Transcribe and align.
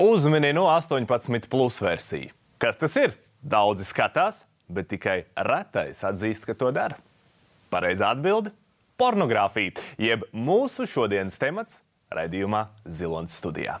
Uzmini 0.00 0.52
no 0.52 0.62
18 0.64 1.48
plus 1.50 1.82
versiju. 1.82 2.30
Kas 2.58 2.78
tas 2.80 2.94
ir? 2.96 3.12
Daudzi 3.44 3.84
skatās, 3.84 4.46
bet 4.64 4.86
tikai 4.88 5.26
retais 5.44 6.00
atzīst, 6.08 6.46
ka 6.48 6.54
to 6.56 6.70
dara. 6.72 6.96
Pareizā 7.68 8.08
atbilde- 8.14 8.54
pornogrāfija, 9.00 9.76
jeb 10.00 10.24
mūsu 10.32 10.88
šodienas 10.88 11.36
temats 11.36 11.82
raidījumā 12.08 12.64
Zilonas 12.88 13.36
studijā. 13.36 13.76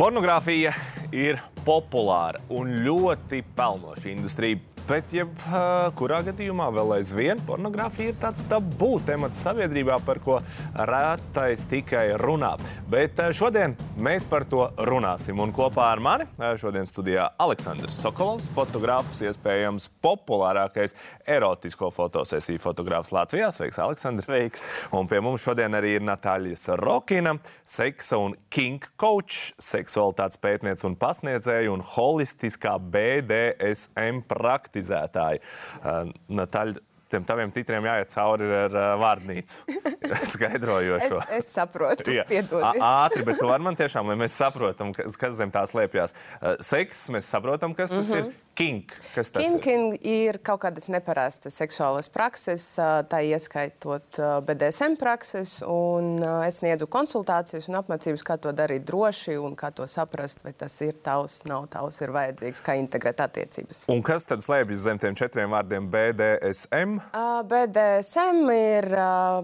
Pornogrāfija 0.00 0.72
ir 1.12 1.44
populāra 1.66 2.40
un 2.48 2.72
ļoti 2.88 3.44
pelnoša 3.54 4.08
industrija. 4.16 4.71
Bet, 4.82 5.12
jebkurā 5.14 6.18
gadījumā, 6.26 6.64
vēl 6.74 6.96
aizvien 6.96 7.38
pornogrāfija 7.46 8.10
ir 8.10 8.16
tāds 8.18 8.42
tabū 8.50 8.96
temats 9.06 9.38
sabiedrībā, 9.44 10.00
par 10.02 10.18
ko 10.24 10.40
rētais 10.74 11.62
tikai 11.70 12.16
runā. 12.18 12.56
Bet 12.90 13.20
eh, 13.22 13.30
šodien 13.30 13.76
mēs 14.02 14.26
par 14.26 14.42
to 14.50 14.64
runāsim. 14.82 15.38
Un 15.38 15.54
kopā 15.54 15.86
ar 15.92 16.02
mani 16.02 16.26
eh, 16.26 16.56
šodien 16.58 16.88
studijā 16.90 17.28
Aleksandrs 17.40 18.00
Sokolovs, 18.02 18.48
fotogrāfs, 18.56 19.22
iespējams 19.22 19.86
populārākais 20.02 20.96
erotisko 21.30 21.92
fotosesiju 21.94 22.64
fotogrāfs 22.64 23.14
Latvijā. 23.14 23.52
Sveiks, 23.54 23.78
Aleksandrs! 23.78 24.26
Sveiks! 24.26 24.66
Un 24.98 25.06
pie 25.06 25.22
mums 25.22 25.46
šodien 25.46 25.78
arī 25.78 25.94
ir 26.00 26.06
Natāļa 26.08 26.74
Rokina, 26.82 27.36
seksa 27.62 28.18
un 28.18 28.34
kink 28.50 28.90
coach, 28.98 29.54
seksualitātes 29.62 30.42
pētniece 30.42 30.88
un 30.90 30.98
pasniedzēja 30.98 31.70
un 31.70 31.86
holistiskā 31.94 32.74
BDSM 32.82 34.24
praktiķa 34.26 34.71
praktizētāji. 34.72 35.42
Uh, 35.82 36.10
Nataļa, 36.32 36.80
tiem 37.12 37.26
taviem 37.28 37.52
titriem 37.52 37.84
jāiet 37.84 38.12
cauri 38.14 38.48
ar 38.48 38.76
uh, 38.76 38.86
vārnīcu. 39.02 39.66
Skaidrojošo. 40.32 41.20
Es, 41.28 41.42
es 41.42 41.50
saprotu, 41.58 42.06
piedodiet. 42.08 42.80
Ātri, 42.80 43.26
bet 43.28 43.40
tu 43.40 43.50
vari 43.50 43.66
man 43.68 43.76
tiešām, 43.78 44.08
lai 44.08 44.16
mēs 44.24 44.36
saprotam, 44.40 44.94
kas, 44.96 45.18
kas 45.20 45.36
zem 45.36 45.52
tā 45.52 45.64
slēpjas. 45.68 46.16
Uh, 46.40 46.56
Seks, 46.64 47.10
mēs 47.12 47.28
saprotam, 47.32 47.76
kas 47.76 47.92
tas 47.92 48.14
ir. 48.16 48.32
Kink, 48.54 48.92
kas 49.14 49.30
tas 49.32 49.40
ir? 49.40 49.48
Kinkin 49.48 49.94
ir 50.04 50.36
kaut 50.44 50.60
kādas 50.66 50.90
neparastas 50.92 51.56
seksuālas 51.56 52.10
prakses, 52.12 52.66
tā 53.08 53.22
ieskaitot 53.24 54.18
BDSM 54.44 54.98
prakses, 55.00 55.54
un 55.64 56.18
es 56.44 56.60
sniedzu 56.60 56.84
konsultācijas 56.92 57.70
un 57.70 57.78
apmācības, 57.80 58.24
kā 58.28 58.36
to 58.42 58.52
darīt 58.56 58.84
droši 58.88 59.38
un 59.40 59.56
kā 59.56 59.72
to 59.72 59.88
saprast, 59.88 60.44
vai 60.44 60.52
tas 60.52 60.76
ir 60.84 60.98
tavs, 61.04 61.40
nav 61.48 61.70
tavs, 61.72 62.02
ir 62.04 62.12
vajadzīgs, 62.12 62.64
kā 62.66 62.76
integrēt 62.80 63.24
attiecības. 63.24 63.86
Un 63.92 64.04
kas 64.04 64.28
tad 64.28 64.44
slēpjas 64.44 64.84
zem 64.84 65.00
tiem 65.00 65.16
četriem 65.16 65.52
vārdiem 65.56 65.88
BDSM? 65.92 67.00
BDSM 67.48 68.52
ir 68.52 68.90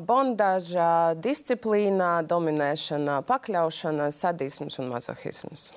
bondāža, 0.08 0.90
disciplīna, 1.16 2.18
dominēšana, 2.28 3.22
pakļaušana, 3.28 4.12
sadisms 4.12 4.82
un 4.82 4.92
mazohisms. 4.92 5.70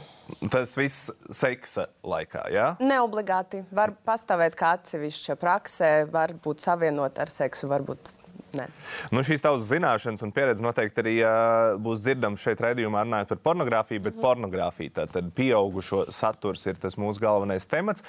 Tas 0.52 0.74
viss 0.78 1.12
seksa 1.36 1.88
laikā, 2.08 2.48
jā? 2.54 2.72
Neobligāti 2.82 3.64
var 3.76 3.94
pastāvēt 4.08 4.56
kā 4.60 4.76
atsevišķa 4.78 5.38
praksē, 5.42 5.92
var 6.12 6.34
būt 6.44 6.64
savienot 6.64 7.20
ar 7.22 7.32
seksu, 7.34 7.70
varbūt 7.72 8.12
ne. 8.58 8.68
Nu, 9.14 9.24
šīs 9.26 9.44
tavas 9.44 9.68
zināšanas 9.70 10.24
un 10.26 10.34
pieredze 10.36 10.64
noteikti 10.66 11.04
arī 11.04 11.16
uh, 11.24 11.78
būs 11.82 12.02
dzirdamas 12.04 12.44
šeit 12.44 12.62
redzējumā, 12.64 13.06
runājot 13.08 13.32
par 13.34 13.42
pornogrāfiju, 13.50 14.06
bet 14.08 14.20
pornogrāfija, 14.22 14.98
tātad 15.02 15.32
pieaugušo 15.38 16.08
saturs 16.14 16.66
ir 16.68 16.82
tas 16.82 16.98
mūsu 17.00 17.24
galvenais 17.24 17.68
temats. 17.70 18.06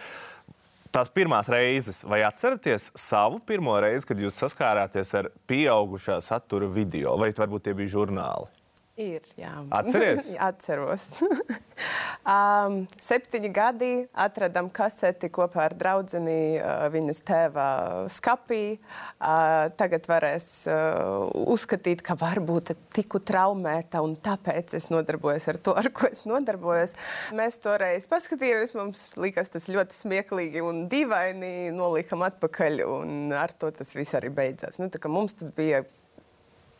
Tās 0.93 1.09
pirmās 1.09 1.49
reizes, 1.49 2.03
vai 2.04 2.21
atceraties 2.27 2.91
savu 3.00 3.39
pirmo 3.49 3.78
reizi, 3.81 4.04
kad 4.10 4.19
jūs 4.21 4.37
saskārāties 4.43 5.15
ar 5.16 5.31
pieaugušā 5.49 6.19
satura 6.21 6.69
video, 6.69 7.15
vai 7.21 7.31
varbūt 7.33 7.65
tie 7.69 7.77
bija 7.78 7.94
žurnāli? 7.94 8.50
Ir, 9.00 9.25
jā. 9.41 9.50
Atceries? 9.72 10.26
Atceros. 10.48 11.04
um, 12.28 12.82
septiņi 13.00 13.50
gadi 13.54 13.88
atradām 14.12 14.69
kaseti 14.69 15.30
kopā 15.32 15.62
ar 15.70 15.75
draugu 15.80 16.20
uh, 16.20 16.82
viņas 16.92 17.22
tēva 17.25 17.69
skapī. 18.12 18.76
Uh, 19.16 19.72
tagad 19.80 20.04
varēs 20.10 20.48
uh, 20.69 21.30
uzskatīt, 21.54 22.03
ka 22.04 22.19
varbūt 22.20 22.75
tiku 22.92 23.22
traumēta 23.25 24.03
un 24.04 24.12
tāpēc 24.20 24.76
es 24.76 24.91
nodarbojos 24.92 25.48
ar 25.48 25.60
to, 25.64 25.72
ar 25.72 25.88
ko 25.97 26.10
es 26.12 26.26
nodarbojos. 26.28 26.92
Mēs 27.38 27.56
toreiz 27.64 28.04
paskatījāmies, 28.12 28.76
mums 28.76 29.06
likās 29.16 29.48
tas 29.54 29.72
ļoti 29.72 29.97
smieklīgi 30.03 30.60
un 30.69 30.84
dīvaini, 30.92 31.72
nolikam 31.72 32.28
atpakaļ 32.28 32.84
un 32.91 33.32
ar 33.41 33.56
to 33.56 33.72
tas 33.72 33.97
viss 33.97 34.20
arī 34.20 34.28
beidzās. 34.36 34.82
Nu, 34.82 34.92
mums 35.09 35.41
tas 35.41 35.56
bija 35.56 35.80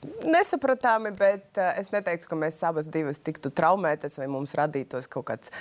Nesapratāmi, 0.03 1.13
bet 1.15 1.59
uh, 1.61 1.69
es 1.79 1.93
neteiktu, 1.95 2.27
ka 2.31 2.39
mēs 2.39 2.57
abas 2.67 2.89
divas 2.91 3.21
tiktu 3.23 3.53
traumētas 3.55 4.19
vai 4.19 4.27
mums 4.31 4.55
radītos 4.59 5.07
kaut 5.11 5.29
kāds 5.29 5.53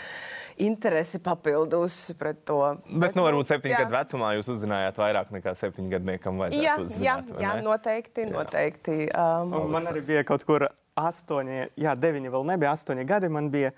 interesi 0.61 1.21
papildus 1.21 1.99
pret 2.19 2.41
to. 2.49 2.57
Bet, 2.89 3.13
nu, 3.17 3.25
varbūt 3.27 3.51
septiņu 3.51 3.75
jā. 3.75 3.81
gadu 3.83 3.95
vecumā 3.95 4.33
jūs 4.37 4.49
uzzinājāt 4.55 4.99
vairāk 5.01 5.33
nekā 5.37 5.53
septiņu 5.57 5.93
gadniekam 5.93 6.41
vajadzētu 6.41 6.65
Jā, 6.65 6.75
jā, 6.75 6.85
uzzināt. 6.85 7.33
vai 7.35 7.45
jā, 7.45 7.55
ne? 7.57 7.65
noteikti, 7.69 8.27
noteikti. 8.31 8.97
Um, 9.13 9.55
Un 9.61 9.73
man 9.75 9.89
arī 9.91 10.03
bija 10.09 10.23
kaut 10.27 10.45
kur 10.47 10.67
astoņi, 10.99 11.59
jā, 11.79 11.95
deviņi 11.97 12.33
vēl 12.33 12.47
nebija, 12.53 12.73
astoņi 12.75 13.05
gadi 13.09 13.29
man 13.33 13.49
bija. 13.53 13.71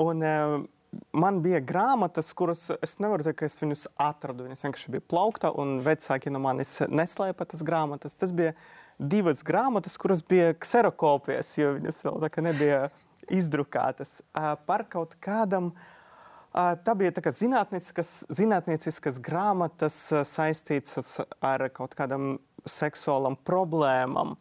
Un 0.00 0.24
uh, 0.24 0.56
man 1.12 1.42
bija 1.44 1.60
grāmatas, 1.64 2.32
kuras 2.36 2.70
es 2.80 2.96
nevaru 3.02 3.26
teikt, 3.26 3.42
ka 3.42 3.48
es 3.50 3.60
viņus 3.60 3.88
atradu. 4.00 4.46
Viņas 4.48 4.64
vienkārši 4.66 4.94
bija 4.96 5.04
plaukta, 5.12 5.52
un 5.60 5.78
vecāki 5.84 6.32
no 6.32 6.40
manis 6.42 6.78
neslēpa 6.88 7.46
tas 7.52 7.64
grāmatas. 7.66 8.16
Tas 8.18 8.32
bija 8.32 8.54
divas 8.98 9.42
grāmatas, 9.46 9.98
kuras 10.00 10.22
bija 10.26 10.54
kserokopijas, 10.58 11.50
jo 11.58 11.74
viņas 11.78 12.04
vēl 12.06 12.22
tā 12.22 12.30
kā 12.32 12.44
nebija 12.44 12.78
izdrukātas 13.32 14.20
par 14.66 14.86
kaut 14.90 15.16
kādam. 15.22 15.72
Tā 16.54 16.94
bija 16.94 17.10
tā 17.16 17.32
zinātniskas, 17.34 18.20
zinātnieciskas 18.30 19.18
grāmatas 19.22 19.96
saistītas 20.30 21.18
ar 21.42 21.66
kaut 21.74 21.96
kādam 21.98 22.36
seksuālam 22.68 23.36
problēmām. 23.42 24.36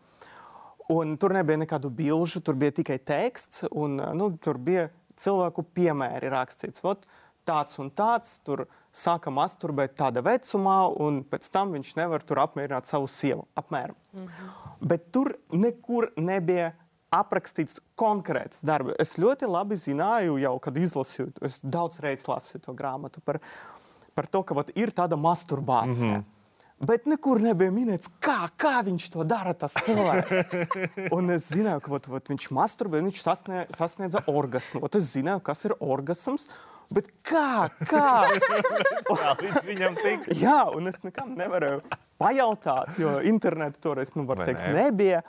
Un 0.93 1.15
tur 1.17 1.33
nebija 1.33 1.57
nekādu 1.63 1.89
bilžu, 1.95 2.43
tur 2.43 2.59
bija 2.59 2.75
tikai 2.75 2.99
teksts, 2.99 3.63
un 3.71 3.97
nu, 4.19 4.29
tur 4.37 4.59
bija 4.61 4.89
cilvēku 5.17 5.63
piemēri 5.73 6.29
rakstīts. 6.33 6.83
Ot, 6.85 7.07
tāds 7.47 7.79
un 7.81 7.89
tāds, 7.95 8.35
tur 8.45 8.67
sāka 8.93 9.31
masturbēt 9.33 9.95
tādā 9.97 10.21
vecumā, 10.25 10.77
un 11.01 11.23
pēc 11.25 11.49
tam 11.53 11.73
viņš 11.73 11.95
nevar 11.97 12.23
tur 12.23 12.43
apmierināt 12.43 12.87
savu 12.89 13.09
sievu. 13.09 13.47
Apmēram. 13.57 13.95
Mm 14.13 14.27
-hmm. 14.27 14.87
Bet 14.87 15.11
tur 15.11 15.35
nekur 15.51 16.11
nebija 16.17 16.73
aprakstīts 17.13 17.79
konkrēts 17.99 18.63
darbs. 18.65 18.93
Es 18.99 19.17
ļoti 19.17 19.49
labi 19.49 19.75
zināju, 19.75 20.39
jau 20.41 20.59
kad 20.59 20.77
izlasīju, 20.77 21.31
es 21.41 21.59
daudz 21.63 21.99
reizes 21.99 22.27
lasīju 22.27 22.61
to 22.61 22.73
grāmatu 22.73 23.21
par, 23.25 23.39
par 24.13 24.25
to, 24.25 24.43
ka 24.43 24.53
vat, 24.53 24.71
ir 24.75 24.91
tāda 24.91 25.15
masturbācija. 25.15 26.17
Mm 26.17 26.21
-hmm. 26.21 26.29
Bet 26.83 27.05
nekur 27.05 27.39
nebija 27.41 27.71
minēts, 27.71 28.09
kā, 28.19 28.49
kā 28.59 28.81
viņš 28.83 29.05
to 29.13 29.23
dara. 29.23 29.53
Tas 29.53 29.75
cilvēks. 29.85 30.57
Un 31.15 31.29
es 31.29 31.47
zināju, 31.51 31.79
ka 31.85 31.91
vat, 31.91 32.07
vat, 32.07 32.29
viņš 32.29 32.49
masturbē, 32.51 33.01
viņš 33.05 33.21
sasnie, 33.23 33.65
sasniedza 33.77 34.23
orgasmu. 34.27 34.81
Ot 34.83 34.95
Es 34.95 35.13
zināju, 35.13 35.39
kas 35.39 35.63
ir 35.65 35.75
orgasms. 35.79 36.49
Bet 36.93 37.09
kā? 37.25 37.69
kā? 37.89 38.09
Līdz 39.43 39.63
viņam 39.67 39.97
tik? 40.01 40.29
Jā, 40.39 40.59
un 40.75 40.91
es 40.91 40.99
nekam 41.05 41.33
nevarēju 41.39 41.81
pajautāt, 42.21 42.93
jo 43.01 43.17
internetā 43.27 43.81
toreiz, 43.83 44.13
nu, 44.17 44.27
var 44.29 44.43
Vai 44.43 44.51
teikt, 44.51 44.67
ne? 44.67 44.87
nebija. 44.87 45.23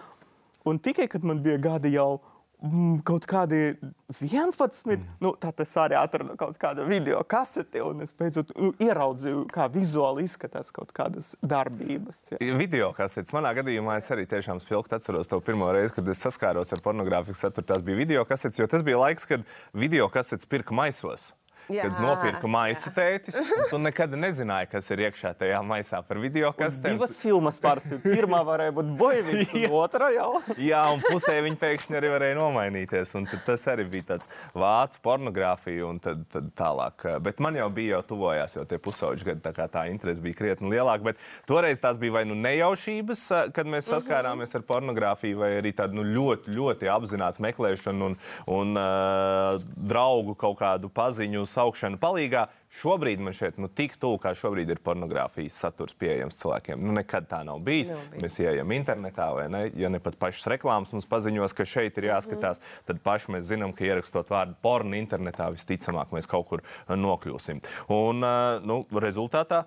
Un 0.65 0.81
tikai, 0.81 1.09
kad 1.13 1.25
man 1.25 1.43
bija 1.45 1.59
gadi 1.61 1.93
jau 1.95 2.23
mm, 2.65 3.03
kaut 3.07 3.27
kādi 3.29 3.75
11, 4.21 4.87
mm. 4.89 5.05
nu, 5.25 5.35
tad 5.41 5.61
es 5.65 5.75
arī 5.81 5.99
atradu 5.99 6.37
kaut 6.41 6.57
kādu 6.61 6.87
video 6.89 7.21
kaseti, 7.29 7.83
un 7.85 8.01
es 8.05 8.15
beidzot 8.17 8.55
nu, 8.57 8.73
ieraudzīju, 8.83 9.45
kā 9.53 9.69
vizuāli 9.73 10.25
izskatās 10.29 10.73
kaut 10.75 10.95
kādas 10.97 11.35
darbības. 11.45 12.25
Jā. 12.35 12.41
Video 12.59 12.91
kasets. 12.97 13.35
Manā 13.37 13.55
gadījumā 13.61 13.99
es 14.01 14.11
arī 14.15 14.27
tiešām 14.31 14.63
spilgti 14.65 14.97
atceros 14.97 15.31
to 15.31 15.41
pirmo 15.45 15.71
reizi, 15.75 15.97
kad 15.99 16.09
es 16.09 16.25
saskāros 16.25 16.73
ar 16.75 16.85
pornogrāfiku 16.85 17.39
saturu. 17.39 17.69
Tas 17.75 17.85
bija 17.85 18.01
video 18.01 18.25
kasets, 18.29 18.61
jo 18.61 18.69
tas 18.71 18.85
bija 18.87 19.01
laiks, 19.05 19.29
kad 19.29 19.45
video 19.77 20.09
kasets 20.13 20.49
pirka 20.49 20.77
maisos. 20.77 21.33
Jā, 21.73 21.87
kad 21.87 22.01
nopirka 22.03 22.49
maisu 22.51 22.91
tētis, 22.93 23.39
tu 23.71 23.79
nekad 23.81 24.13
nezināji, 24.21 24.69
kas 24.75 24.91
ir 24.93 25.07
iekšā 25.07 25.31
tajā 25.41 25.63
maisā 25.65 26.03
par 26.05 26.19
video 26.21 26.51
Un 26.53 26.59
kasetēm. 26.59 26.99
Divas 26.99 27.17
filmas 27.23 27.61
pārsvarā. 27.63 28.03
Pirmā 28.05 28.43
varēja 28.45 28.75
būt 28.77 28.91
Boivīns, 29.01 29.55
un 29.57 29.77
otrā 29.85 30.11
jau. 30.13 30.29
Jā, 30.61 30.83
un 30.93 31.01
pusē 31.07 31.39
viņi 31.47 31.57
pēkšņi 31.63 31.99
arī 32.01 32.11
varēja 32.13 32.37
nomainīties. 32.37 33.15
un 33.17 33.29
tad 33.31 33.45
Tas 33.47 33.65
arī 33.73 33.87
bija 33.89 34.11
tāds 34.13 34.29
vācu 34.57 35.01
pornogrāfija 35.05 35.87
un 35.89 36.03
tad, 36.05 36.27
tad 36.33 36.51
tālāk. 36.59 37.07
Bet 37.25 37.41
man 37.45 37.57
jau 37.57 37.71
bija 37.73 37.99
jau 37.99 38.03
tuvojās 38.13 38.59
jau 38.59 38.67
tie 38.69 38.81
pusauģi 38.83 39.31
gadi, 39.31 39.45
tā 39.45 39.55
kā 39.57 39.69
tā 39.71 39.87
interese 39.93 40.23
bija 40.25 40.37
krietni 40.39 40.73
lielāka. 40.75 41.13
Bet 41.13 41.25
toreiz 41.49 41.81
tās 41.81 42.01
bija 42.03 42.19
vai 42.19 42.25
nu 42.29 42.37
nejaušības, 42.45 43.25
kad 43.57 43.69
mēs 43.71 43.89
saskārāmies 43.93 44.53
ar 44.57 44.67
pornogrāfiju, 44.69 45.41
vai 45.41 45.55
arī 45.63 45.73
tādu 45.77 46.01
nu, 46.01 46.07
ļoti, 46.13 46.53
ļoti 46.57 46.93
apzinātu 46.93 47.45
meklēšanu 47.45 48.11
un, 48.11 48.19
un 48.53 48.77
uh, 48.81 49.65
draugu 49.95 50.37
kaut 50.39 50.59
kādu 50.61 50.93
paziņu 50.93 51.45
saukšana 51.55 51.99
palīgā. 52.03 52.49
Šobrīd 52.75 53.21
man 53.23 53.35
šeit 53.37 53.59
nu, 53.63 53.69
tik 53.71 53.95
tuvu, 54.03 54.19
kā 54.23 54.33
šobrīd 54.35 54.73
ir 54.75 54.81
pornogrāfijas 54.83 55.57
saturs 55.63 55.95
pieejams 55.99 56.39
cilvēkiem. 56.41 56.81
Nu, 56.83 56.95
nekad 56.97 57.29
tā 57.31 57.41
nav 57.47 57.63
bijis. 57.65 57.93
Nav 57.95 58.03
bijis. 58.11 58.25
Mēs 58.25 58.39
ejam 58.43 58.75
internetā, 58.75 59.29
vai 59.37 59.47
ne? 59.53 59.63
Ja 59.79 59.91
ne 59.93 60.01
pat 60.03 60.19
pašas 60.21 60.49
reklāmas 60.55 60.95
mums 60.95 61.07
paziņos, 61.11 61.55
ka 61.55 61.67
šeit 61.69 62.01
ir 62.03 62.11
jāskatās, 62.11 62.61
mm 62.61 62.73
tad 62.89 63.01
paši 63.05 63.33
mēs 63.33 63.47
zinām, 63.49 63.73
ka 63.77 63.85
ierakstot 63.87 64.29
vārdu 64.33 64.57
porno 64.65 64.97
internetā, 64.99 65.47
visticamāk, 65.55 66.11
mēs 66.15 66.29
kaut 66.29 66.49
kur 66.51 66.63
uh, 66.65 66.95
nokļūsim. 66.99 67.63
Un 67.95 68.25
uh, 68.27 68.59
nu, 68.67 68.83
rezultātā 69.01 69.65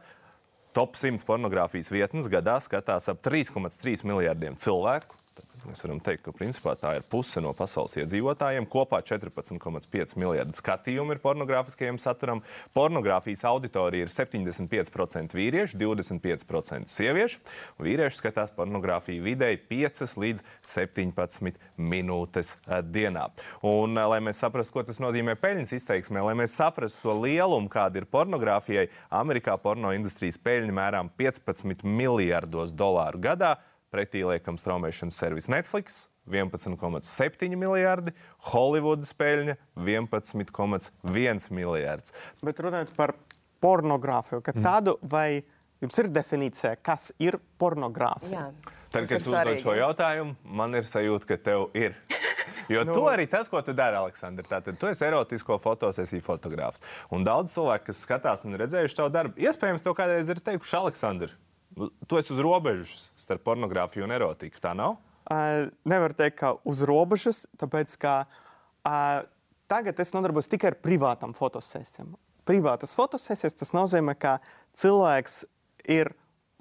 top 0.78 0.98
100 1.00 1.26
pornogrāfijas 1.26 1.90
vietnes 1.94 2.30
gadā 2.30 2.60
skatās 2.62 3.10
ap 3.10 3.24
3,3 3.26 4.06
miljardiem 4.06 4.60
cilvēku. 4.62 5.18
Mēs 5.68 5.84
varam 5.84 6.00
teikt, 6.00 6.24
ka 6.24 6.32
principā 6.32 6.78
tā 6.80 6.94
ir 6.96 7.04
puse 7.12 7.42
no 7.44 7.52
pasaules 7.56 7.98
iedzīvotājiem. 8.00 8.68
Kopā 8.72 9.02
14,5 9.04 10.16
miljardi 10.20 10.56
skatījumu 10.56 11.12
ir 11.12 11.20
pornogrāfiskajam 11.24 12.00
saturam. 12.00 12.40
Pornogrāfijas 12.78 13.44
auditorija 13.50 14.08
ir 14.08 14.14
75% 14.14 15.36
vīriešu, 15.36 15.76
25% 15.82 16.88
sieviešu. 16.94 17.44
Vīrieši 17.84 18.22
skatās 18.22 18.56
pornogrāfiju 18.56 19.26
vidēji 19.28 19.60
5 19.68 20.16
līdz 20.24 20.48
17 20.72 21.60
minūtes 21.76 22.56
eh, 22.56 22.80
dienā. 22.82 23.28
Un, 23.68 24.00
eh, 24.00 24.10
lai 24.16 24.24
mēs 24.24 24.40
saprastu, 24.40 24.78
ko 24.78 24.88
tas 24.88 25.04
nozīmē 25.04 25.36
peļņas 25.42 25.76
izteiksmē, 25.82 26.24
lai 26.30 26.38
mēs 26.40 26.56
saprastu 26.56 27.10
to 27.10 27.18
lielumu, 27.26 27.68
kāda 27.74 28.00
ir 28.00 28.08
pornogrāfijai, 28.08 28.88
Amerikā 29.20 29.60
porno 29.60 29.92
industrijas 29.96 30.40
peļņa 30.40 30.80
mērām 30.80 31.12
15 31.20 31.84
miljardos 31.84 32.72
dolāru 32.72 33.20
gadā 33.28 33.58
pretī 33.94 34.24
liekam 34.28 34.60
straumēšanas 34.60 35.18
servis 35.18 35.50
Netflix 35.52 36.08
11,7 36.28 37.56
miljardi, 37.56 38.14
Holivudas 38.52 39.14
peļņa 39.18 39.56
11,1 39.80 41.52
miljards. 41.56 42.16
Bet 42.44 42.60
runājot 42.64 42.92
par 42.98 43.16
pornogrāfiju, 43.64 44.44
ka 44.46 44.54
tādu 44.56 44.98
vai 45.02 45.44
jums 45.82 46.02
ir 46.04 46.12
definīcija, 46.14 46.76
kas 46.84 47.10
ir 47.24 47.40
pornogrāfija? 47.62 48.50
Jā, 48.50 48.76
Tad, 48.92 49.08
kad 49.10 49.24
tu 49.24 49.32
uzdod 49.34 49.60
šo 49.62 49.76
jautājumu, 49.76 50.36
man 50.58 50.76
ir 50.78 50.88
sajūta, 50.88 51.28
ka 51.34 51.40
tev 51.50 51.70
ir. 51.78 51.98
Jo 52.68 52.82
nu. 52.84 52.92
tu 52.92 53.06
arī 53.08 53.24
tas, 53.32 53.48
ko 53.48 53.62
tu 53.64 53.72
dari, 53.76 53.96
Aleksandr, 53.96 54.44
tātad 54.44 54.76
tu 54.80 54.90
esi 54.90 55.06
erotisko 55.08 55.56
fotosesiju 55.64 56.24
fotogrāfs. 56.26 56.82
Un 57.16 57.24
daudz 57.24 57.54
cilvēku, 57.54 57.86
kas 57.88 58.02
skatās 58.04 58.44
un 58.44 58.58
redzējuši 58.60 58.98
tavu 58.98 59.12
darbu, 59.14 59.40
iespējams, 59.40 59.86
to 59.86 59.94
kādreiz 59.96 60.28
ir 60.32 60.42
teikuši, 60.44 60.74
Aleksandr, 60.82 61.32
tu 62.08 62.20
esi 62.20 62.34
uz 62.34 62.42
robežas 62.44 63.10
starp 63.20 63.44
pornogrāfiju 63.48 64.06
un 64.08 64.14
erotiku. 64.16 64.62
Tā 64.64 64.74
nav? 64.78 64.98
Uh, 65.28 65.68
nevar 65.88 66.16
teikt, 66.16 66.38
ka 66.40 66.54
uz 66.68 66.82
robežas, 66.88 67.44
tāpēc 67.60 67.98
ka 68.00 68.14
uh, 68.28 69.26
tagad 69.68 70.00
es 70.00 70.14
nodarbojos 70.16 70.48
tikai 70.52 70.72
ar 70.72 70.80
privātām 70.80 71.36
fotosesijām. 71.36 72.16
Privātas 72.48 72.96
fotosesijas 72.96 73.58
tas 73.60 73.74
nozīmē, 73.76 74.16
ka 74.16 74.38
cilvēks 74.80 75.42
ir 75.92 76.14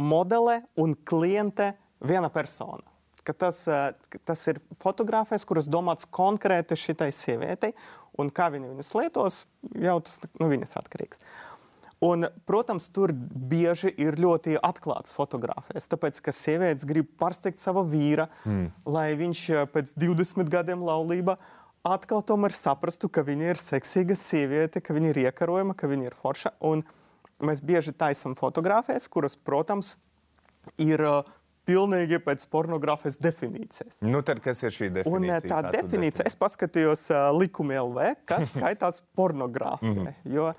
modele 0.02 0.60
un 0.82 0.96
kliente 1.06 1.72
viena 2.02 2.30
persona. 2.32 2.82
Ka 3.26 3.34
tas, 3.34 3.62
uh, 3.70 3.92
tas 4.26 4.42
ir 4.50 4.58
fotografijas, 4.82 5.46
kuras 5.46 5.70
domāts 5.70 6.08
konkrēti 6.10 6.78
šitai 6.78 7.12
sievietei, 7.14 7.72
un 8.18 8.32
kā 8.34 8.50
viņa 8.50 8.72
viņus 8.72 8.94
lietos, 8.98 9.44
jau 9.78 9.98
tas 10.02 10.20
no 10.26 10.30
nu, 10.42 10.50
viņas 10.56 10.78
atkarīgs. 10.80 11.22
Un, 12.04 12.26
protams, 12.44 12.90
tur 12.92 13.12
bieži 13.14 13.88
ir 13.96 14.18
ļoti 14.20 14.58
atklāts 14.60 15.14
fotografijas. 15.16 15.86
Tāpēc, 15.88 16.18
ka 16.20 16.34
sievietes 16.34 16.84
grib 16.88 17.08
pārsteigt 17.16 17.60
savu 17.60 17.86
vīru, 17.88 18.26
mm. 18.44 18.66
lai 18.92 19.06
viņš 19.16 19.44
eh, 19.54 19.62
pēc 19.72 19.94
20 19.96 20.52
gadiem 20.52 20.84
laulībā 20.84 21.38
atkal 21.86 22.20
tomēr 22.26 22.52
saprastu, 22.52 23.08
ka 23.08 23.24
viņa 23.24 23.48
ir 23.54 23.62
seksīga 23.62 24.16
sieviete, 24.18 24.82
ka 24.84 24.96
viņa 24.96 25.12
ir 25.12 25.22
iekarojama, 25.24 25.76
ka 25.78 25.88
viņa 25.88 26.10
ir 26.10 26.18
forša. 26.20 26.52
Un 26.68 26.84
mēs 27.40 27.62
bieži 27.64 27.94
taisām 27.96 28.36
fotografijas, 28.36 29.08
kuras, 29.08 29.36
protams, 29.38 29.94
ir 30.82 31.00
uh, 31.00 31.22
pilnīgi 31.66 32.18
pēc 32.22 32.46
pornogrāfijas 32.52 33.18
definīcijas. 33.22 34.00
Nu, 34.04 34.22
tad 34.26 34.40
kas 34.44 34.62
ir 34.66 34.74
šī 34.74 34.90
definīcija? 34.98 35.16
Un 35.16 35.30
eh, 35.30 35.44
tā 35.46 35.60
definīcija, 35.68 36.26
definē? 36.26 36.32
es 36.32 36.40
paskatījos 36.44 37.06
uh, 37.12 37.28
likuma 37.36 37.80
LV, 37.82 38.10
kas 38.28 38.50
skaitās 38.56 39.02
pornogrāfija. 39.18 40.12
jo, 40.36 40.50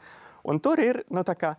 un 0.44 0.60
tur 0.64 0.82
ir 0.84 1.02
nu, 1.14 1.24
kā, 1.38 1.56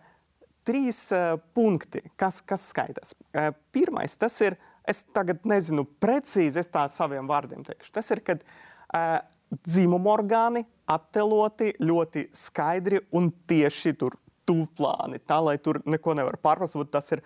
trīs 0.67 1.01
uh, 1.15 1.35
punkti, 1.55 2.03
kas, 2.19 2.41
kas 2.45 2.69
skaitās. 2.71 3.15
Uh, 3.33 3.51
pirmais, 3.73 4.15
tas 4.19 4.35
ir, 4.45 4.57
es 4.87 5.03
tagad 5.15 5.43
nezinu 5.49 5.85
precīzi, 6.01 6.59
es 6.61 6.71
tā 6.73 6.85
saviem 6.91 7.29
vārdiem 7.29 7.65
teikšu. 7.65 7.93
Tas 7.95 8.09
ir, 8.13 8.23
kad 8.25 8.43
uh, 8.45 9.19
dzimuma 9.65 10.13
orgāni 10.13 10.65
attēloti 10.89 11.75
ļoti 11.81 12.29
skaidri 12.37 13.01
un 13.17 13.31
tieši 13.49 13.95
tur 13.97 14.17
tuvplāni, 14.49 15.21
tā 15.29 15.37
lai 15.45 15.57
tur 15.61 15.81
neko 15.85 16.15
nevar 16.17 16.39
pārprast. 16.41 16.77
Tas 16.91 17.11
ir 17.13 17.23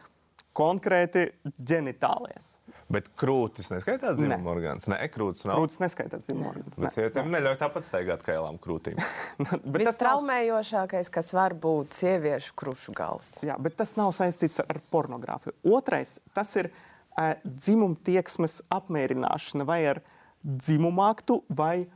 konkrēti 0.57 1.27
ģenitālijas. 1.59 2.57
Bet 2.93 3.07
krūtis 3.17 3.71
neskaitās 3.73 4.17
dzimuma 4.19 4.51
orgāns. 4.53 4.85
Nē, 4.91 4.99
krūtis 5.13 5.47
nav. 5.47 5.57
Krūtis 5.57 5.79
neskaitās 5.81 6.25
dzimuma 6.27 6.51
orgāns. 6.51 6.77
Bet 6.81 6.95
sievietēm 6.95 7.31
neļauj 7.33 7.57
tāpat 7.61 7.87
staigāt 7.87 8.25
kailām 8.25 8.59
krūtīm. 8.61 8.99
Bet 9.39 9.85
tas 9.87 9.95
Vistraumējošākais, 9.95 11.09
kas 11.13 11.33
var 11.35 11.55
būt 11.57 11.97
sieviešu 11.97 12.53
krušu 12.59 12.93
gals. 12.97 13.31
Jā, 13.45 13.57
bet 13.61 13.77
tas 13.79 13.95
nav 13.97 14.11
saistīts 14.15 14.61
ar 14.61 14.81
pornogrāfiju. 14.93 15.55
Otrais, 15.73 16.17
tas 16.37 16.53
ir 16.59 16.69
uh, 16.69 17.33
dzimuma 17.43 17.97
tieksmes 18.05 18.61
apmierināšana 18.73 19.65
vai 19.69 19.81
ar 19.95 20.03
dzimumu 20.43 21.05
aktu, 21.07 21.41
vai 21.49 21.87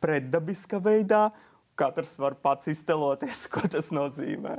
pretdabiska 0.00 0.80
veidā. 0.82 1.28
Katrs 1.80 2.16
var 2.20 2.36
pats 2.44 2.68
izteloties, 2.70 3.46
ko 3.52 3.64
tas 3.72 3.90
nozīmē. 3.94 4.58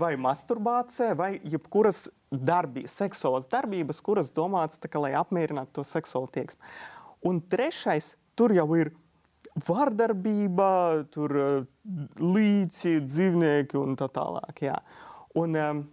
Vai 0.00 0.14
masturbācija, 0.20 1.12
vai 1.18 1.34
jebkuras 1.44 2.06
darbības, 2.32 2.94
seksuālas 3.02 3.48
darbības, 3.52 4.00
kuras 4.04 4.32
domātas, 4.36 4.80
tā, 4.80 4.88
kā, 4.92 5.02
lai 5.04 5.12
apmierinātu 5.18 5.80
to 5.80 5.84
seksuālo 5.86 6.30
tieksmi. 6.32 6.60
Un 7.28 7.42
trešais, 7.52 8.14
tur 8.38 8.54
jau 8.56 8.66
ir 8.78 8.92
vardarbība, 9.66 10.70
tur 11.12 11.34
līdzi 12.20 12.98
dzīvnieki 13.04 13.78
un 13.80 13.96
tā 13.98 14.08
tālāk. 14.12 14.64
Jā. 14.68 14.78
Un, 15.38 15.56
um, 15.56 15.84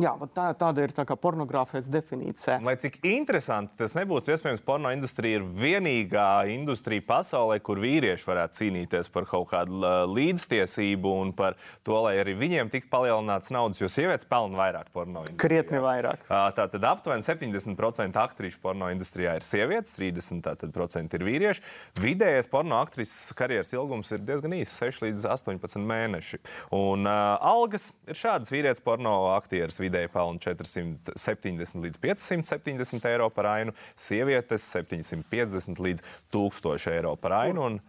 jā, 0.00 0.12
tā, 0.32 0.46
tāda 0.56 0.86
ir 0.86 0.94
tā 0.96 1.04
pornogrāfijas 1.04 1.90
definīcija. 1.92 2.60
Lai 2.64 2.74
cik 2.80 3.00
interesanti 3.04 3.76
tas 3.80 3.92
nebūtu, 3.98 4.32
iespējams, 4.32 4.62
porno 4.64 4.92
industrija 4.94 5.40
ir 5.40 5.44
vienīgā 5.44 6.28
industrija 6.52 7.04
pasaulē, 7.08 7.58
kur 7.64 7.80
vīrieši 7.82 8.28
varētu 8.28 8.60
cīnīties 8.60 9.10
par 9.12 9.28
kaut 9.28 9.50
kādu 9.50 9.82
līdztiesību 10.12 11.12
un 11.22 11.34
par 11.36 11.58
to, 11.84 11.98
lai 12.06 12.14
arī 12.22 12.36
viņiem 12.40 12.72
tiktu 12.72 12.88
palielināts 12.92 13.52
naudas, 13.52 13.82
jo 13.82 13.90
sievietes 13.92 14.28
pelna 14.28 14.60
vairāk 14.62 14.88
porno 14.94 15.26
industrijā. 15.26 15.42
Krietni 15.44 15.82
vairāk. 15.84 16.24
Ā, 16.32 16.42
Tātad 16.56 16.84
aptuveni 16.88 17.26
70% 17.26 18.20
aktrišu 18.22 18.62
porno 18.62 18.88
industrijā 18.92 19.36
ir 19.38 19.46
sievietes, 19.46 19.96
30% 19.98 21.18
ir 21.18 21.26
vīrieši. 21.26 21.64
Vidējais 22.00 22.48
porno 22.52 22.80
aktrises 22.80 23.32
karjeras 23.36 23.72
ilgums 23.74 24.12
ir 24.14 24.24
diezgan 24.24 24.56
īss, 24.56 24.80
6 24.80 25.04
līdz 25.06 25.28
18 25.34 25.84
mēneši. 25.92 26.40
Un 26.76 27.08
uh, 27.08 27.36
algas 27.42 27.90
ir 28.08 28.18
šādas. 28.18 28.52
Vīrietis 28.52 28.84
porno 28.84 29.14
aktieris 29.34 29.80
vidēji 29.82 30.12
pelna 30.12 30.42
470 30.42 31.86
līdz 31.86 32.02
570 32.02 33.10
eiro 33.12 33.30
par 33.34 33.50
ainu, 33.56 33.74
sievietes 33.98 34.66
750 34.74 35.82
līdz 35.82 36.06
1000 36.34 36.94
eiro 36.96 37.16
par 37.20 37.42
ainu. 37.44 37.66
Un, 37.70 37.82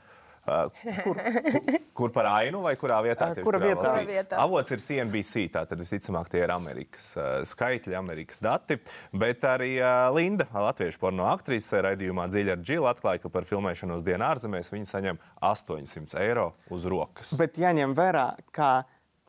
Uh, 0.43 0.67
kur, 0.83 1.15
kur, 1.23 1.75
kur 1.95 2.09
par 2.12 2.27
ainu 2.27 2.59
vai 2.65 2.73
kurā 2.75 2.97
vietā? 3.05 3.29
Tieši 3.31 3.45
kurā 3.45 3.62
vietā? 3.62 3.79
Kurā 3.79 4.01
vietā? 4.03 4.39
Avots 4.43 4.73
ir 4.75 4.81
CNBC, 4.83 5.45
tātad 5.53 5.79
visticamāk 5.79 6.27
tie 6.33 6.41
ir 6.43 6.51
Amerikas 6.51 7.13
uh, 7.15 7.29
skaitļi, 7.47 7.95
Amerikas 7.95 8.43
dati. 8.43 8.75
Bet 9.15 9.45
arī 9.47 9.77
uh, 9.77 10.09
Linda, 10.12 10.50
latviešu 10.51 11.00
porno 11.00 11.29
aktrise, 11.31 11.79
raidījumā 11.88 12.27
Dziļa 12.33 12.57
ar 12.57 12.65
Džilu 12.65 12.89
atklāja, 12.91 13.23
ka 13.23 13.31
par 13.31 13.47
filmēšanos 13.47 14.03
dienā 14.03 14.33
ārzemēs 14.35 14.73
viņa 14.73 14.91
saņem 14.91 15.21
800 15.53 16.19
eiro 16.25 16.50
uz 16.75 16.89
rokas. 16.91 17.31
Bet 17.39 17.55
jāņem 17.63 17.95
vērā, 17.95 18.33
ka 18.51 18.73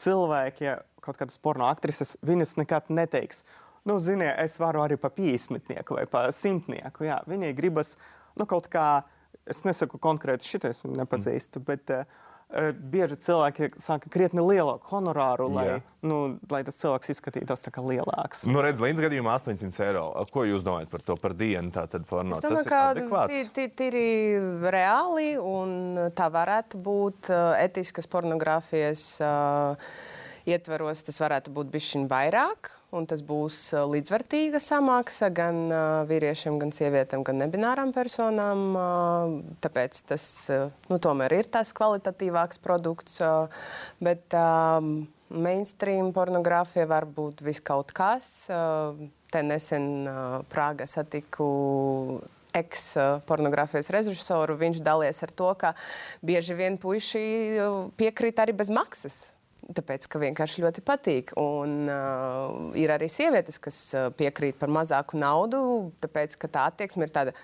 cilvēki, 0.03 0.67
ja 0.67 0.81
kaut 1.05 1.21
kādas 1.21 1.41
porno 1.43 1.69
aktrises, 1.69 2.17
viņas 2.27 2.57
nekad 2.61 2.91
neteiks, 2.93 3.45
nu, 3.85 3.99
ziniet, 4.03 4.35
es 4.43 4.59
varu 4.61 4.85
arī 4.85 4.99
pa 5.01 5.13
50 5.13 5.83
vai 5.93 6.07
pa 6.11 6.27
100. 6.33 6.81
Jā, 7.05 7.21
viņai 7.29 7.55
gribas 7.57 7.95
nu, 8.39 8.49
kaut 8.51 8.71
kā, 8.73 9.05
es 9.47 9.65
nesaku 9.67 10.01
konkrēti 10.03 10.49
šitais, 10.49 10.81
viņu 10.85 11.03
nepazīstu, 11.03 11.61
mm. 11.61 11.67
bet 11.69 11.93
uh, 11.93 12.23
bieži 12.73 13.17
cilvēki 13.25 13.71
saka 13.81 14.11
krietni 14.13 14.43
lielāku 14.45 14.89
honorāru, 14.93 15.49
lai, 15.55 15.67
Jā. 15.67 15.79
nu, 16.07 16.19
lai 16.51 16.61
tas 16.67 16.77
cilvēks 16.79 17.11
izskatītos 17.17 17.65
tā 17.65 17.73
kā 17.75 17.83
lielāks. 17.85 18.45
Nu, 18.47 18.61
redz, 18.65 18.83
līdz 18.83 19.05
gadījumā 19.07 19.37
800 19.41 19.87
eiro. 19.89 20.05
Ko 20.33 20.45
jūs 20.47 20.65
domājat 20.67 20.93
par 20.93 21.05
to 21.07 21.17
par 21.21 21.35
dienu? 21.39 21.73
Tātad 21.75 22.07
porno 22.09 22.39
Es 22.39 22.45
domāju, 22.45 23.09
tas 23.11 23.59
ir 23.65 23.73
tīri 23.79 24.09
reāli 24.75 25.35
un 25.41 26.11
tā 26.17 26.29
varētu 26.33 26.81
būt 26.85 27.33
uh, 27.33 27.55
etiskas 27.65 28.09
pornogrāfijas 28.13 29.07
uh, 29.25 29.89
ietvaros 30.49 31.03
tas 31.07 31.21
varētu 31.23 31.53
būt 31.55 31.71
bišķiņ 31.73 32.07
vairāk, 32.11 32.71
un 32.95 33.09
tas 33.11 33.25
būs 33.27 33.59
līdzvērtīga 33.91 34.61
samaksa 34.63 35.31
gan 35.35 35.65
uh, 35.71 36.03
vīriešiem, 36.09 36.61
gan 36.63 36.75
sievietēm, 36.75 37.25
gan 37.27 37.41
nebinārām 37.43 37.95
personām. 37.97 38.63
Uh, 38.77 39.35
tāpēc 39.65 40.05
tas 40.13 40.29
uh, 40.53 40.69
nu, 40.93 41.01
tomēr 41.03 41.41
ir 41.41 41.51
tas 41.51 41.73
kvalitatīvāks 41.77 42.63
produkts. 42.65 43.19
Uh, 43.25 43.51
bet, 44.05 44.29
um, 44.39 45.07
Mainstream 45.35 46.13
pornogrāfija 46.15 46.87
var 46.87 47.09
būt 47.11 47.43
viskaut 47.43 47.91
kas. 47.97 48.47
Uh, 48.53 49.09
te 49.33 49.43
nesen 49.43 50.07
uh, 50.07 50.41
Prāgā 50.53 50.87
satiku 50.87 51.49
eks-pornogrāfijas 52.55 53.91
režisoru, 53.91 54.55
viņš 54.61 54.83
dalījās 54.85 55.25
ar 55.27 55.33
to, 55.35 55.51
ka 55.59 55.73
bieži 56.23 56.55
vien 56.55 56.79
puiši 56.79 57.25
piekrīt 57.99 58.39
arī 58.39 58.55
bez 58.55 58.71
maksas. 58.71 59.34
Tāpēc, 59.65 60.09
ka 60.11 60.21
vienkārši 60.21 60.65
ļoti 60.65 60.83
patīk. 60.85 61.35
Un 61.41 61.87
uh, 61.89 62.73
ir 62.77 62.93
arī 62.93 63.09
sievietes, 63.13 63.61
kas 63.63 63.79
piekrīt 64.19 64.59
par 64.61 64.73
mazāku 64.73 65.17
naudu, 65.21 65.61
tāpēc, 66.05 66.37
ka 66.41 66.51
tā 66.53 66.67
attieksme 66.73 67.09
ir 67.09 67.15
tāda. 67.15 67.37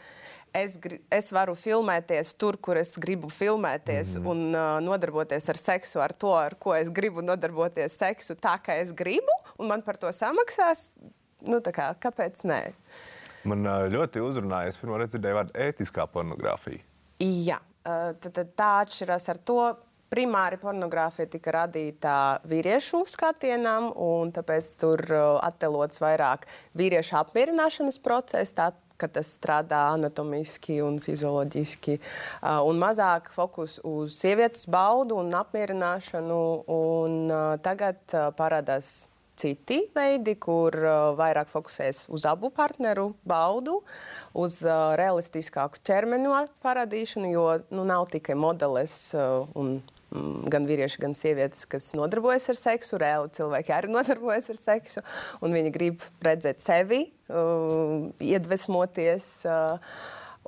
Es, 0.56 0.74
es 1.14 1.30
varu 1.30 1.54
filmēties 1.54 2.34
tur, 2.34 2.58
kur 2.58 2.80
es 2.80 2.96
gribu 2.98 3.30
filmēties, 3.30 4.16
mm 4.18 4.26
un 4.32 4.42
uh, 4.50 4.80
nodarboties 4.82 5.46
ar 5.52 5.60
seksu, 5.60 6.02
ar 6.02 6.12
to, 6.12 6.34
ar 6.34 6.58
ko 6.58 6.74
es 6.74 6.90
gribu 6.90 7.22
nodarboties 7.22 7.94
seksu, 8.02 8.34
tā 8.34 8.56
kā 8.64 8.80
es 8.82 8.90
gribu, 8.96 9.38
un 9.62 9.70
man 9.70 9.86
par 9.86 10.00
to 10.02 10.10
samaksās. 10.12 10.90
Nu, 11.46 11.62
kā, 11.64 11.92
kāpēc 12.02 12.42
nē? 12.44 12.60
Uh, 12.74 13.16
Man 13.48 13.64
ļoti 13.64 14.20
uzrunāja, 14.20 14.68
es 14.68 14.78
pirmo 14.80 14.98
reizi 15.00 15.14
dzirdēju 15.14 15.38
vārdu 15.38 15.54
ētiskā 15.64 16.04
pornogrāfija. 16.12 16.82
Jā, 17.24 17.56
tad, 17.84 18.32
tad 18.36 18.50
tā 18.58 18.72
atšķiras 18.82 19.28
ar 19.32 19.40
to. 19.48 19.60
Primāri 20.10 20.56
pornogrāfija 20.58 21.28
tika 21.30 21.52
radīta 21.54 22.12
vīriešu 22.50 23.04
skatienam, 23.06 23.92
un 23.94 24.32
tāpēc 24.34 24.70
tur 24.80 25.04
attēlots 25.38 26.02
vairāk 26.02 26.48
vīriešu 26.74 27.14
apmierināšanas 27.20 28.00
process, 28.02 28.50
tā, 28.56 28.72
ka 28.98 29.06
tas 29.06 29.30
strādā 29.36 29.84
anatomiski 29.92 30.80
un 30.82 30.98
fizioloģiski, 31.04 32.00
un 32.42 32.82
mazāk 32.82 33.30
fokus 33.36 33.78
uz 33.86 34.18
sievietes 34.18 34.66
baudu 34.66 35.20
un 35.22 35.30
apmierināšanu. 35.44 36.42
Un 36.74 37.32
tagad 37.62 38.02
parādās 38.34 38.90
citi 39.40 39.78
veidi, 39.94 40.34
kur 40.36 40.74
uh, 40.76 40.96
vairāk 41.18 41.48
fokusēs 41.50 42.04
uz 42.12 42.26
abu 42.28 42.50
partneru 42.52 43.14
baudu, 43.28 43.78
uz 44.36 44.60
uh, 44.66 44.92
realistiskāku 45.00 45.80
ķermeņu 45.86 46.34
parādīšanu, 46.64 47.30
jo 47.32 47.46
nu, 47.72 47.86
nav 47.88 48.10
tikai 48.12 48.36
modelis 48.36 48.98
uh, 49.16 49.48
un 49.56 49.78
gan 50.50 50.66
vīrieši, 50.68 51.00
gan 51.02 51.16
sievietes, 51.18 51.66
kas 51.70 51.92
nodarbojas 51.98 52.48
ar 52.52 52.58
seksu. 52.58 52.98
Reāli 53.00 53.32
cilvēki 53.36 53.74
arī 53.76 53.92
nodarbojas 53.96 54.50
ar 54.54 54.60
seksu, 54.60 55.04
un 55.44 55.54
viņi 55.56 55.74
grib 55.74 56.06
redzēt 56.26 56.64
sevi, 56.64 57.04
uh, 57.30 58.08
iedvesmoties. 58.24 59.30
Uh, 59.48 60.00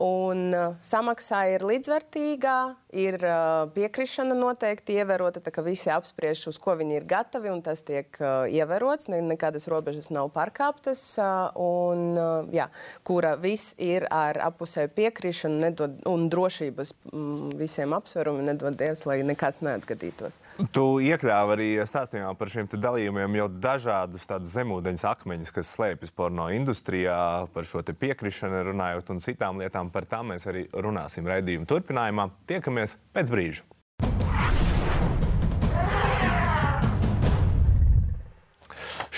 Un 0.03 0.49
uh, 0.51 0.73
samaksa 0.83 1.45
ir 1.53 1.63
līdzvērtīgā, 1.63 2.57
ir 2.99 3.23
uh, 3.23 3.69
piekrišana 3.71 4.35
noteikti 4.35 4.97
ievērota, 4.99 5.39
tā 5.45 5.53
ka 5.55 5.63
visi 5.63 5.93
apspriež, 5.95 6.41
uz 6.51 6.57
ko 6.59 6.75
viņi 6.81 6.97
ir 6.99 7.07
gatavi, 7.07 7.53
un 7.53 7.61
tas 7.63 7.85
tiek 7.87 8.09
uh, 8.19 8.49
ievērots. 8.51 9.07
Ne, 9.13 9.21
nekādas 9.23 9.69
robežas 9.71 10.11
nav 10.11 10.33
pārkāptas, 10.35 11.05
uh, 11.23 11.55
un, 11.55 12.03
uh, 12.19 12.51
jā, 12.51 12.67
kura 13.07 13.37
viss 13.39 13.77
ir 13.79 14.09
ar 14.11 14.41
apusēju 14.49 14.91
piekrišanu 14.97 15.61
nedod, 15.69 15.95
un 16.11 16.27
drošības 16.33 16.91
mm, 17.13 17.55
visiem 17.63 17.95
apsvērumiem, 17.95 18.51
nedod 18.51 18.81
Dievs, 18.83 19.05
lai 19.07 19.21
nekas 19.23 19.61
neatgadītos. 19.63 20.41
Tu 20.75 20.87
iekļāvi 21.13 21.57
arī 21.57 21.71
stāstījumā 21.87 22.35
par 22.41 22.51
šiem 22.51 22.73
dalījumiem 22.75 23.39
jau 23.39 23.49
dažādus 23.69 24.27
tādus 24.27 24.57
zemūdeņus 24.57 25.07
akmeņus, 25.13 25.55
kas 25.55 25.73
slēpjas 25.77 26.11
porno 26.17 26.51
industrijā, 26.51 27.47
par 27.55 27.71
šo 27.71 27.87
piekrišanu 27.87 28.67
runājot 28.73 29.15
un 29.15 29.23
citām 29.23 29.63
lietām 29.63 29.92
lietām. 29.93 30.01
Par 30.03 30.07
tām 30.07 30.33
mēs 30.33 30.47
arī 30.47 30.69
runāsim 30.73 31.27
raidījuma 31.27 31.67
turpinājumā. 31.67 32.31
Tiekamies 32.47 32.99
pēc 33.13 33.31
brīža. 33.31 33.63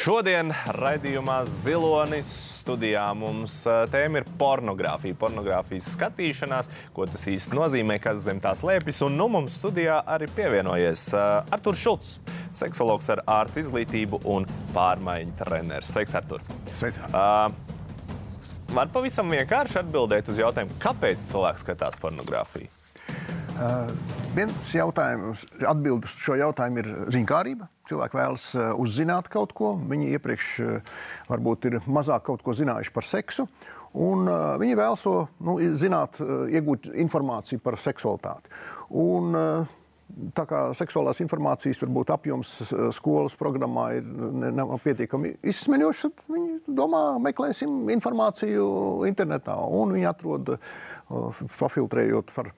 Šodien 0.04 0.52
raidījumā 0.68 1.46
Zilonis 1.48 2.28
studijā 2.58 3.06
mums 3.16 3.62
tēma 3.88 4.20
ir 4.20 4.26
pornogrāfija, 4.36 5.16
pornogrāfijas 5.16 5.94
skatīšanās, 5.94 6.68
ko 6.92 7.06
tas 7.06 7.24
īsti 7.24 7.56
nozīmē, 7.56 7.96
kas 8.02 8.20
zem 8.26 8.40
tās 8.40 8.60
lēpjas. 8.62 9.00
Un 9.06 9.16
nu 9.16 9.30
mums 9.32 9.56
studijā 9.56 10.02
arī 10.04 10.28
pievienojies 10.28 11.06
Artur 11.16 11.76
Šulcs, 11.76 12.18
seksologs 12.52 13.08
ar 13.14 13.24
ārtu 13.24 13.64
izglītību 13.64 14.20
un 14.28 14.44
pārmaiņu 14.76 15.38
treneris. 15.40 15.94
Sveiks, 15.94 16.18
Artur! 16.20 16.44
Sveiks! 16.76 17.00
Uh, 17.08 17.73
Var 18.74 18.88
pavisam 18.90 19.28
vienkārši 19.30 19.76
atbildēt 19.84 20.26
uz 20.32 20.38
jautājumu, 20.40 20.74
kāpēc 20.82 21.20
cilvēks 21.28 21.62
skatās 21.62 21.94
pornogrāfiju? 22.02 22.66
Uh, 23.54 23.92
viens 24.34 24.66
jautājums, 24.74 25.44
atbildi 25.62 26.08
uz 26.08 26.16
šo 26.18 26.34
jautājumu 26.40 26.82
ir 26.82 26.88
ziņkārība. 27.14 27.68
Cilvēki 27.86 28.18
vēlas 28.18 28.48
uh, 28.58 28.72
uzzināt 28.82 29.30
kaut 29.30 29.54
ko. 29.54 29.76
Viņi 29.92 30.10
iepriekš 30.16 30.48
uh, 30.64 30.96
varbūt 31.28 31.68
ir 31.70 31.78
mazāk 31.86 32.26
kaut 32.26 32.42
ko 32.42 32.56
zinājuši 32.58 32.94
par 32.96 33.06
seksu. 33.06 33.46
Un, 33.94 34.26
uh, 34.26 34.56
viņi 34.58 34.80
vēlas 34.80 35.06
to 35.06 35.14
nu, 35.46 35.54
zināt, 35.78 36.18
uh, 36.24 36.48
iegūt 36.50 36.90
informāciju 37.06 37.62
par 37.62 37.78
seksualitāti. 37.78 38.50
Un, 38.90 39.38
uh, 39.38 39.83
tā 40.36 40.44
kā 40.48 40.60
seksuālās 40.76 41.20
informācijas 41.24 41.80
varbūt 41.82 42.12
apjoms 42.14 42.52
skolas 42.96 43.34
programmā 43.38 43.86
ir 43.98 44.06
nav 44.54 44.74
pietiekami 44.84 45.34
izsmeļošs, 45.50 46.04
tad 46.06 46.24
viņi 46.34 46.76
domā, 46.78 47.02
meklēsim 47.24 47.90
informāciju 47.94 48.66
internetā, 49.08 49.56
un 49.56 49.94
viņi 49.96 50.08
atrod, 50.10 50.54
pafiltrējot 51.58 52.32
par 52.36 52.52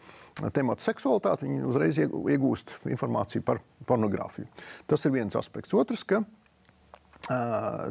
tematu 0.53 0.85
seksualitāti, 0.85 1.49
viņi 1.49 1.67
uzreiz 1.69 2.01
iegūst 2.05 2.79
informāciju 2.93 3.45
par 3.47 3.63
pornogrāfiju. 3.89 4.49
Tas 4.91 5.05
ir 5.09 5.15
viens 5.17 5.37
aspekts. 5.39 5.75
Otrs, 5.77 6.05
ka 6.05 6.23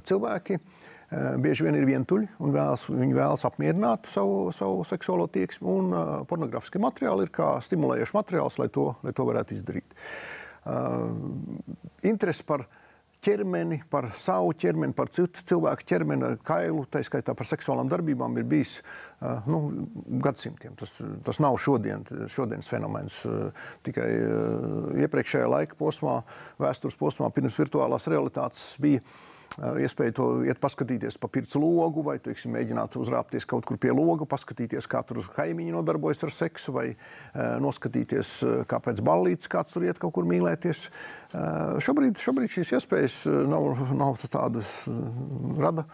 cilvēki 0.05 0.59
bieži 1.11 1.65
vien 1.67 1.75
ir 1.77 1.85
vientuļi 1.87 2.29
un 2.41 2.53
vēlas, 2.55 2.87
viņi 2.89 3.17
vēlas 3.17 3.45
apmierināt 3.47 4.09
savu, 4.09 4.49
savu 4.55 4.85
seksuālo 4.87 5.27
tieksmi. 5.31 5.67
Un 5.69 5.91
uh, 5.93 6.15
pornogrāfiskie 6.29 6.81
materiāli 6.81 7.27
ir 7.27 7.35
kā 7.35 7.55
stimulējošs 7.65 8.15
materiāls, 8.17 8.57
lai 8.61 8.69
to, 8.73 8.89
lai 9.05 9.13
to 9.15 9.27
varētu 9.27 9.57
izdarīt. 9.57 9.95
Uh, 10.65 11.13
interesi 12.09 12.45
par 12.47 12.65
ķermeni, 13.25 13.79
par 13.89 14.09
savu 14.17 14.53
ķermeni, 14.57 14.93
par 14.97 15.09
cilvēku 15.13 15.85
ķermeni, 15.89 16.31
kailu, 16.45 16.85
tā 16.91 17.01
skaitā 17.05 17.35
par 17.37 17.49
seksuālām 17.49 17.89
darbībām, 17.89 18.35
ir 18.41 18.47
bijis 18.49 18.79
uh, 18.81 19.45
nu, 19.49 19.87
gadsimtiem. 20.25 20.75
Tas, 20.79 20.97
tas 21.25 21.41
nav 21.43 21.57
šodien, 21.61 22.05
šodienas 22.31 22.69
fenomens. 22.69 23.21
Uh, 23.29 23.69
tikai 23.85 24.09
uh, 24.09 24.91
iepriekšējā 25.05 25.47
laika 25.53 25.77
posmā, 25.79 26.19
vēstures 26.61 26.97
posmā, 26.99 27.31
pirms 27.33 27.57
virtuālās 27.61 28.09
realitātes 28.11 28.67
bija 28.81 29.05
iespēju 29.55 30.15
to 30.15 30.27
iet 30.47 30.59
paskatīties 30.61 31.17
pa 31.21 31.29
pirts 31.31 31.55
logu, 31.59 32.03
vai 32.05 32.17
teiksim, 32.23 32.53
mēģināt 32.55 32.97
uzrāpties 32.99 33.47
kaut 33.47 33.67
kur 33.67 33.79
pie 33.81 33.93
loga, 33.95 34.27
paskatīties, 34.27 34.87
kā 34.91 35.01
tur 35.07 35.21
kaimiņi 35.35 35.75
nodarbojas 35.75 36.25
ar 36.27 36.33
seksu, 36.35 36.73
vai 36.75 36.87
noskatīties, 37.63 38.37
kāpēc 38.71 39.03
ballītes 39.05 39.51
kāds 39.51 39.75
tur 39.75 39.87
iet 39.87 40.01
kaut 40.01 40.15
kur 40.17 40.27
mīlēties. 40.27 40.89
Šobrīd, 41.85 42.19
šobrīd 42.19 42.51
šīs 42.57 42.75
iespējas 42.79 43.21
nav, 43.51 43.85
nav 43.95 44.19
tādas 44.27 44.75
rada. 45.59 45.87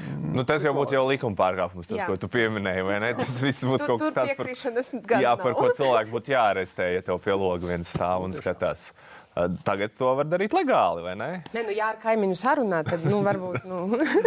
Nu, 0.00 0.44
tas 0.46 0.62
jau 0.64 0.70
būtu 0.76 0.94
jau 0.94 1.02
likuma 1.08 1.36
pārkāpums, 1.36 1.88
tas, 1.90 1.98
jā. 1.98 2.06
ko 2.08 2.14
tu 2.20 2.28
pieminēji. 2.30 2.84
Tas 3.18 3.40
viss 3.42 3.66
būtu 3.66 3.88
kaut 3.88 4.04
kas 4.04 4.14
tāds, 4.16 4.36
par, 4.38 4.52
jā, 5.20 5.32
par 5.40 5.56
ko 5.58 5.72
cilvēku 5.76 6.14
būtu 6.14 6.32
jārestē, 6.36 6.92
ja 6.94 7.04
tev 7.04 7.18
pie 7.24 7.34
loga 7.34 7.72
viens 7.72 7.90
stāv 7.90 8.28
un 8.28 8.36
skatās. 8.36 8.92
Uh, 8.92 9.09
Tagad 9.64 9.92
to 9.94 10.08
var 10.18 10.26
darīt 10.26 10.54
legāli, 10.54 11.04
vai 11.04 11.12
ne? 11.14 11.28
Nē, 11.54 11.62
nu, 11.68 11.74
ja 11.74 11.92
ar 11.92 11.98
kaimiņu 12.02 12.34
sarunāt, 12.38 12.88
tad 12.90 13.04
nu, 13.06 13.20
varbūt. 13.22 13.62
Nu. 13.70 13.84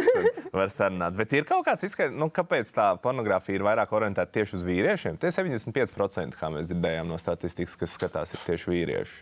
var 0.56 0.72
sarunāt. 0.72 1.18
Bet 1.20 1.36
ir 1.36 1.48
kaut 1.50 1.66
kāds 1.68 1.84
izskaidrojums, 1.84 2.22
nu, 2.22 2.30
kāpēc 2.34 2.72
tā 2.74 2.88
pornogrāfija 3.04 3.60
ir 3.60 3.66
vairāk 3.68 3.92
orientēta 3.94 4.32
tieši 4.40 4.58
uz 4.60 4.64
vīriešiem. 4.68 5.20
Tie 5.20 5.34
75%, 5.36 6.40
kā 6.40 6.52
mēs 6.56 6.72
dzirdējām 6.72 7.12
no 7.12 7.20
statistikas, 7.20 7.76
kas 7.84 7.98
skatās, 8.00 8.34
ir 8.38 8.48
tieši 8.48 8.72
vīrieši. 8.72 9.20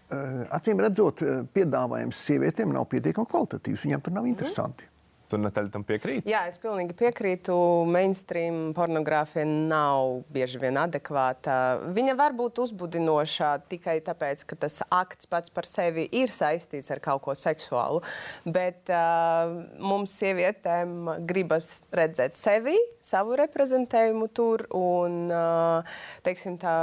Acīm 0.54 0.86
redzot, 0.86 1.26
piedāvājums 1.58 2.24
sievietēm 2.30 2.78
nav 2.78 2.86
pietiekami 2.92 3.34
kvalitatīvs. 3.34 3.88
Viņiem 3.90 4.06
tur 4.06 4.20
nav 4.22 4.30
interesanti. 4.30 4.86
Mm. 4.86 5.01
Tu 5.32 5.38
Natāļa 5.40 5.72
tam 5.72 5.84
piekrīti? 5.88 6.28
Jā, 6.28 6.42
es 6.52 6.60
pilnīgi 6.60 6.92
piekrītu. 7.00 7.54
Mainstream 7.88 8.74
pornogrāfija 8.76 9.46
nav 9.48 10.26
bieži 10.34 10.60
vien 10.60 10.76
adekvāta. 10.82 11.56
Viņa 11.96 12.18
var 12.20 12.36
būt 12.36 12.60
uzbudinoša 12.66 13.54
tikai 13.72 14.02
tāpēc, 14.04 14.44
ka 14.50 14.60
tas 14.66 14.82
akts 14.92 15.30
pats 15.32 15.54
par 15.54 15.70
sevi 15.70 16.04
ir 16.20 16.34
saistīts 16.36 16.92
ar 16.92 17.00
kaut 17.04 17.24
ko 17.24 17.38
seksuālu. 17.38 18.04
Bet 18.44 18.92
uh, 18.92 19.56
mums, 19.80 20.18
sievietēm, 20.20 21.14
gribas 21.30 21.78
redzēt 21.96 22.36
sevi, 22.42 22.76
savu 23.00 23.40
reprezentējumu 23.40 24.28
tur. 24.36 24.68
Un, 24.76 25.22
uh, 25.32 26.00
teiksim, 26.28 26.60
tā, 26.60 26.76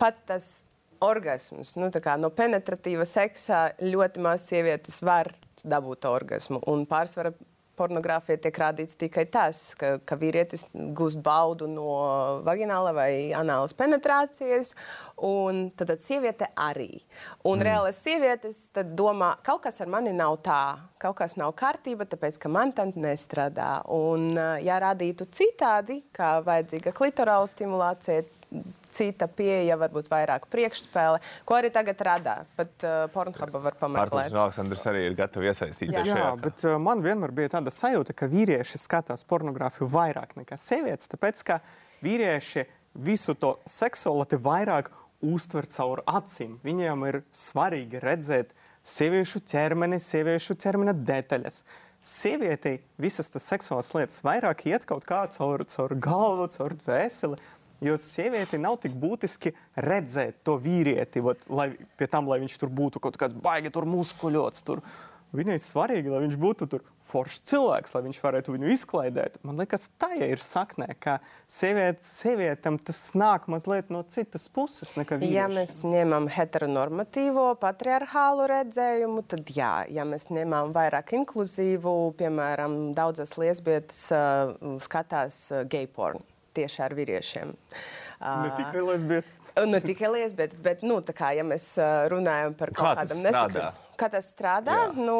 pats 0.00 0.24
tas 0.24 0.52
orgasms. 1.04 1.76
Nu, 1.76 1.92
no 1.92 2.32
penetratīva 2.32 3.04
seksa 3.08 3.66
ļoti 3.84 4.24
maz 4.24 4.48
sievietes 4.48 5.02
var 5.04 5.34
dabūt 5.68 6.08
orgasmu. 6.08 6.64
Un 6.70 6.88
pārsvara 6.88 7.34
pornogrāfijā 7.78 8.38
tiek 8.42 8.58
rādīts 8.60 8.98
tikai 8.98 9.24
tas, 9.30 9.60
ka, 9.78 9.96
ka 10.06 10.18
vīrietis 10.20 10.66
gūst 10.72 11.20
baudu 11.24 11.68
no 11.70 11.88
vagināla 12.46 12.94
vai 12.96 13.10
anālas 13.36 13.74
penetrācijas, 13.76 14.74
un 15.24 15.68
tad, 15.76 15.92
tad 15.92 16.02
sieviete 16.02 16.50
arī. 16.58 17.02
Un 17.42 17.58
mm. 17.58 17.64
reālas 17.68 18.00
sievietes 18.04 18.60
domā, 18.96 19.34
kaut 19.46 19.64
kas 19.66 19.82
ar 19.84 19.90
mani 19.92 20.14
nav 20.16 20.38
tā, 20.44 20.62
kaut 21.02 21.18
kas 21.20 21.36
nav 21.40 21.54
kārtība, 21.58 22.06
tāpēc 22.08 22.38
ka 22.40 22.52
man 22.52 22.74
tā 22.76 22.86
nestrādā. 22.94 23.72
Un, 23.94 24.32
ja 24.64 24.80
rādītu 24.82 25.28
citādi, 25.34 26.02
kā 26.14 26.38
vajadzīga 26.46 26.94
klitorāla 26.96 27.50
stimulācija, 27.50 28.24
cita 28.94 29.28
pieeja, 29.28 29.78
varbūt 29.80 30.08
vairāk 30.12 30.48
priekšspēle, 30.52 31.20
ko 31.46 31.58
arī 31.58 31.70
tagad 31.74 32.00
rada. 32.06 32.36
Pat 32.58 32.86
uh, 32.86 33.04
Pornhuba 33.14 33.62
var 33.68 33.78
pameklēt. 33.80 34.14
Mārtiņš 34.14 34.40
Aleksandrs 34.44 34.86
arī 34.92 35.04
ir 35.08 35.18
gatavs 35.18 35.50
iesaistīties 35.52 36.00
Jā, 36.00 36.06
šajā. 36.10 36.28
Jā 36.30 36.32
bet 36.44 36.66
uh, 36.68 36.78
man 36.82 37.04
vienmēr 37.04 37.34
bija 37.36 37.54
tāda 37.56 37.74
sajūta, 37.74 38.16
ka 38.16 38.30
vīrieši 38.30 38.80
skatās 38.80 39.26
pornogrāfiju 39.28 39.88
vairāk 39.92 40.36
nekā 40.38 40.58
sievietes, 40.60 41.10
tāpēc 41.12 41.44
ka 41.46 41.60
vīrieši 42.04 42.66
visu 43.04 43.34
to 43.38 43.56
seksualitāti 43.68 44.38
vairāk 44.42 44.92
uztver 45.24 45.66
caur 45.70 46.02
acīm. 46.06 46.58
Viņiem 46.64 47.08
ir 47.08 47.22
svarīgi 47.34 48.02
redzēt 48.02 48.52
sieviešu 48.84 49.42
ķermeni, 49.48 50.00
sieviešu 50.02 50.56
ķermena 50.60 50.94
detaļas. 50.96 51.62
Sievietei 52.04 52.82
visas 53.00 53.30
tas 53.32 53.46
seksuālās 53.48 53.88
lietas 53.96 54.20
vairāk 54.26 54.66
iet 54.68 54.84
kaut 54.84 55.06
kā 55.08 55.22
caur, 55.32 55.64
caur 55.64 55.94
galvu, 55.96 56.50
caur 56.52 56.74
dvēseli. 56.82 57.38
Jo 57.82 57.96
sieviete 58.00 58.58
nav 58.60 58.78
tik 58.82 58.94
būtiski 58.98 59.54
redzēt 59.76 60.42
to 60.46 60.56
vīrieti, 60.62 61.22
vat, 61.24 61.42
lai 61.50 61.72
pie 61.98 62.08
tam, 62.10 62.28
lai 62.30 62.38
viņš 62.44 62.58
tur 62.62 62.70
būtu 62.70 63.02
kaut 63.02 63.18
kāds 63.20 63.34
baigi, 63.34 63.72
tur 63.74 63.88
muskuļots. 63.90 64.64
Tur. 64.66 64.84
Viņai 65.34 65.58
svarīgi, 65.58 66.12
lai 66.12 66.22
viņš 66.22 66.36
būtu 66.38 66.68
tur 66.70 66.84
foršs 67.10 67.42
cilvēks, 67.50 67.94
lai 67.94 68.02
viņš 68.06 68.18
varētu 68.22 68.54
viņu 68.54 68.70
izklaidēt. 68.74 69.38
Man 69.46 69.58
liekas, 69.60 69.88
tā 70.00 70.12
ir 70.24 70.42
saknē, 70.42 70.88
ka 71.02 71.18
sieviet, 71.50 72.00
sievietam 72.06 72.78
tas 72.80 73.00
nāk 73.18 73.48
mazliet 73.50 73.90
no 73.94 74.04
citas 74.14 74.46
puses. 74.52 74.94
Ja 75.26 75.48
mēs 75.50 75.80
ņemam 75.86 76.28
heteronormatīvo, 76.32 77.48
patriarchālu 77.62 78.48
redzējumu, 78.54 79.24
tad 79.30 79.50
jā, 79.54 79.72
ja 79.92 80.06
mēs 80.08 80.30
ņemam 80.32 80.74
vairāk 80.76 81.16
inkluzīvu, 81.20 81.96
piemēram, 82.20 82.94
daudzas 82.96 83.36
lesbietes 83.40 84.06
uh, 84.14 84.54
skatās 84.86 85.46
uh, 85.52 85.66
gay 85.68 85.90
pornu 85.90 86.24
tieši 86.56 86.84
ar 86.86 86.96
vīriešiem. 86.96 87.54
Ne 88.24 88.52
tikai 88.58 88.84
lesbietes. 88.86 89.40
Ne 89.68 89.80
tikai 89.84 90.12
lesbietes, 90.14 90.62
bet, 90.64 90.84
nu, 90.86 91.00
kā, 91.16 91.34
ja 91.36 91.44
mēs 91.46 91.74
runājam 92.12 92.54
par 92.58 92.72
kaut 92.76 93.02
kādam 93.02 93.26
nesakrājumu 93.26 93.83
kā 93.98 94.08
tas 94.12 94.28
strādā. 94.32 94.76
Jā. 94.84 94.90
Nu, 94.96 95.18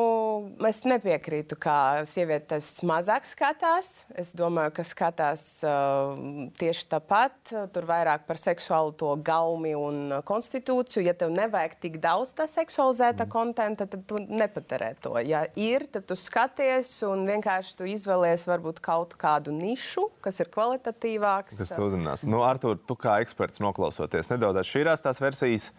es 0.68 0.82
nepiekrītu, 0.86 1.56
ka 1.60 2.04
sievietes 2.08 2.68
mazāk 2.86 3.26
skatās. 3.28 4.04
Es 4.18 4.32
domāju, 4.36 4.74
ka 4.76 4.84
skatās 4.86 5.44
uh, 5.66 6.14
tieši 6.60 6.88
tāpat. 6.92 7.54
Tur 7.74 7.88
vairāk 7.88 8.26
par 8.28 8.40
seksuālu 8.40 8.94
to 9.00 9.12
gaumi 9.24 9.74
un 9.78 10.18
konstitūciju. 10.26 11.04
Ja 11.06 11.16
tev 11.18 11.32
nevajag 11.34 11.78
tik 11.82 12.00
daudz 12.02 12.34
tā 12.38 12.48
seksualizēta 12.50 13.26
mm. 13.26 13.32
kontenta, 13.32 13.88
tad 13.90 14.04
tu 14.10 14.20
nepatērē 14.24 14.92
to. 15.04 15.16
Ja 15.24 15.44
ir, 15.60 15.86
tad 15.92 16.08
tu 16.10 16.18
skaties 16.18 16.96
un 17.08 17.26
vienkārši 17.28 17.78
tu 17.80 17.88
izvēlies 17.88 18.46
varbūt 18.50 18.82
kaut 18.84 19.16
kādu 19.20 19.54
nišu, 19.54 20.08
kas 20.24 20.42
ir 20.42 20.52
kvalitatīvāks. 20.54 21.58
Tas 21.62 21.74
tu 21.74 21.88
uzrunās. 21.88 22.26
Nu, 22.28 22.44
Artur, 22.46 22.78
tu 22.78 22.98
kā 22.98 23.18
eksperts 23.24 23.62
noklausoties 23.64 24.32
nedaudz 24.32 24.64
atšķirās 24.64 25.04
tās 25.04 25.22
versijas. 25.22 25.72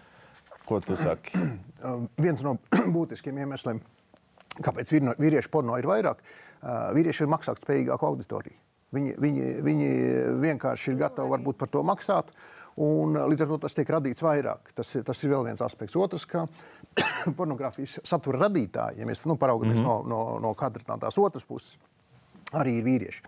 Ko 0.66 0.80
tu 0.84 0.98
saki? 1.00 1.38
Viens 2.26 2.44
no 2.46 2.58
būtiskiem 2.98 3.38
iemesliem, 3.44 3.82
kāpēc 4.66 4.94
vīriešu 5.22 5.52
porno 5.54 5.78
ir 5.80 5.88
vairāk, 5.90 6.22
vīrieši 6.96 7.26
ir 7.26 7.32
maksāt 7.32 7.62
spējīgāku 7.64 8.08
auditoriju. 8.08 8.60
Viņi, 8.96 9.16
viņi, 9.20 9.48
viņi 9.66 9.88
vienkārši 10.44 10.94
ir 10.94 11.02
gatavi 11.02 11.34
varbūt 11.34 11.58
par 11.60 11.72
to 11.74 11.82
maksāt. 11.86 12.30
Un, 12.82 13.16
līdz 13.32 13.46
ar 13.46 13.52
to 13.54 13.58
tas 13.64 13.76
tiek 13.76 13.90
radīts 13.92 14.24
vairāk. 14.24 14.72
Tas, 14.76 14.90
tas 15.08 15.22
ir 15.24 15.32
vēl 15.32 15.46
viens 15.48 15.62
aspekts. 15.64 15.96
Otrs, 16.00 16.26
ka 16.28 16.44
pornogrāfijas 17.40 18.02
satura 18.04 18.46
radītāji, 18.46 19.00
ja 19.00 19.08
mēs 19.08 19.24
nu, 19.28 19.38
paraugamies 19.40 19.80
mm 19.80 19.86
-hmm. 19.86 20.10
no, 20.12 20.26
no, 20.36 20.40
no 20.44 20.54
katra 20.60 20.98
tās 21.00 21.18
otras 21.18 21.46
puses, 21.46 21.78
arī 22.54 22.78
ir 22.80 22.86
vīrieši. 22.86 23.24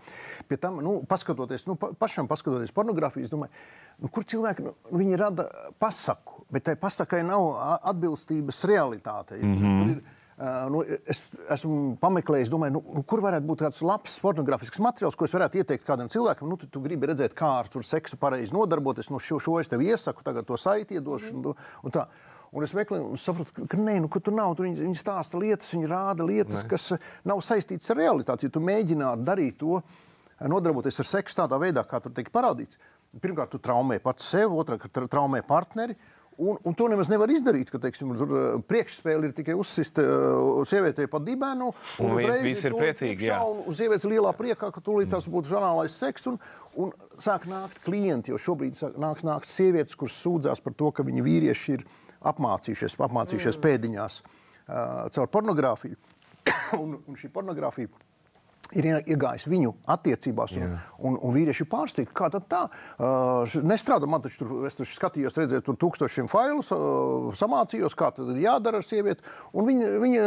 Pie 0.48 0.58
tam, 0.60 0.78
nu, 0.84 0.98
paskatoties, 1.08 1.66
nu, 1.68 1.74
pa, 1.80 1.90
pašam 1.98 2.28
paskatoties 2.30 2.74
pornogrāfiju, 2.76 3.26
es 3.26 3.32
domāju, 3.32 3.52
nu, 3.98 4.10
kur 4.12 4.26
cilvēki 4.28 4.64
nu, 4.68 4.76
rada 5.18 5.48
pasaku, 5.78 6.44
bet 6.52 6.68
tai 6.68 6.76
pasakai 6.80 7.24
nav 7.26 7.50
atbilstības 7.90 8.64
realitātei. 8.70 9.42
Mm 9.42 9.58
-hmm. 9.58 9.90
ir, 9.90 10.06
Uh, 10.38 10.68
nu, 10.70 10.84
es 11.10 11.24
esmu 11.50 11.96
pameklējis, 11.98 12.50
domāju, 12.52 12.76
nu, 12.76 12.82
nu, 12.94 13.00
kur 13.02 13.18
varētu 13.24 13.48
būt 13.48 13.64
tāds 13.64 13.80
labs 13.82 14.20
pornogrāfisks 14.22 14.78
materiāls, 14.78 15.16
ko 15.18 15.26
es 15.26 15.32
varētu 15.34 15.58
ieteikt 15.58 15.82
kādam 15.82 16.06
cilvēkam. 16.12 16.46
Nu, 16.46 16.54
tu, 16.54 16.68
tu 16.70 16.78
gribi 16.84 17.08
redzēt, 17.10 17.34
kā 17.34 17.48
ar 17.58 17.66
to 17.66 17.82
seksu 17.82 18.14
pareizi 18.16 18.54
nodarboties. 18.54 19.10
Nu, 19.10 19.18
šo, 19.18 19.40
šo 19.42 19.56
es 19.58 19.66
tev 19.66 19.82
iesaku, 19.82 20.22
tagad 20.22 20.46
to 20.46 20.54
saiti 20.54 20.94
iedošu. 20.94 21.32
Mm. 21.34 21.48
Un, 21.50 21.56
un 21.82 21.96
tā. 21.96 22.06
Un 22.56 22.64
es 22.64 22.72
meklēju, 22.76 23.10
un 23.12 23.20
sapratu, 23.20 23.52
ka, 23.54 23.66
ka 23.74 23.78
nē, 23.80 23.98
nu, 24.04 24.08
ka 24.12 24.22
tur 24.24 24.36
nav. 24.36 24.54
Tur 24.56 24.68
viņi, 24.68 24.80
viņi 24.86 24.98
stāsta 24.98 25.40
lietas, 25.40 25.70
viņi 25.74 25.90
rāda 25.90 26.24
lietas, 26.24 26.62
ne. 26.62 26.68
kas 26.70 26.90
nav 27.28 27.42
saistītas 27.44 27.92
ar 27.92 28.00
realitāti. 28.00 28.48
Ja 28.48 28.54
tu 28.54 28.62
mēģinātu 28.64 29.26
darīt 29.26 29.58
to, 29.60 29.82
nodarboties 30.48 31.02
ar 31.02 31.10
seksu 31.10 31.42
tādā 31.42 31.58
veidā, 31.60 31.84
kā 31.88 32.00
tur 32.00 32.14
tiek 32.16 32.30
parādīts, 32.32 32.78
pirmkārt, 33.20 33.52
tu 33.52 33.60
traumē 33.60 33.98
pats 34.00 34.30
sevi, 34.32 34.54
otrkārt, 34.56 35.04
traumē 35.10 35.42
partneri. 35.46 35.98
Un, 36.38 36.54
un 36.62 36.74
to 36.78 36.86
nemaz 36.86 37.08
nevar 37.10 37.26
izdarīt, 37.34 37.66
ka 37.66 37.80
teiksim, 37.82 38.12
priekšspēle 38.70 39.26
ir 39.26 39.32
tikai 39.34 39.56
uzsista 39.58 40.04
uh, 40.06 40.60
sievietei 40.70 41.08
pa 41.10 41.18
dibenu. 41.18 41.72
Un, 41.98 42.12
un 42.12 42.20
viņas 42.20 42.44
visi 42.44 42.68
ir 42.68 42.76
priecīgi. 42.78 43.26
Jā, 43.26 43.40
un 43.42 43.74
sievietes 43.74 44.06
lielā 44.06 44.30
priekā, 44.38 44.68
ka 44.70 44.82
tūlīt 44.86 45.10
tas 45.10 45.26
būtu 45.26 45.50
žurnālais 45.50 45.96
seks. 45.98 46.28
Un, 46.30 46.38
un 46.78 46.92
sāk 47.18 47.48
nākt 47.50 47.82
klienti, 47.82 48.30
jo 48.30 48.38
šobrīd 48.38 48.78
sāk, 48.78 48.94
nāks 49.02 49.26
nākt 49.26 49.50
sievietes, 49.50 49.98
kuras 49.98 50.20
sūdzās 50.22 50.62
par 50.62 50.78
to, 50.78 50.92
ka 50.94 51.02
viņu 51.08 51.26
vīrieši 51.26 51.74
ir 51.74 51.82
apmācījušies, 52.26 52.98
apmācījušies 52.98 53.56
mm. 53.56 53.64
pēdiņās 53.64 54.20
uh, 54.22 55.08
caur 55.14 55.30
pornogrāfiju. 55.32 55.98
un, 56.82 56.98
un 57.06 57.18
šī 57.18 57.30
pornogrāfija 57.34 57.90
ir 58.76 58.88
iegājis 58.98 59.46
viņu 59.48 59.72
attiecībās, 59.88 60.54
un, 60.58 60.64
Jā. 60.64 60.80
un, 61.08 61.16
un 61.24 61.34
vīrieši 61.34 61.64
ir 61.64 61.70
pārsteigti. 61.72 62.14
Kā 62.16 62.28
tad 62.32 62.48
tā? 62.50 62.64
Uh, 62.98 63.58
nestrādā, 63.64 64.08
man 64.10 64.22
taču 64.24 64.42
tur, 64.42 64.54
es 64.68 64.76
taču 64.76 64.92
skatījos, 64.92 65.38
redzēju, 65.40 65.64
tur 65.64 65.78
tūkstošiem 65.80 66.28
failus, 66.30 66.70
uh, 66.74 67.30
samācījos, 67.38 67.96
kā 67.98 68.10
tas 68.16 68.28
ir 68.32 68.42
jādara 68.44 68.82
ar 68.82 68.86
sievieti. 68.86 69.24
Un 69.56 69.68
viņa, 69.70 69.90
viņa 70.04 70.26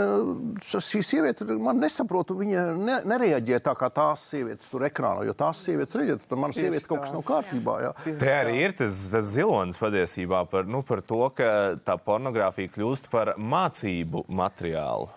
šī 0.71 1.04
sieviete, 1.06 1.47
man 1.62 1.82
nesaprotu, 1.82 2.38
viņa 2.41 2.65
ne, 2.80 2.97
nereaģē 3.12 3.62
tā 3.65 3.75
kā 3.77 3.91
tās 3.93 4.25
sievietes 4.32 4.71
tur 4.71 4.88
ekrānā, 4.89 5.25
jo 5.30 5.38
tās 5.38 5.62
sievietes 5.65 5.97
reaģē, 5.99 6.17
tad 6.25 6.41
mana 6.41 6.58
sieviete 6.58 6.89
kaut 6.89 7.06
kas 7.06 7.13
nav 7.15 7.25
kārtībā. 7.27 7.77
Jā. 7.86 7.93
Te 8.21 8.34
arī 8.34 8.58
ir 8.65 8.77
tas, 8.77 9.04
tas 9.13 9.30
zilonis 9.36 9.80
patiesībā 9.82 10.45
par, 10.51 10.69
nu, 10.69 10.82
par 10.88 11.04
to, 11.06 11.23
ka 11.38 11.51
tā 11.86 11.97
pornogrāfija 12.01 12.73
kļūst 12.73 13.12
par 13.13 13.36
mācību 13.38 14.25
materiālu. 14.34 15.12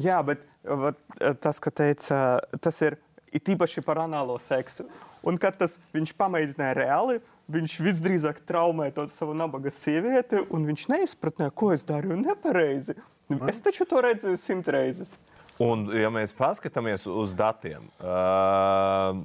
Jā, 0.00 0.22
bet 0.24 0.46
tas, 1.42 1.60
ka 1.62 1.72
teica, 1.74 2.40
tas 2.62 2.80
ir 2.84 2.98
īpaši 3.32 3.82
par 3.84 4.02
anālo 4.04 4.38
seksu. 4.42 4.86
Un 5.22 5.38
kad 5.38 5.56
tas 5.58 5.78
viņš 5.94 6.14
pamēģināja 6.18 6.76
reāli, 6.78 7.20
viņš 7.52 7.78
visdrīzāk 7.82 8.42
traumē 8.46 8.90
to 8.94 9.06
savu 9.10 9.34
nabaga 9.38 9.70
sievieti, 9.74 10.40
un 10.50 10.66
viņš 10.66 10.88
neizpratnē, 10.90 11.50
ko 11.54 11.72
es 11.74 11.84
darīju 11.86 12.18
nepareizi. 12.22 12.96
Es 13.48 13.62
taču 13.64 13.86
to 13.88 14.02
redzēju 14.04 14.38
simt 14.40 14.68
reizes. 14.72 15.14
Un, 15.60 15.84
ja 15.92 16.08
mēs 16.08 16.32
paskatāmies 16.32 17.04
uz 17.10 17.34
datiem, 17.36 17.84
uh, 18.00 19.18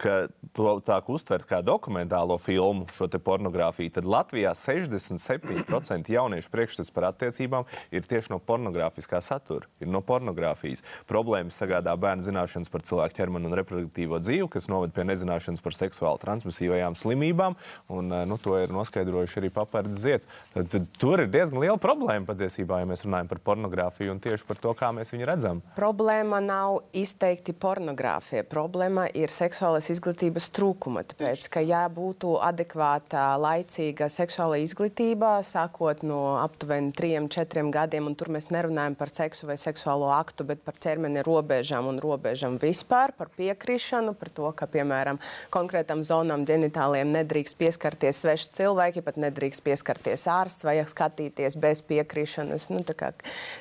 ka 0.00 0.26
to 0.56 0.72
tā 0.86 0.96
uztvert 1.12 1.44
kā 1.46 1.60
dokumentālo 1.64 2.38
filmu, 2.40 2.86
šo 2.96 3.06
pornogrāfiju, 3.22 3.92
tad 3.98 4.08
Latvijā 4.08 4.52
67% 4.56 6.10
jauniešu 6.10 6.50
priekšstats 6.52 6.92
par 6.94 7.10
attiecībām 7.10 7.66
ir 7.94 8.06
tieši 8.08 8.32
no 8.32 8.38
pornogrāfiskā 8.42 9.20
satura, 9.22 9.68
ir 9.82 9.90
no 9.92 10.00
pornogrāfijas. 10.06 10.82
Problēmas 11.10 11.58
sagādā 11.60 11.94
bērnu 12.00 12.26
zināšanas 12.26 12.72
par 12.72 12.86
cilvēku 12.88 13.18
ķermeni 13.20 13.50
un 13.50 13.58
reproduktīvo 13.60 14.20
dzīvi, 14.24 14.48
kas 14.52 14.70
noved 14.72 14.94
pie 14.96 15.06
nezināšanas 15.06 15.62
par 15.62 15.76
seksuāli 15.76 16.22
transmisīvajām 16.24 16.96
slimībām, 16.98 17.58
un 17.92 18.16
nu, 18.30 18.40
to 18.42 18.56
ir 18.62 18.74
noskaidrojuši 18.74 19.42
arī 19.42 19.52
papērdes 19.54 20.02
zieds. 20.02 20.32
Tad, 20.54 20.70
tad 20.72 20.88
tur 20.98 21.22
ir 21.22 21.30
diezgan 21.30 21.62
liela 21.62 21.78
problēma 21.80 22.26
patiesībā, 22.32 22.80
ja 22.80 22.88
mēs 22.88 23.04
runājam 23.06 23.30
par 23.30 23.44
pornogrāfiju 23.52 24.16
un 24.16 24.24
tieši 24.24 24.48
par 24.48 24.62
to, 24.62 24.74
kā 24.78 24.90
mēs 24.96 25.12
viņu 25.14 25.28
redzam. 25.28 25.55
Lietām? 25.56 25.74
Problēma 25.76 26.40
nav 26.40 26.80
izteikti 26.96 27.52
pornogrāfija. 27.52 28.44
Problēma 28.48 29.06
ir 29.14 29.28
seksuālās 29.28 29.90
izglītības 29.90 30.48
trūkuma. 30.50 31.04
Tāpēc, 31.04 31.48
ka 31.52 31.60
ja 31.60 31.86
būtu 31.88 32.38
adekvāta, 32.40 33.36
laicīga 33.38 34.08
seksuāla 34.08 34.58
izglītība, 34.62 35.42
sākot 35.42 36.02
no 36.02 36.38
aptuveni 36.40 36.92
3-4 36.96 37.70
gadiem, 37.70 38.06
un 38.06 38.14
tur 38.14 38.28
mēs 38.28 38.50
nerunājam 38.50 38.96
par 38.96 39.12
seksu 39.12 39.46
vai 39.46 39.56
seksuālo 39.56 40.10
aktu, 40.16 40.44
bet 40.44 40.62
par 40.64 40.74
ķermeni 40.74 41.24
robežām 41.26 41.86
un 41.86 42.00
robežām 42.00 42.58
vispār, 42.58 43.12
par 43.16 43.28
piekrišanu, 43.36 44.14
par 44.14 44.30
to, 44.30 44.50
ka, 44.56 44.66
piemēram, 44.66 45.20
konkrētam 45.50 46.04
zonām 46.06 46.46
ģenitāliem 46.48 47.12
nedrīkst 47.12 47.58
pieskarties 47.58 48.22
sveši 48.24 48.52
cilvēki, 48.56 49.04
pat 49.04 49.20
nedrīkst 49.20 49.64
pieskarties 49.66 50.26
ārsts 50.30 50.64
vai 50.66 50.78
skatīties 50.86 51.58
bez 51.60 51.82
piekrišanas. 51.86 52.70
Nu, 52.72 52.82
kā, 52.96 53.12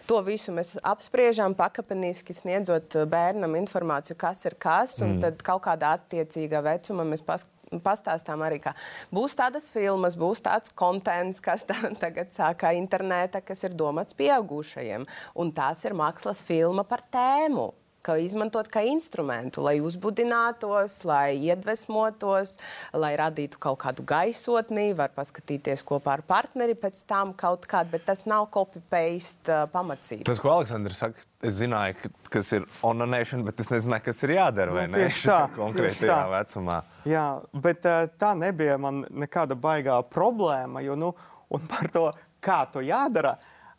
to 0.08 0.22
visu 0.26 0.54
mēs 0.56 0.76
apspriežam 0.86 1.56
pakāpeniski, 1.86 2.34
sniedzot 2.34 2.96
bērnam 3.10 3.56
informāciju, 3.56 4.18
kas 4.18 4.46
ir 4.46 4.56
kas, 4.58 5.02
un 5.02 5.18
mm. 5.18 5.22
tad 5.22 5.44
kaut 5.46 5.64
kādā 5.66 5.96
attiecīgā 6.00 6.64
vecumā 6.64 7.06
mēs 7.06 7.22
paskatāmies 7.22 7.54
pastāstām 7.82 8.40
arī, 8.46 8.60
ka 8.62 8.72
būs 9.12 9.34
tādas 9.36 9.66
filmas, 9.74 10.16
būs 10.16 10.40
tāds 10.46 10.72
konteksts, 10.78 11.42
kas 11.44 11.66
tagad 12.04 12.30
sākā 12.32 12.72
internetā, 12.78 13.42
kas 13.44 13.66
ir 13.66 13.74
domāts 13.76 14.16
pieaugušajiem. 14.16 15.04
Un 15.36 15.52
tās 15.52 15.82
ir 15.84 15.98
mākslas 15.98 16.44
filma 16.46 16.86
par 16.88 17.02
tēmu 17.12 17.74
izmantot 18.14 18.68
kā 18.70 18.84
instrumentu, 18.86 19.64
lai 19.66 19.80
uzbudinātos, 19.82 21.00
lai 21.08 21.36
iedvesmotos, 21.42 22.58
lai 22.94 23.16
radītu 23.18 23.58
kaut 23.62 23.80
kādu 23.82 24.06
gaisotni, 24.06 24.92
var 24.98 25.10
paskatīties 25.16 25.82
kopā 25.88 26.20
ar 26.20 26.26
partneri 26.28 26.76
pēc 26.78 27.02
tam 27.10 27.34
kaut 27.34 27.66
kādu, 27.66 27.96
bet 27.96 28.06
tas 28.06 28.26
nav 28.30 28.50
copy-paste 28.54 29.50
uh, 29.50 29.66
pamacība. 29.72 30.28
Tas, 30.30 30.42
ko 30.44 30.54
Aleksandrs 30.54 31.02
saka, 31.02 31.26
es 31.48 31.58
zināju, 31.60 31.96
ka, 32.02 32.10
kas 32.36 32.52
ir 32.58 32.66
onanēšana, 32.86 33.46
bet 33.48 33.60
es 33.64 33.70
nezināju, 33.72 34.06
kas 34.08 34.24
ir 34.28 34.34
jādara, 34.36 34.74
vai 34.76 34.86
Nu, 34.88 34.98
ne? 34.98 35.06
tieši 35.06 35.28
tā, 35.30 35.40
Konkrētajā 35.60 36.12
tā. 36.12 36.30
vecumā. 36.34 36.78
Jā, 37.10 37.26
bet 37.66 37.86
uh, 37.90 38.06
tā 38.22 38.32
nebija 38.38 38.78
man 38.82 39.04
nekāda 39.10 39.56
baigā 39.56 40.00
problēma. 40.12 40.84
Jo, 40.86 40.96
nu, 41.00 41.14
un 41.50 41.68
par 41.72 41.92
to, 41.94 42.06
kā 42.44 42.62
to 42.74 42.84
jādara, 42.86 43.36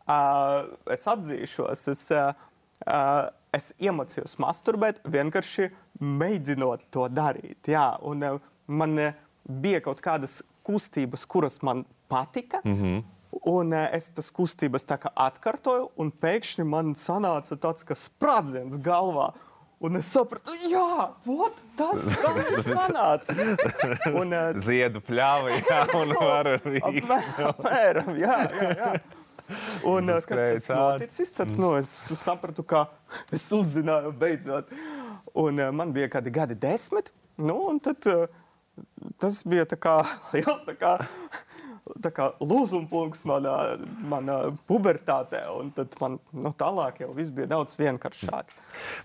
uh, 0.06 0.68
es 0.94 1.06
atzīšos. 1.06 1.86
Es, 1.94 2.06
uh, 2.14 3.30
es 3.56 3.70
iemācījos 3.80 4.36
masturbēt, 4.42 5.00
vienkārši 5.08 5.70
mēģinot 6.00 6.88
to 6.92 7.06
darīt. 7.08 7.70
Jā, 7.72 7.94
un, 8.04 8.24
man 8.66 8.98
bija 9.46 9.80
kaut 9.80 10.02
kādas 10.04 10.42
kustības, 10.66 11.24
kuras 11.30 11.62
man 11.62 11.84
patika. 12.10 12.60
Mm 12.64 12.76
-hmm. 12.82 13.02
Un 13.46 13.74
uh, 13.74 13.86
es 13.94 14.08
tas 14.14 14.32
kustības 14.34 14.86
atkārtoju, 14.90 15.90
un 16.02 16.10
pēkšņi 16.10 16.64
man 16.66 16.94
sanāca 16.98 17.58
tāds 17.62 17.86
kā 17.86 17.94
sprādziens 17.98 18.78
galvā. 18.82 19.32
Un 19.86 19.98
es 19.98 20.08
sapratu, 20.08 20.54
jā, 20.66 21.12
what, 21.28 21.60
tas 21.76 22.00
tas 22.22 22.64
sanāca. 22.70 23.34
Un, 24.08 24.32
uh, 24.32 24.56
Ziedu 24.56 25.02
pļāva, 25.04 25.58
jā, 25.60 25.82
un 26.00 26.14
var 26.16 26.48
arī. 26.54 26.80
Apmēram, 27.50 28.14
jā, 28.16 28.38
jā, 28.56 28.70
jā. 28.80 28.90
Un, 29.86 30.08
uh, 30.10 30.22
kad 30.24 30.40
tas 30.40 30.70
noticis, 30.72 31.30
tad 31.36 31.52
nu, 31.60 31.74
es 31.78 31.92
sapratu, 32.18 32.64
ka 32.66 32.86
es 33.36 33.44
uzzināju 33.52 34.14
beidzot. 34.16 34.72
Un 35.36 35.60
uh, 35.60 35.70
man 35.76 35.92
bija 35.94 36.08
kādi 36.16 36.32
gadi 36.34 36.56
desmit, 36.58 37.12
nu, 37.38 37.58
un 37.68 37.78
tad 37.84 38.08
uh, 38.10 38.24
tas 39.20 39.42
bija 39.44 39.68
tā 39.68 39.78
kā 39.80 40.00
liels 40.32 40.64
tā 40.66 40.74
kā, 40.80 40.96
kā 42.16 42.30
lūzumpunkts 42.42 43.24
manā, 43.28 43.56
manā 44.10 44.38
pubertātē. 44.68 45.42
Un 45.54 45.72
tad 45.76 45.94
man 46.00 46.18
nu, 46.32 46.52
tālāk 46.58 47.02
jau 47.04 47.12
viss 47.16 47.34
bija 47.34 47.50
daudz 47.56 47.76
vienkāršāk. 47.78 48.54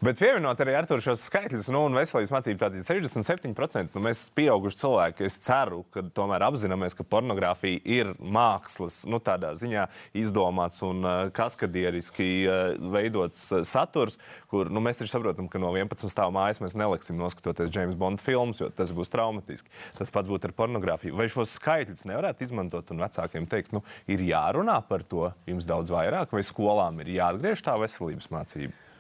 Bet 0.03 0.19
pievienot 0.19 0.60
arī 0.63 0.75
ar 0.77 0.88
to 0.89 0.97
šos 1.03 1.23
skaitļus, 1.27 1.69
nu, 1.73 1.86
un 1.88 1.97
veselības 1.97 2.34
mācību 2.34 2.62
tātad 2.62 2.86
67%. 2.88 3.95
Nu, 3.95 4.03
mēs, 4.05 4.23
pieauguši 4.38 4.81
cilvēki, 4.81 5.27
es 5.27 5.39
ceru, 5.43 5.84
ka 5.93 6.03
tomēr 6.15 6.45
apzināmies, 6.47 6.95
ka 6.97 7.05
pornogrāfija 7.07 7.81
ir 7.86 8.13
mākslas, 8.19 9.01
nu, 9.10 9.21
tādā 9.23 9.53
ziņā 9.60 9.88
izdomāts 10.17 10.84
un 10.88 11.05
uh, 11.05 11.17
kaskadieriski 11.36 12.29
uh, 12.45 12.60
veidots 12.93 13.47
uh, 13.51 13.65
saturs, 13.67 14.17
kur 14.51 14.71
nu, 14.73 14.84
mēs 14.84 14.99
taču 14.99 15.13
saprotam, 15.15 15.47
ka 15.51 15.62
no 15.62 15.71
11 15.75 16.12
stāvu 16.12 16.36
mājas 16.36 16.62
mēs 16.63 16.77
neliksim 16.79 17.19
noskatoties 17.21 17.71
James 17.73 17.97
Bond 17.99 18.21
filmas, 18.23 18.62
jo 18.62 18.69
tas 18.75 18.93
būs 18.95 19.12
traumatiski. 19.13 19.71
Tas 19.97 20.13
pats 20.13 20.29
būtu 20.31 20.49
ar 20.49 20.55
pornogrāfiju. 20.57 21.15
Vai 21.17 21.29
šos 21.31 21.55
skaitļus 21.60 22.07
nevarētu 22.10 22.47
izmantot 22.47 22.91
un 22.93 23.03
vecākiem 23.05 23.47
teikt, 23.51 23.75
nu, 23.75 23.84
ir 24.12 24.23
jārunā 24.27 24.79
par 24.88 25.05
to 25.07 25.29
jums 25.49 25.67
daudz 25.69 25.93
vairāk, 25.93 26.34
vai 26.36 26.45
skolām 26.45 27.03
ir 27.03 27.15
jāatgriež 27.17 27.63
tā 27.65 27.77
veselības 27.81 28.31
mācība? 28.34 28.90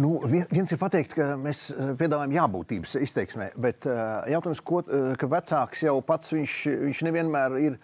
Nu, 0.00 0.18
vien- 0.24 0.46
viens 0.48 0.70
ir 0.72 0.78
pateikt, 0.80 1.12
ka 1.12 1.34
mēs 1.36 1.66
eh, 1.74 1.90
piedāvājam 2.00 2.32
jābūtības 2.32 2.94
izteiksmē, 3.04 3.50
bet 3.60 3.84
uh, 3.84 4.22
jautājums, 4.32 4.62
ko, 4.64 4.78
uh, 4.80 5.10
ka 5.20 5.28
vecāks 5.28 5.82
jau 5.84 5.98
pats 6.00 6.32
viņš, 6.32 6.54
viņš 6.86 7.02
nevienmēr 7.10 7.56
ir 7.60 7.76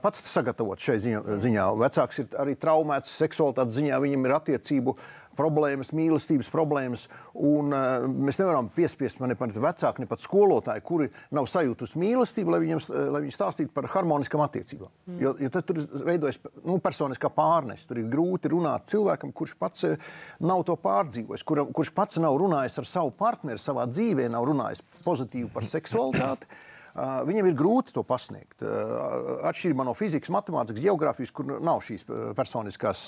pats 0.00 0.22
sagatavots 0.30 0.86
šai 0.86 0.94
ziņā. 1.42 1.64
Vecāks 1.82 2.22
ir 2.22 2.36
arī 2.40 2.54
traumēts 2.56 3.10
seksualitātes 3.18 3.74
ziņā, 3.76 3.98
viņam 4.00 4.22
ir 4.24 4.34
attiecību 4.38 4.94
problēmas, 5.36 5.92
mīlestības 5.96 6.50
problēmas. 6.52 7.06
Un, 7.34 7.72
uh, 7.74 8.06
mēs 8.08 8.40
nevaram 8.40 8.70
piespiest 8.72 9.20
ne 9.22 9.36
pat 9.38 9.54
vecāku, 9.56 10.02
ne 10.02 10.10
pat 10.10 10.24
skolotāju, 10.24 10.84
kuri 10.86 11.10
nav 11.36 11.48
sajūtusi 11.50 12.00
mīlestību, 12.02 12.54
lai 12.54 12.62
viņiem 12.64 12.82
st- 12.82 13.06
lai 13.12 13.22
viņi 13.24 13.34
stāstītu 13.34 13.72
par 13.74 13.88
harmoniskām 13.92 14.42
attiecībām. 14.44 14.90
Mm. 15.06 15.18
Jo, 15.22 15.34
jo 15.40 15.50
tad 15.52 15.66
tur 15.68 15.80
veidojas 16.06 16.38
nu, 16.64 16.78
personiskā 16.82 17.30
pārnes. 17.32 17.86
Tur 17.88 18.00
ir 18.02 18.10
grūti 18.12 18.52
runāt 18.52 18.88
cilvēkam, 18.90 19.34
kurš 19.36 19.56
pats 19.60 19.86
eh, 19.88 19.96
nav 20.40 20.64
to 20.68 20.76
pārdzīvojis, 20.80 21.44
kuram, 21.46 21.72
kurš 21.76 21.92
pats 21.96 22.20
nav 22.22 22.38
runājis 22.40 22.80
ar 22.82 22.88
savu 22.88 23.12
partneri 23.16 23.62
savā 23.62 23.86
dzīvē, 23.90 24.28
nav 24.32 24.48
runājis 24.48 24.82
pozitīvi 25.04 25.50
par 25.52 25.66
seksualitāti. 25.68 26.48
Uh, 26.96 27.18
viņam 27.28 27.50
ir 27.50 27.56
grūti 27.58 27.92
to 27.92 28.00
pasniegt. 28.08 28.62
Uh, 28.64 29.42
atšķirībā 29.50 29.84
no 29.84 29.92
fizikas, 29.96 30.30
matemātikas, 30.32 30.80
geogrāfijas, 30.80 31.32
kur 31.36 31.50
nav 31.60 31.82
šīs 31.84 32.06
uh, 32.08 32.30
personiskās 32.36 33.02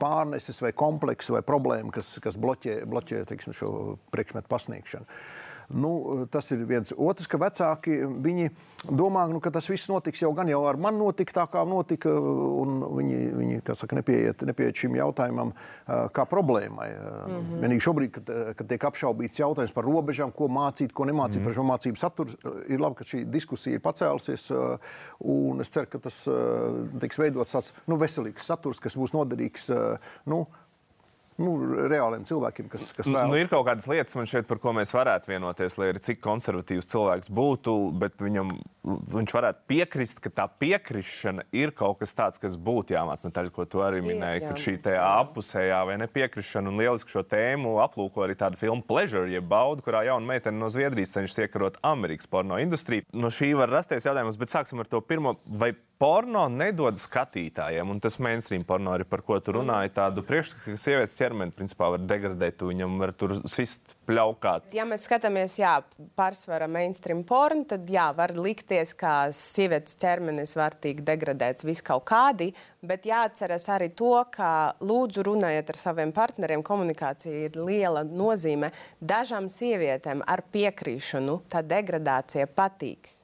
pārneses 0.00 0.58
vai 0.64 0.72
kompleksu 0.74 1.36
vai 1.36 1.44
problēmu, 1.46 1.92
kas, 1.94 2.16
kas 2.24 2.38
bloķē, 2.40 2.80
bloķē 2.90 3.22
teiksim, 3.30 3.54
šo 3.54 3.70
priekšmetu 4.10 4.50
pasniegšanu. 4.50 5.20
Nu, 5.70 6.26
tas 6.30 6.50
ir 6.50 6.64
viens. 6.66 6.90
Otrs, 6.98 7.28
ka 7.30 7.38
vecāki 7.38 8.00
viņi 8.02 8.48
domā, 8.90 9.26
nu, 9.30 9.38
ka 9.42 9.52
tas 9.54 9.68
viss 9.70 9.90
notiks 9.90 10.22
jau 10.22 10.32
gan 10.34 10.48
jau 10.50 10.64
ar 10.66 10.78
mani 10.80 10.98
notika 10.98 11.36
tā, 11.36 11.44
kā 11.52 11.62
notika, 11.68 12.10
viņi, 12.10 13.18
viņi 13.38 13.60
saka, 13.78 13.98
nepieiet, 14.00 14.42
nepieiet 14.48 14.82
šim 14.82 14.96
jautājumam 14.98 15.52
kā 15.86 16.24
problēmai. 16.26 16.88
Mm 16.90 17.36
-hmm. 17.36 17.60
Vienīgi 17.64 17.86
šobrīd, 17.86 18.10
kad, 18.16 18.32
kad 18.58 18.70
tiek 18.72 18.86
apšaubīts 18.90 19.42
jautājums 19.42 19.74
par 19.74 19.86
robežām, 19.86 20.32
ko 20.32 20.48
mācīt, 20.48 20.92
ko 20.92 21.04
nemācīt 21.04 21.38
mm 21.38 21.42
-hmm. 21.42 21.44
par 21.44 21.54
šo 21.54 21.62
mācību 21.62 21.96
saturu, 21.96 22.30
ir 22.68 22.80
labi, 22.80 22.96
ka 22.96 23.04
šī 23.04 23.24
diskusija 23.24 23.74
ir 23.74 23.80
pacēlusies, 23.80 24.50
un 25.20 25.60
es 25.60 25.70
ceru, 25.70 25.86
ka 25.86 25.98
tas 25.98 26.28
tiks 27.00 27.18
veidots 27.18 27.54
tāds 27.54 27.72
nu, 27.86 27.96
veselīgs 27.96 28.46
saturs, 28.46 28.80
kas 28.80 28.96
būs 28.96 29.14
noderīgs. 29.14 29.70
Nu, 30.26 30.46
nu, 31.40 31.54
reāliem 31.90 32.22
cilvēkiem, 32.28 32.68
kas, 32.72 32.90
kas 32.96 33.08
Nu, 33.08 33.16
vēlas. 33.16 33.30
nu, 33.32 33.38
ir 33.40 33.48
kaut 33.50 33.64
kādas 33.66 33.88
lietas, 33.90 34.14
man 34.18 34.28
šeit, 34.30 34.46
par 34.48 34.60
ko 34.62 34.74
mēs 34.76 34.92
varētu 34.94 35.32
vienoties, 35.32 35.78
lai 35.80 35.88
arī 35.94 36.02
cik 36.04 36.20
konservatīvs 36.24 36.88
cilvēks 36.92 37.32
būtu, 37.34 37.74
bet 38.00 38.20
viņam, 38.20 38.52
viņš 39.14 39.34
varētu 39.36 39.64
piekrist, 39.70 40.20
ka 40.24 40.30
tā 40.36 40.46
piekrišana 40.60 41.46
ir 41.56 41.72
kaut 41.76 41.98
kas 42.02 42.14
tāds, 42.16 42.40
kas 42.42 42.56
būtu 42.60 42.94
jāmācās. 42.96 43.26
Ne 43.26 43.34
taļ, 43.36 43.50
ko 43.56 43.66
tu 43.68 43.82
arī 43.84 44.02
minēji, 44.04 44.44
ka 44.46 44.54
šī 44.60 44.76
te 44.84 44.94
apusējā 45.00 45.80
vai 45.88 45.98
nepiekrišana 46.04 46.70
un 46.72 46.80
lieliski 46.80 47.12
šo 47.16 47.24
tēmu 47.28 47.76
aplūko 47.84 48.24
arī 48.26 48.36
tāda 48.40 48.60
filma 48.60 48.84
Pleasure, 48.86 49.28
jeb 49.30 49.48
bauda, 49.50 49.82
kurā 49.86 50.04
jauna 50.08 50.26
meitene 50.34 50.58
no 50.60 50.68
Zviedrijas 50.72 51.16
cenšas 51.16 51.44
iekarot 51.46 51.76
Amerikas 51.86 52.26
porno 52.30 52.58
industriju. 52.60 53.04
No 53.12 53.32
šī 53.32 53.52
var 53.58 53.72
rasties 53.72 54.06
jautājums, 54.08 54.38
bet 54.40 54.52
sāksim 54.52 54.80
ar 54.82 54.88
to 54.90 55.00
pirmo. 55.00 55.36
Vai 55.46 55.72
porno 56.00 56.46
nedod 56.48 56.96
skatītājiem, 56.96 57.90
un 57.92 57.98
tas 58.00 58.16
mainstream 58.24 58.62
porno 58.64 58.94
arī 58.96 59.04
par 59.04 59.20
ko 59.26 59.36
tu 59.44 59.52
runāji, 59.58 59.92
tādu 59.98 60.24
priekšstatu, 60.24 60.62
ka 60.72 60.80
sievietes 60.80 61.16
ķermeni 61.30 61.54
principā 61.54 61.90
var 61.94 62.02
degradēt, 62.02 62.58
tu 62.58 62.70
viņam 62.70 62.98
var 63.00 63.12
tur 63.14 63.36
sist, 63.48 63.94
pļaukāt. 64.10 64.72
Ja 64.74 64.86
mēs 64.88 65.04
skatāmies, 65.06 65.54
jā, 65.60 65.76
pārsvarā 66.18 66.66
mainstream 66.70 67.22
pornu, 67.26 67.64
tad 67.70 67.86
jā, 67.90 68.08
var 68.16 68.34
likties, 68.34 68.92
ka 68.98 69.30
sievietes 69.34 69.98
ķermenis 70.00 70.56
var 70.58 70.74
tikt 70.82 71.06
degradēts 71.06 71.66
vis 71.68 71.82
kaut 71.86 72.08
kādi, 72.10 72.50
bet 72.82 73.06
jāatceras 73.06 73.68
arī 73.70 73.92
to, 73.94 74.12
ka 74.34 74.74
lūdzu 74.82 75.24
runājiet 75.30 75.70
ar 75.70 75.78
saviem 75.78 76.14
partneriem, 76.16 76.66
komunikācija 76.66 77.46
ir 77.46 77.58
liela 77.60 78.02
nozīme. 78.04 78.72
Dažām 78.98 79.50
sievietēm 79.52 80.24
ar 80.26 80.42
piekrīšanu 80.50 81.42
tā 81.52 81.62
degradācija 81.66 82.50
patiks. 82.50 83.20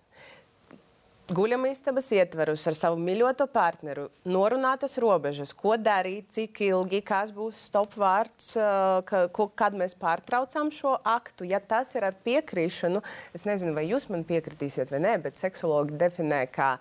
Guļamistabas 1.27 2.07
ietverus 2.15 2.69
ar 2.71 2.77
savu 2.79 3.01
mīļoto 3.03 3.49
partneru, 3.51 4.05
norunātas 4.31 4.93
robežas, 5.03 5.51
ko 5.59 5.75
darīt, 5.75 6.29
cik 6.37 6.61
ilgi, 6.69 7.01
kas 7.03 7.33
būs 7.35 7.65
stopvārds, 7.67 8.53
ā, 8.63 8.69
ka, 9.09 9.25
ko, 9.35 9.49
kad 9.51 9.75
mēs 9.75 9.97
pārtraucam 9.99 10.71
šo 10.71 10.95
aktu. 11.03 11.49
Ja 11.51 11.59
tas 11.59 11.91
ir 11.99 12.07
ar 12.07 12.15
piekrīšanu, 12.23 13.03
es 13.35 13.43
nezinu, 13.49 13.75
vai 13.75 13.89
jūs 13.89 14.07
man 14.15 14.23
piekritīsiet 14.29 14.95
vai 14.95 15.03
nē, 15.03 15.17
bet 15.27 15.43
seksologi 15.43 15.99
definē, 15.99 16.45
ka 16.47 16.77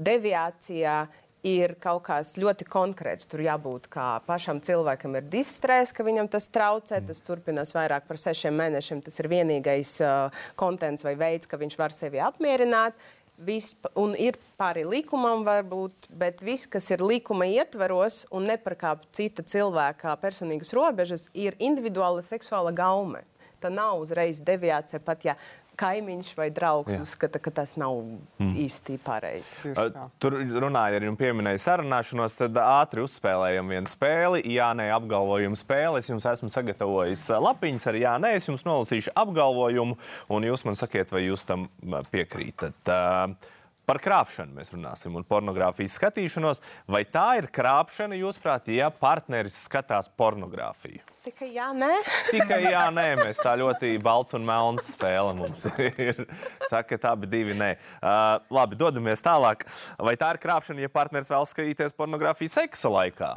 deviācija 0.00 1.02
ir 1.46 1.74
kaut 1.80 2.02
kas 2.08 2.34
ļoti 2.40 2.66
konkrēts. 2.68 3.28
Tur 3.30 3.42
jābūt 3.44 3.88
kā 3.92 4.08
pašam 4.26 4.60
cilvēkam 4.64 5.16
ir 5.18 5.28
distress, 5.32 5.94
ka 5.96 6.04
viņam 6.06 6.28
tas 6.32 6.48
traucē. 6.52 7.00
Tas 7.06 7.24
turpinās 7.24 7.72
vairāk 7.76 8.08
par 8.08 8.20
sešiem 8.20 8.56
mēnešiem. 8.60 9.00
Tas 9.04 9.16
ir 9.22 9.30
vienīgais 9.32 9.96
uh, 10.04 10.44
kontents 10.60 11.06
vai 11.06 11.16
veids, 11.20 11.48
kā 11.48 11.60
viņš 11.60 11.78
var 11.80 11.96
sevi 11.96 12.20
apmierināt. 12.24 12.96
Viss, 13.40 13.72
un 13.96 14.12
ir 14.20 14.36
pāri 14.60 14.82
likumam, 14.84 15.46
varbūt, 15.46 16.10
bet 16.20 16.42
viss, 16.44 16.68
kas 16.68 16.90
ir 16.92 17.00
likuma 17.00 17.46
ietvaros 17.48 18.26
un 18.36 18.44
nepārkāpj 18.50 19.06
cita 19.16 19.44
cilvēka 19.48 20.12
personīgas 20.20 20.74
robežas, 20.76 21.30
ir 21.32 21.56
individuāla 21.56 22.20
seksuāla 22.26 22.74
gaume. 22.76 23.22
Tā 23.60 23.72
nav 23.72 24.02
uzreiz 24.02 24.42
deviācija, 24.44 25.00
pat 25.04 25.24
ja 25.24 25.38
kaimiņš 25.80 26.32
vai 26.38 26.48
draugs 26.54 26.94
Jā. 26.94 27.00
uzskata, 27.04 27.40
ka 27.42 27.52
tas 27.60 27.76
nav 27.80 27.96
mm. 27.96 28.52
īsti 28.64 28.98
pareizi. 29.04 29.74
Tur 30.22 30.36
runāja 30.62 31.00
arī 31.00 31.10
un 31.10 31.18
pieminēja 31.20 31.62
sarunāšanos, 31.66 32.38
tad 32.40 32.60
ātri 32.62 33.04
uzspēlējam 33.04 33.72
vienu 33.74 33.90
spēli. 33.90 34.44
Jā, 34.54 34.70
nē, 34.76 34.90
apgalvojumu 34.96 35.58
spēli. 35.58 36.02
Es 36.02 36.10
jums 36.12 36.28
esmu 36.30 36.50
sagatavojis 36.52 37.28
lapiņas 37.40 37.88
ar 37.90 38.00
jā, 38.00 38.16
nē, 38.22 38.34
es 38.40 38.50
jums 38.50 38.66
nolasīšu 38.68 39.14
apgalvojumu, 39.24 39.96
un 40.36 40.50
jūs 40.50 40.66
man 40.68 40.78
sakiet, 40.78 41.12
vai 41.14 41.24
jūs 41.26 41.46
tam 41.48 41.70
piekrītat. 42.12 42.78
Uh, 42.86 43.56
Par 43.90 43.98
krāpšanu 43.98 44.54
mēs 44.54 44.68
runāsim 44.70 45.16
un 45.18 45.24
pornogrāfijas 45.26 45.96
skatīšanos. 45.98 46.60
Vai 46.86 47.00
tā 47.10 47.24
ir 47.40 47.48
krāpšana, 47.50 48.14
jūsuprāt, 48.20 48.70
ja 48.70 48.86
partneris 48.94 49.56
skatās 49.64 50.06
pornogrāfiju? 50.14 51.02
Tikai 51.20 51.50
jā, 51.52 51.66
nē. 51.76 51.90
Tikai 52.30 52.60
jā, 52.70 52.86
nē. 52.96 53.06
Mēs 53.20 53.42
tā 53.44 53.52
ļoti 53.60 53.92
balts 54.00 54.32
un 54.38 54.46
melns 54.48 54.88
spēle 54.94 55.34
mums 55.36 55.66
ir. 55.76 56.24
Saka, 56.70 56.96
tā 56.96 57.12
bija 57.20 57.34
divi 57.34 57.56
nē. 57.58 57.74
Uh, 58.00 58.40
labi, 58.56 58.78
dodamies 58.80 59.20
tālāk. 59.24 59.66
Vai 60.00 60.16
tā 60.20 60.32
ir 60.32 60.40
krāpšana, 60.40 60.80
ja 60.80 60.92
partneris 60.92 61.28
vēl 61.28 61.48
skatīties 61.52 61.96
pornogrāfiju 61.98 62.56
seksa 62.56 62.92
laikā? 62.96 63.34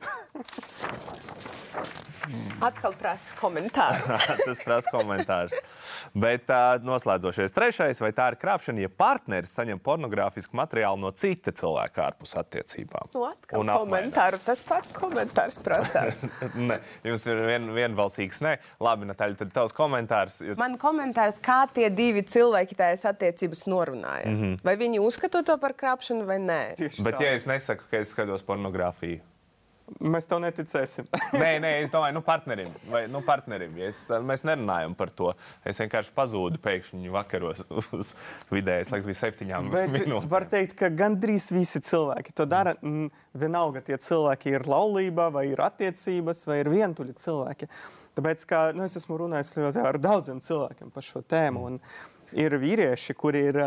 Atkal 2.60 2.92
prasa 2.98 3.34
komentāru. 3.40 4.16
Tas 4.46 4.60
prasa 4.62 4.92
komentārus. 4.92 5.54
Bet 6.12 6.50
uh, 6.52 6.76
noslēdzošais 6.84 7.54
trešais, 7.56 8.00
vai 8.02 8.10
tā 8.16 8.28
ir 8.32 8.36
krāpšana, 8.40 8.84
ja 8.84 8.90
partneris 8.92 9.54
saņem 9.56 9.80
pornogrāfisku 9.82 10.56
materiālu 10.58 11.00
no 11.00 11.12
cita 11.16 11.54
cilvēka 11.56 12.04
ārpus 12.10 12.36
attiecībām? 12.40 13.10
Nu, 13.16 13.24
atkal 13.30 13.64
un 13.64 13.72
komentāru. 13.72 14.40
Tas 14.44 14.62
pats 14.66 14.94
komentārs 14.96 15.58
prasās. 15.64 16.22
ne, 16.68 16.80
jums 17.06 17.24
ir 17.30 17.40
vien, 17.48 17.70
vienbalsīgs 17.76 18.42
nē. 18.44 18.56
Labi, 18.84 19.08
Natāļa, 19.10 19.40
tad 19.40 19.54
tavs 19.56 19.74
komentārs. 19.76 20.42
Jo... 20.44 20.58
Man 20.60 20.76
komentārs, 20.80 21.40
kā 21.42 21.62
tie 21.72 21.88
divi 21.94 22.22
cilvēki 22.26 22.78
tājas 22.78 23.06
attiecības 23.10 23.64
norunāja. 23.70 24.28
Mm 24.28 24.42
-hmm. 24.42 24.60
Vai 24.64 24.76
viņi 24.80 25.00
uzskata 25.00 25.42
to 25.42 25.56
par 25.58 25.72
krāpšanu 25.72 26.28
vai 26.28 26.38
nē? 26.38 26.62
Tieši 26.76 27.02
Bet 27.02 27.18
tā. 27.18 27.24
ja 27.24 27.34
es 27.34 27.48
nesaku, 27.48 27.88
ka 27.90 28.04
es 28.04 28.12
skatos 28.12 28.44
pornogrāfiju, 28.44 29.20
Mēs 29.98 30.28
tev 30.30 30.38
neticēsim. 30.44 31.08
nē, 31.42 31.50
nē, 31.64 31.70
es 31.82 31.90
domāju, 31.92 32.14
nu, 32.16 32.22
partnerim. 32.24 32.70
Vai, 32.90 33.02
nu, 33.10 33.22
partnerim. 33.26 33.74
Es, 33.88 34.04
mēs 34.26 34.44
nerunājam 34.46 34.94
par 34.98 35.10
to. 35.16 35.32
Es 35.66 35.80
vienkārši 35.82 36.14
pazūdu 36.16 36.60
pēkšņi 36.62 37.12
vakaros 37.14 37.64
uz 37.98 38.14
vidējas, 38.52 38.92
laikam, 38.94 39.10
bija 39.10 39.20
septiņām 39.20 39.70
Bet 39.74 39.94
minūtēm. 39.94 40.28
Var 40.30 40.46
teikt, 40.52 40.76
ka 40.78 40.92
gandrīz 40.94 41.50
visi 41.54 41.82
cilvēki 41.84 42.36
to 42.38 42.46
dara. 42.50 42.76
Vienalga, 43.40 43.82
tie 43.86 43.98
cilvēki 44.00 44.54
ir 44.56 44.68
laulībā, 44.70 45.30
vai 45.34 45.48
ir 45.50 45.62
attiecības, 45.64 46.44
vai 46.48 46.60
ir 46.62 46.70
vientuļi 46.72 47.16
cilvēki. 47.20 47.70
Tāpēc, 48.18 48.44
kā 48.48 48.62
nu, 48.76 48.86
es 48.86 48.98
esmu 48.98 49.18
runājis 49.22 49.56
ar 49.80 49.98
daudziem 50.02 50.40
cilvēkiem 50.44 50.90
par 50.94 51.06
šo 51.06 51.22
tēmu, 51.26 51.66
un 51.70 51.80
ir 52.36 52.56
vīrieši, 52.62 53.14
kuri 53.18 53.46
ir, 53.50 53.60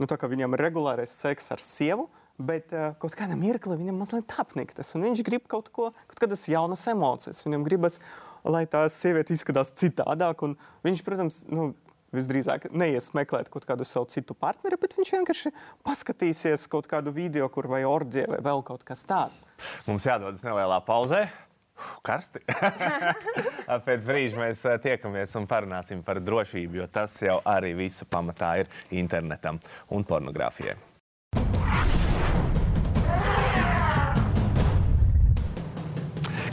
nu, 0.00 0.08
tā 0.10 0.18
kā 0.20 0.28
viņam 0.30 0.56
ir 0.56 0.64
regulārais 0.68 1.12
seks 1.24 1.52
ar 1.54 1.62
sievu, 1.62 2.08
Bet 2.34 2.72
uh, 2.74 2.90
kaut 2.98 3.14
kādā 3.14 3.36
mirklī 3.38 3.78
viņam 3.78 4.00
mazliet 4.02 4.32
apniktas, 4.42 4.90
un 4.96 5.06
viņš 5.06 5.22
grib 5.26 5.44
kaut 5.50 5.70
ko, 5.74 5.92
kaut 6.10 6.22
kādas 6.24 6.42
jaunas 6.50 6.82
emocijas. 6.90 7.44
Viņam 7.46 7.66
gribas, 7.66 8.00
lai 8.42 8.64
tā 8.70 8.82
sieviete 8.90 9.36
izskatās 9.36 9.70
citādāk. 9.78 10.42
Viņš, 10.82 11.04
protams, 11.06 11.44
nu, 11.46 11.70
visdrīzāk 12.14 12.68
neies 12.74 13.10
meklēt 13.16 13.50
kaut 13.52 13.66
kādu 13.68 13.86
savu 13.88 14.08
citu 14.12 14.36
partneri, 14.38 14.78
bet 14.80 14.96
viņš 14.98 15.14
vienkārši 15.16 15.54
paskatīsies 15.86 16.68
kaut 16.70 16.88
kādu 16.90 17.14
video, 17.14 17.48
kur 17.52 17.68
vai 17.70 17.84
orģija 17.88 18.30
vai 18.34 18.42
vēl 18.44 18.64
kaut 18.66 18.86
kas 18.86 19.04
tāds. 19.08 19.42
Mums 19.88 20.06
jādodas 20.08 20.44
nelielā 20.46 20.80
pauzē. 20.86 21.26
Karsti. 22.06 22.38
Pēc 23.88 24.06
brīža 24.06 24.38
mēs 24.38 24.60
eh, 24.70 24.78
tiekamies 24.84 25.34
un 25.40 25.48
parunāsim 25.50 26.04
par 26.06 26.22
drošību, 26.22 26.78
jo 26.78 26.86
tas 26.86 27.18
jau 27.18 27.40
arī 27.50 27.74
visa 27.74 28.06
pamatā 28.06 28.54
ir 28.62 28.70
internetam 28.94 29.58
un 29.90 30.06
pornogrāfijai. 30.06 30.78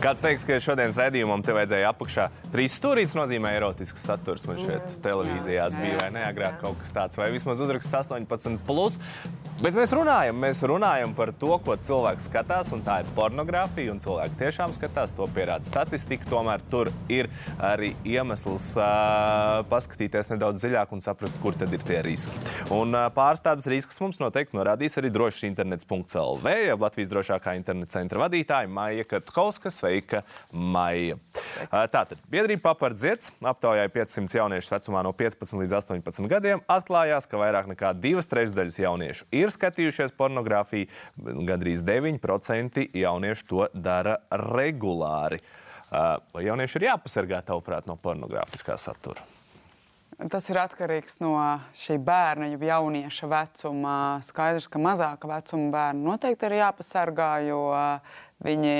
Kāds 0.02 0.18
teiks, 0.24 0.42
ka 0.42 0.56
šodienas 0.58 0.98
raidījumam 0.98 1.44
te 1.46 1.54
vajadzēja 1.54 1.92
apakšā 1.92 2.24
trīs 2.50 2.74
stūrītes 2.80 3.14
nozīmē 3.14 3.52
erotisks 3.54 4.02
saturs. 4.02 4.48
Man 4.50 4.58
šeit 4.58 4.96
televīzijā 5.04 5.68
bija 5.76 6.00
vai 6.00 6.08
ne 6.16 6.24
agrāk 6.26 6.58
kaut 6.64 6.80
kas 6.82 6.90
tāds, 6.96 7.20
vai 7.22 7.28
vismaz 7.30 7.62
uzraksts 7.62 7.94
18. 8.00 8.58
Plus. 8.66 8.98
Bet 9.62 9.76
mēs 9.78 9.92
runājam, 9.94 10.40
mēs 10.42 10.64
runājam 10.66 11.12
par 11.14 11.30
to, 11.38 11.52
ko 11.62 11.76
cilvēks 11.78 12.26
skatās, 12.32 12.72
un 12.74 12.82
tā 12.82 12.96
ir 13.04 13.12
pornogrāfija, 13.14 13.94
un 13.94 14.02
cilvēki 14.02 14.40
tiešām 14.40 14.74
skatās, 14.74 15.14
to 15.14 15.28
pierāda 15.36 15.70
statistika. 15.70 16.26
Tomēr 16.32 16.66
tur 16.72 16.90
ir 17.06 17.30
arī 17.62 17.92
iemesls 18.02 18.72
uh, 18.82 19.62
paskatīties 19.70 20.34
nedaudz 20.34 20.64
dziļāk 20.64 20.98
un 20.98 21.06
saprast, 21.06 21.38
kur 21.46 21.54
tad 21.54 21.78
ir 21.78 21.86
tie 21.86 22.02
riski. 22.08 22.34
Un 22.74 22.98
uh, 22.98 23.06
pāris 23.14 23.46
tādas 23.46 23.70
riskus 23.70 24.02
mums 24.02 24.18
noteikti 24.24 24.58
norādīs 24.58 24.98
arī 24.98 25.14
drošs 25.14 25.46
internets.lv, 25.52 26.58
ja 26.66 26.82
Latvijas 26.82 27.14
drošākā 27.14 27.54
interneta 27.60 28.00
centra 28.00 28.26
vadītāja 28.26 28.74
Maija 28.82 29.06
Katkovska. 29.14 29.70
Sveika, 29.92 30.22
Maija. 30.56 31.18
Tātad, 31.68 32.16
biedrība 32.32 32.70
Papardziets 32.70 33.34
aptaujāja 33.44 33.92
500 33.92 34.38
jauniešus 34.40 34.72
vecumā 34.72 35.02
no 35.04 35.12
15 35.12 35.60
līdz 35.60 35.76
18 35.82 36.30
gadiem. 36.32 36.64
Atklājās, 36.72 37.28
ka 37.28 37.42
vairāk 37.42 37.68
nekā 37.74 37.92
divas 38.00 38.30
trešdaļas 38.32 38.80
jauniešu 38.80 39.28
ir 39.36 39.52
skatījušies 39.52 40.16
pornogrāfiju. 40.16 40.88
Gandrīz 41.50 41.84
9% 41.84 42.88
jauniešu 43.02 43.48
to 43.52 43.68
dara 43.76 44.16
regulāri. 44.32 45.42
Vai 45.92 46.48
jaunieši 46.48 46.80
ir 46.80 46.88
jāpasargā, 46.94 47.44
tavuprāt, 47.52 47.84
no 47.92 48.00
pornogrāfiskā 48.00 48.80
satura? 48.80 49.28
Tas 50.32 50.46
ir 50.54 50.60
atkarīgs 50.62 51.20
no 51.20 51.36
šī 51.84 52.00
bērna, 52.00 52.54
jau 52.54 52.64
jaunieša 52.64 53.28
vecuma. 53.28 53.96
Skaidrs, 54.24 54.72
ka 54.72 54.80
mazāka 54.80 55.28
vecuma 55.28 55.72
bērni 55.74 56.08
noteikti 56.08 56.48
ir 56.48 56.62
jāpasargā, 56.62 57.34
jo 57.50 57.66
viņi 58.46 58.76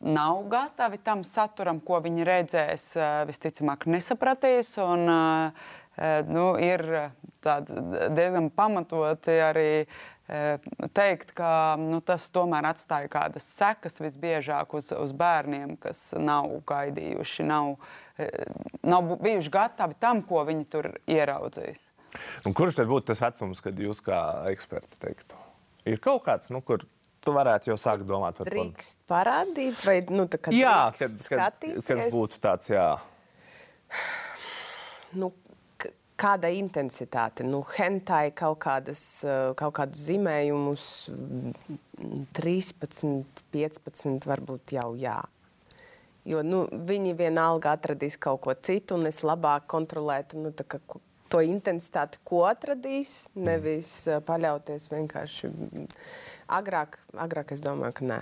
nav 0.00 0.42
gatavi 0.48 0.98
tam 1.04 1.24
saturam, 1.24 1.80
ko 1.80 2.00
viņi 2.04 2.26
redzēs, 2.26 2.84
eh, 2.96 3.24
visticamāk, 3.28 3.86
nesapratīs. 3.86 4.76
Un, 4.82 5.08
eh, 5.08 5.50
eh, 5.96 6.22
nu, 6.22 6.54
ir 6.58 7.10
diezgan 7.42 8.50
pamatoti 8.50 9.40
arī 9.40 9.86
teikt, 10.92 11.32
ka 11.32 11.76
nu, 11.80 12.02
tas 12.04 12.30
tomēr 12.30 12.66
atstāja 12.68 13.08
kādas 13.08 13.46
sekas 13.48 13.96
visbiežāk 13.96 14.74
uz, 14.76 14.92
uz 14.92 15.12
bērniem, 15.16 15.78
kas 15.80 16.12
nav 16.12 16.50
gaidījuši, 16.68 17.46
nav, 17.48 17.78
nav 18.82 19.16
bijuši 19.22 19.50
gatavi 19.50 19.96
tam, 19.98 20.20
ko 20.22 20.44
viņi 20.44 20.68
tur 20.68 20.90
ieraudzīs. 21.08 21.88
Un 22.44 22.52
kurš 22.52 22.76
tad 22.76 22.92
būtu 22.92 23.08
tas 23.08 23.24
vecums, 23.24 23.62
kad 23.64 23.80
jūs 23.80 24.02
kā 24.04 24.20
eksperti 24.52 25.00
teiktu? 25.00 25.40
Ir 25.88 25.96
kaut 26.04 26.26
kāds, 26.26 26.52
nu, 26.52 26.60
kur 26.60 26.84
tu 27.28 27.36
varētu 27.36 27.72
jau 27.72 27.76
sākt 27.80 28.06
domāt 28.08 28.40
par 28.40 28.48
to. 28.48 28.54
Drīkst 28.54 29.02
parādīt, 29.10 29.76
vai 29.84 29.98
nu, 30.08 30.24
tā 30.30 30.40
kā 30.40 30.54
jā, 30.56 30.78
kad, 30.96 31.20
kad, 31.28 31.68
kas 31.86 32.08
būtu 32.14 32.40
tāds, 32.44 32.72
jā. 32.72 32.88
Nu, 35.18 35.30
kāda 36.18 36.50
intensitāte, 36.52 37.46
nu, 37.46 37.62
hentai 37.76 38.30
kaut, 38.36 38.58
kādas, 38.64 39.02
eh, 39.24 39.52
kaut 39.58 39.76
kādus 39.78 40.06
zīmējumus, 40.08 40.84
13, 42.38 43.42
15, 43.54 44.28
varbūt 44.28 44.74
jau 44.78 44.92
jā. 44.98 45.20
Jo 46.28 46.42
nu, 46.44 46.66
viņi 46.68 47.14
vienalga 47.16 47.72
atradīs 47.78 48.18
kaut 48.20 48.42
ko 48.44 48.52
citu, 48.52 48.98
un 48.98 49.08
es 49.08 49.22
labāk 49.24 49.68
kontrolētu 49.70 50.42
nu, 50.42 50.52
kā, 50.52 50.80
to 51.30 51.42
intensitāti, 51.44 52.20
ko 52.26 52.44
atradīs, 52.48 53.28
nevis 53.36 53.92
eh, 54.08 54.22
paļauties 54.24 54.90
vienkārši 54.92 55.52
Agrāk, 56.48 56.94
agrāk 57.20 57.50
es 57.52 57.60
domāju, 57.60 57.92
ka 57.98 58.06
nē. 58.08 58.16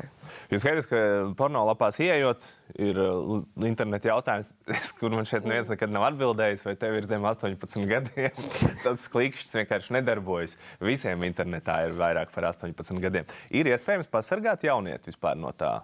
Jūs 0.51 0.65
skaidrs, 0.65 0.89
ka 0.91 0.99
porno 1.39 1.61
lapās 1.69 2.01
ieejot, 2.03 2.43
ir 2.75 2.99
uh, 2.99 3.37
interneta 3.69 4.11
jautājums, 4.11 4.51
kur 4.99 5.15
man 5.15 5.29
šeit 5.31 5.47
neviens 5.47 5.71
nekad 5.71 5.95
nav 5.95 6.09
atbildējis, 6.09 6.65
vai 6.67 6.75
tev 6.81 6.99
ir 6.99 7.07
zem 7.07 7.23
18 7.23 7.87
gadiem. 7.87 8.41
Tas 8.85 9.07
klikšķis 9.13 9.61
vienkārši 9.61 9.95
nedarbojas. 10.01 10.57
Visiem 10.83 11.23
internetā 11.29 11.85
ir 11.87 11.95
vairāk 12.01 12.35
par 12.35 12.49
18 12.51 12.99
gadiem. 13.05 13.31
Ir 13.55 13.71
iespējams 13.71 14.11
pasargāt 14.11 14.67
jaunieti 14.67 15.13
vispār 15.13 15.39
no 15.39 15.55
tā. 15.55 15.77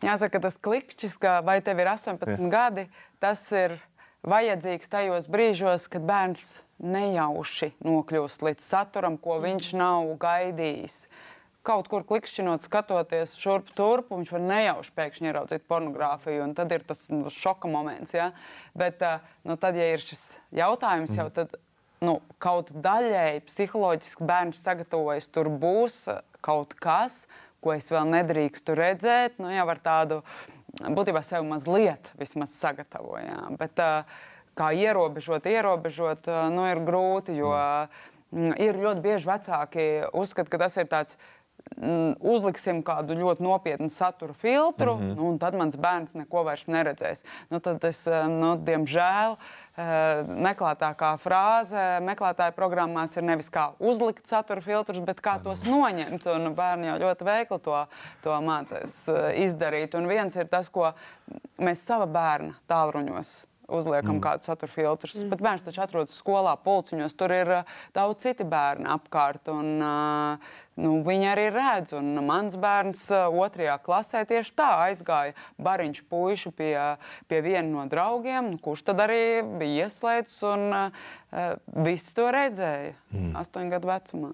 Jāsaka, 0.00 0.40
tas 0.40 0.56
klikšķis, 0.64 1.20
ka 1.20 1.42
vai 1.44 1.58
tev 1.60 1.84
ir 1.84 1.92
18 1.92 2.24
Jā. 2.24 2.48
gadi, 2.48 2.86
tas 3.20 3.42
ir 3.52 3.76
vajadzīgs 4.26 4.90
tajos 4.92 5.28
brīžos, 5.32 5.88
kad 5.92 6.04
bērns 6.08 6.62
nejauši 6.80 7.74
nokļūst 7.84 8.44
līdz 8.46 8.64
saturam, 8.64 9.18
ko 9.20 9.40
viņš 9.42 9.74
nav 9.80 10.14
gaidījis 10.20 11.04
kaut 11.66 11.90
kur 11.92 12.04
klikšķinot, 12.08 12.64
skatoties 12.64 13.34
šurp 13.38 13.68
turp, 13.76 14.12
viņš 14.14 14.30
var 14.32 14.44
nejauši 14.46 14.94
pēkšņi 14.96 15.28
ieraudzīt 15.28 15.66
pornogrāfiju, 15.68 16.44
un 16.46 16.54
tad 16.56 16.72
ir 16.72 16.84
tas 16.88 17.04
nu, 17.12 17.28
šoka 17.32 17.68
moments. 17.68 18.14
Ja? 18.16 18.30
Bet, 18.78 19.04
nu, 19.44 19.58
tad, 19.60 19.76
ja 19.76 19.90
ir 19.92 20.00
šis 20.00 20.30
jautājums, 20.56 21.12
jau 21.18 21.28
tad 21.34 21.58
nu, 22.04 22.16
kaut 22.40 22.72
daļēji 22.72 23.44
psiholoģiski 23.48 24.28
bērns 24.28 24.64
sagatavojas, 24.64 25.28
tur 25.28 25.52
būs 25.52 26.06
kaut 26.44 26.72
kas, 26.80 27.26
ko 27.60 27.74
es 27.76 27.90
vēl 27.92 28.08
nedrīkstu 28.08 28.74
redzēt, 28.78 29.36
nu, 29.42 29.52
jau 29.52 29.66
ar 29.68 29.82
tādu 29.84 30.22
būtībā 30.78 31.22
sev 31.26 31.46
mazliet 31.48 32.12
vismaz 32.20 32.54
sagatavojām. 32.58 33.58
Bet, 33.60 33.80
kā 34.58 34.70
ierobežot, 34.76 35.48
ierobežot, 35.50 36.30
nu, 36.52 36.66
ir 36.70 36.82
grūti, 36.86 37.36
jo 37.38 37.52
mm, 37.54 38.54
ir 38.60 38.80
ļoti 38.80 39.04
bieži 39.04 39.30
vecāki 39.30 39.90
uzskata, 40.12 40.50
ka 40.52 40.64
tas 40.66 40.78
ir 40.80 40.90
tāds 40.90 41.16
Mm, 41.16 41.39
uzliksim 42.20 42.82
kādu 42.84 43.16
ļoti 43.16 43.44
nopietnu 43.44 43.88
satura 43.92 44.34
filtru, 44.36 44.96
mm 44.96 45.02
-hmm. 45.02 45.16
nu, 45.16 45.28
un 45.30 45.38
tad 45.38 45.54
mans 45.54 45.76
bērns 45.76 46.14
neko 46.14 46.44
vairs 46.44 46.66
neredzēs. 46.66 47.24
Nu, 47.50 47.60
tad 47.60 47.84
es, 47.84 48.06
eh, 48.06 48.28
nu, 48.28 48.56
diemžēl, 48.56 49.36
eh, 49.76 49.84
meklētākā 50.26 51.16
frāze 51.18 52.00
meklētāju 52.00 52.52
programmās 52.52 53.16
ir 53.16 53.22
nevis 53.22 53.50
kā 53.50 53.72
uzlikt 53.78 54.26
satura 54.26 54.60
filtrus, 54.60 55.04
bet 55.04 55.20
kā 55.20 55.42
tos 55.42 55.64
noņemt. 55.64 56.26
Un 56.36 56.54
bērni 56.54 56.86
jau 56.86 56.98
ļoti 56.98 57.24
veikli 57.24 57.60
to, 57.60 57.86
to 58.22 58.30
mācās 58.30 59.08
eh, 59.08 59.44
izdarīt. 59.44 59.94
Un 59.94 60.06
viens 60.06 60.36
ir 60.36 60.48
tas, 60.48 60.68
ko 60.68 60.92
mēs 61.58 61.86
sava 61.86 62.06
bērna 62.06 62.54
tālruņos 62.68 63.46
uzliekam 63.70 64.16
mm. 64.16 64.20
kādu 64.24 64.44
satura 64.44 64.72
filtrus. 64.72 65.16
Mm. 65.16 65.30
Bet 65.30 65.42
bērns 65.44 65.62
taču 65.66 65.82
atrodas 65.84 66.16
skolā, 66.18 66.56
pulciņos, 66.64 67.14
tur 67.14 67.34
ir 67.34 67.52
daudz 67.96 68.22
citi 68.22 68.44
bērni 68.44 68.88
apkārt. 68.90 69.48
Un, 69.52 69.76
uh, 69.78 70.56
nu, 70.80 70.96
viņi 71.06 71.28
arī 71.30 71.46
redz. 71.54 71.94
Un 71.98 72.12
mans 72.26 72.56
bērns 72.60 73.06
uh, 73.14 73.28
otrajā 73.30 73.76
klasē 73.84 74.24
tieši 74.28 74.54
tā 74.58 74.68
aizgāja 74.88 75.36
bariņš 75.60 76.02
puišu 76.10 76.52
pie, 76.56 76.74
pie 77.30 77.40
viena 77.44 77.68
no 77.68 77.86
draugiem, 77.90 78.54
kurš 78.62 78.86
tad 78.90 79.02
arī 79.04 79.40
bija 79.60 79.86
ieslēdzis 79.86 80.38
un 80.50 80.66
uh, 80.76 81.10
visi 81.84 82.14
to 82.16 82.26
redzēja 82.34 82.94
mm. 83.12 83.32
astoņu 83.40 83.74
gadu 83.74 83.90
vecumā. 83.90 84.32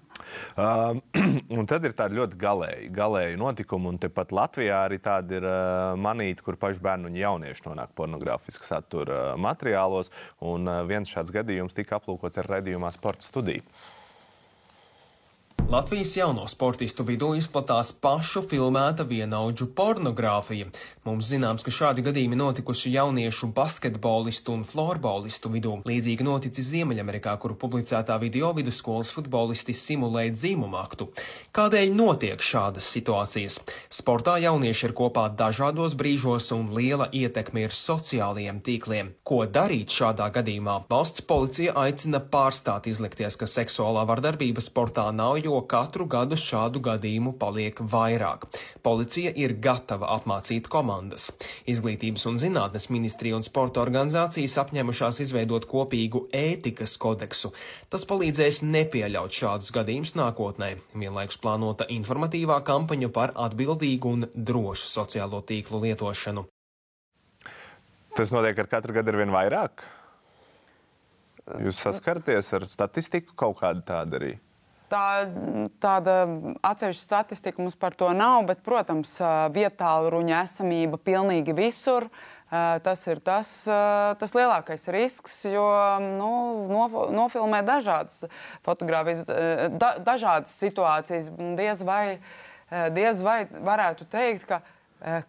Uh, 0.57 1.01
un 1.59 1.69
tad 1.69 1.85
ir 1.87 1.95
tādi 1.97 2.19
ļoti 2.19 2.39
galēji, 2.41 2.89
galēji 2.95 3.41
notikumi, 3.41 3.91
un 3.91 4.01
tepat 4.01 4.33
Latvijā 4.35 4.81
arī 4.87 5.01
tādi 5.03 5.37
ir 5.39 5.47
uh, 5.47 5.93
manīti, 5.99 6.45
kur 6.45 6.59
paši 6.59 6.83
bērni 6.83 7.11
un 7.11 7.19
jaunieši 7.19 7.67
nonāk 7.67 7.93
pornogrāfiski 7.97 8.67
satura 8.67 9.35
materiālos. 9.41 10.11
Un 10.45 10.69
uh, 10.69 10.81
viens 10.89 11.11
šāds 11.11 11.33
gadījums 11.35 11.77
tika 11.77 11.99
aplūkots 11.99 12.41
ar 12.41 12.51
redzījumā 12.57 12.91
sporta 12.95 13.27
studiju. 13.27 13.65
Latvijas 15.67 16.13
jauno 16.15 16.45
sportistu 16.47 17.03
vidū 17.03 17.33
izplatās 17.35 17.89
pašu 17.99 18.39
filmēta 18.47 19.03
vienaudžu 19.03 19.65
pornogrāfija. 19.75 20.69
Mums 21.03 21.27
zināms, 21.27 21.65
ka 21.65 21.73
šādi 21.75 22.05
gadījumi 22.05 22.37
notikuši 22.39 22.93
jauniešu 22.93 23.49
basketbolistu 23.55 24.53
un 24.55 24.63
florbolistu 24.63 25.51
vidū. 25.51 25.73
Līdzīgi 25.89 26.23
noticis 26.23 26.69
Ziemeļamerikā, 26.69 27.33
kur 27.43 27.57
publicētā 27.59 28.15
video 28.21 28.53
vidusskolas 28.55 29.11
futbolisti 29.11 29.75
simulē 29.75 30.29
dzimumu 30.31 30.79
aktu. 30.79 31.09
Kādēļ 31.59 31.91
notiek 31.99 32.39
šādas 32.39 32.87
situācijas? 32.95 33.59
Sportā 33.91 34.37
jaunieši 34.45 34.87
ir 34.87 34.95
kopā 34.95 35.27
dažādos 35.35 35.97
brīžos 35.99 36.47
un 36.55 36.71
liela 36.79 37.09
ietekme 37.11 37.65
ir 37.67 37.75
sociālajiem 37.75 38.63
tīkliem. 38.63 39.11
Ko 39.27 39.43
darīt 39.43 39.91
šādā 39.91 40.31
gadījumā? 40.39 40.79
Valsts 40.87 41.27
policija 41.27 41.75
aicina 41.83 42.23
pārstāt 42.23 42.87
izlikties, 42.87 43.35
ka 43.35 43.51
seksuālā 43.51 44.07
vardarbība 44.07 44.63
sportā 44.63 45.09
nav, 45.11 45.35
jo 45.47 45.61
katru 45.69 46.05
gadu 46.11 46.37
šādu 46.39 46.81
gadījumu 46.83 47.33
paliek 47.39 47.79
vairāk. 47.93 48.45
Policija 48.85 49.31
ir 49.39 49.55
gatava 49.63 50.11
apmācīt 50.17 50.67
komandas. 50.71 51.29
Izglītības 51.69 52.27
un 52.29 52.39
zinātnes 52.41 52.89
ministrija 52.93 53.39
un 53.39 53.45
sporta 53.47 53.81
organizācijas 53.83 54.57
apņēmušās 54.63 55.21
izveidot 55.25 55.67
kopīgu 55.71 56.25
ētikas 56.35 56.97
kodeksu. 57.01 57.53
Tas 57.91 58.05
palīdzēs 58.09 58.63
nepieļaut 58.67 59.33
šādus 59.33 59.73
gadījumus 59.75 60.15
nākotnē. 60.19 60.73
Vienlaikus 60.97 61.39
plānota 61.43 61.87
informatīvā 61.93 62.59
kampaņa 62.67 63.11
par 63.15 63.35
atbildīgu 63.47 64.13
un 64.17 64.29
drošu 64.35 64.91
sociālo 64.91 65.43
tīklu 65.47 65.83
lietošanu. 65.87 66.47
Tas 68.17 68.33
notiek 68.33 68.57
ar 68.57 68.67
katru 68.71 68.95
gadu 68.97 69.13
ar 69.13 69.21
vien 69.21 69.31
vairāk. 69.33 69.83
Jūs 71.63 71.79
saskaraties 71.85 72.49
ar 72.57 72.65
statistiku 72.67 73.37
kaut 73.39 73.61
kādu 73.61 73.85
tādu 73.87 74.17
arī? 74.19 74.33
Tā, 74.87 75.27
tāda 75.83 76.13
atsevišķa 76.63 77.03
statistika 77.03 77.59
mums 77.59 77.75
par 77.75 77.95
to 77.97 78.07
nav, 78.15 78.45
bet, 78.47 78.61
protams, 78.63 79.17
vietālu 79.51 80.13
ruņa 80.13 80.45
esamība 80.45 80.99
pilnīgi 81.01 81.55
visur. 81.57 82.07
Tas 82.47 83.01
ir 83.11 83.19
tas, 83.19 83.49
tas 83.67 84.31
lielākais 84.37 84.87
risks, 84.95 85.41
jo 85.51 85.65
nu, 85.99 86.31
nofilmē 87.11 87.59
dažādas 87.67 88.23
fotogrāfijas, 88.63 89.25
da, 89.75 89.97
dažādas 89.99 90.55
situācijas. 90.55 91.27
Diez 91.59 91.83
vai, 91.83 92.21
diez 92.95 93.19
vai 93.27 93.41
varētu 93.51 94.07
teikt, 94.07 94.47
ka 94.47 94.61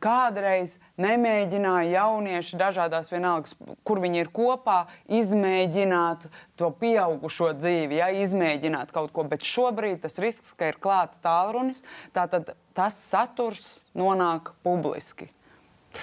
kādreiz 0.03 0.77
nemēģināja 1.01 1.91
jaunieši 1.93 2.59
dažādās 2.61 3.13
vienalgas, 3.13 3.55
kur 3.85 4.01
viņi 4.03 4.23
ir 4.23 4.31
kopā, 4.35 4.87
izmēģināt 5.13 6.29
to 6.59 6.71
pieaugušo 6.81 7.53
dzīvi, 7.59 8.01
ja, 8.01 8.11
izmēģināt 8.25 8.93
kaut 8.95 9.13
ko, 9.15 9.27
bet 9.29 9.47
šobrīd 9.47 10.03
tas 10.05 10.19
risks, 10.23 10.55
ka 10.57 10.73
ir 10.73 10.81
klāta 10.81 11.21
tālrunis, 11.25 11.85
tātad 12.17 12.55
tas 12.77 12.97
saturs 12.97 13.79
nonāk 13.99 14.55
publiski. 14.65 15.29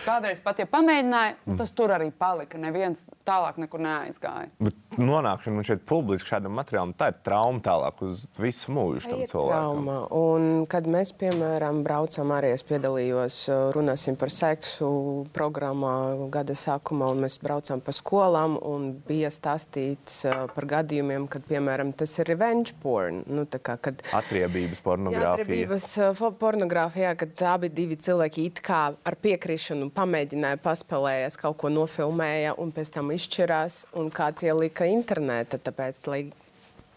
Kādreiz 0.05 0.41
pat, 0.43 0.59
ja 0.61 0.67
pamēģināja, 0.69 1.35
mm. 1.45 1.57
tas 1.59 1.71
tur 1.75 1.93
arī 1.95 2.11
palika. 2.11 2.59
Neviens 2.61 3.05
tālāk 3.27 3.59
nekur 3.61 3.81
neaizgāja. 3.83 4.51
Bet 4.61 4.97
nonākšana 4.99 5.63
šeit 5.65 5.85
publiski 5.87 6.33
šādam 6.33 6.55
materiālam, 6.57 6.93
tā 6.97 7.11
ir 7.11 7.19
trauma 7.25 7.61
tālāk 7.63 8.03
uz 8.05 8.25
visu 8.39 8.73
mūžu 8.75 9.09
tam 9.09 9.23
cilvēkam. 9.31 9.55
Trauma. 9.55 9.97
Un, 10.15 10.65
kad 10.71 10.87
mēs, 10.89 11.13
piemēram, 11.19 11.81
braucam 11.85 12.33
arī, 12.35 12.53
es 12.55 12.65
piedalījos, 12.67 13.39
runāsim 13.75 14.17
par 14.19 14.33
seksu 14.33 14.89
programmā 15.35 15.95
gada 16.33 16.55
sākumā, 16.57 17.09
un 17.13 17.25
mēs 17.25 17.39
braucām 17.43 17.83
pa 17.85 17.95
skolām, 17.95 18.57
un 18.61 18.91
bija 19.07 19.31
stāstīts 19.33 20.23
par 20.55 20.69
gadījumiem, 20.75 21.29
kad, 21.31 21.45
piemēram, 21.49 21.93
tas 21.97 22.17
ir 22.21 22.31
revenge 22.33 22.75
porn. 22.83 23.23
Nu, 23.31 23.47
kā, 23.55 23.77
kad... 23.81 24.03
Atriebības 24.15 24.81
pornogrāfija. 24.85 25.25
Jā, 25.25 25.67
atriebības 25.69 26.37
pornogrāfijā, 26.41 27.15
kad 27.19 27.45
abi 27.55 27.71
divi 27.73 27.97
cilvēki 27.99 28.47
it 28.49 28.61
kā 28.65 28.81
ar 28.95 29.17
piekrišanu 29.21 29.84
un 29.85 29.91
pamēģināja 29.93 30.61
paspēlējies, 30.63 31.37
kaut 31.41 31.59
ko 31.61 31.71
nofilmēja 31.73 32.55
un 32.61 32.73
pēc 32.75 32.95
tam 32.97 33.13
izšķirās 33.15 33.85
un 33.99 34.09
kāds 34.13 34.47
ielika 34.47 34.87
internetā, 34.89 35.61
tāpēc, 35.61 36.01
lai 36.09 36.23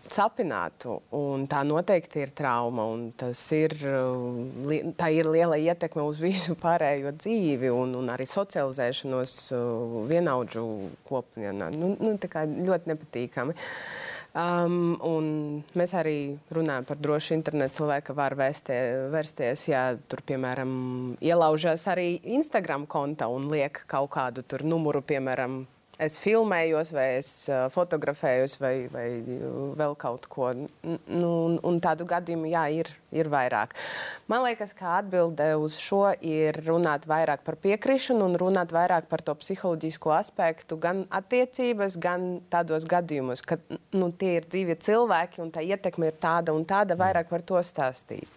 sapinātu. 0.09 0.99
Un 1.13 1.45
tā 1.51 1.61
noteikti 1.69 2.23
ir 2.25 2.33
trauma. 2.37 2.87
Ir, 3.53 3.75
tā 4.97 5.11
ir 5.13 5.29
liela 5.29 5.59
ietekme 5.61 6.05
uz 6.09 6.23
visu 6.23 6.57
pārējo 6.59 7.13
dzīvi 7.19 7.73
un, 7.75 7.93
un 8.01 8.13
arī 8.15 8.25
socializēšanos 8.29 9.37
vienaudžu 10.09 10.65
kopienā. 11.09 11.69
Nu, 11.77 11.93
nu, 12.01 12.17
ļoti 12.17 12.95
nepatīkami. 12.95 13.59
Uh, 13.59 14.18
Um, 14.39 15.65
mēs 15.75 15.93
arī 15.99 16.19
runājam 16.55 16.85
par 16.87 17.01
drošu 17.03 17.35
internetu. 17.35 17.81
Cilvēki 17.81 18.15
var 18.15 18.37
vēstie, 18.39 18.77
vērsties, 19.11 19.65
ja 19.73 19.83
tur, 20.11 20.23
piemēram, 20.29 20.71
ielaužas 21.25 21.89
arī 21.91 22.21
Instagram 22.37 22.87
konta 22.87 23.27
un 23.33 23.49
liek 23.51 23.83
kaut 23.91 24.13
kādu 24.15 24.45
tur 24.47 24.63
numuru, 24.63 25.03
piemēram, 25.03 25.65
es 25.99 26.21
filmējos, 26.23 26.93
vai 26.95 27.09
es 27.17 27.31
uh, 27.51 27.67
fotografējos, 27.75 28.55
vai, 28.63 28.75
vai 28.93 29.09
vēl 29.81 29.99
kaut 29.99 30.29
ko. 30.31 30.53
Nu, 30.55 31.33
un, 31.49 31.59
un 31.59 31.83
tādu 31.83 32.07
gadījumu, 32.09 32.47
jā, 32.53 32.69
ir 32.85 32.93
ir 33.15 33.31
vairāk. 33.33 33.75
Man 34.29 34.45
liekas, 34.45 34.75
ka 34.77 34.99
atbilde 34.99 35.47
uz 35.61 35.79
šo 35.81 36.11
ir 36.25 36.59
runāt 36.67 37.07
vairāk 37.09 37.45
par 37.47 37.57
piekrišanu 37.61 38.27
un 38.29 38.37
runāt 38.41 38.73
vairāk 38.75 39.09
par 39.09 39.23
to 39.25 39.35
psiholoģisko 39.39 40.13
aspektu, 40.19 40.77
gan 40.81 41.05
attiecības, 41.15 41.97
gan 42.01 42.27
tādos 42.53 42.85
gadījumos, 42.89 43.43
kad 43.47 43.63
nu, 43.97 44.11
tie 44.13 44.39
ir 44.39 44.49
dzīvi 44.49 44.77
cilvēki 44.85 45.43
un 45.45 45.53
tā 45.55 45.65
ietekme 45.65 46.11
ir 46.11 46.19
tāda 46.21 46.55
un 46.57 46.67
tāda, 46.69 46.99
vairāk 46.99 47.31
par 47.33 47.45
to 47.47 47.61
stāstīt. 47.65 48.29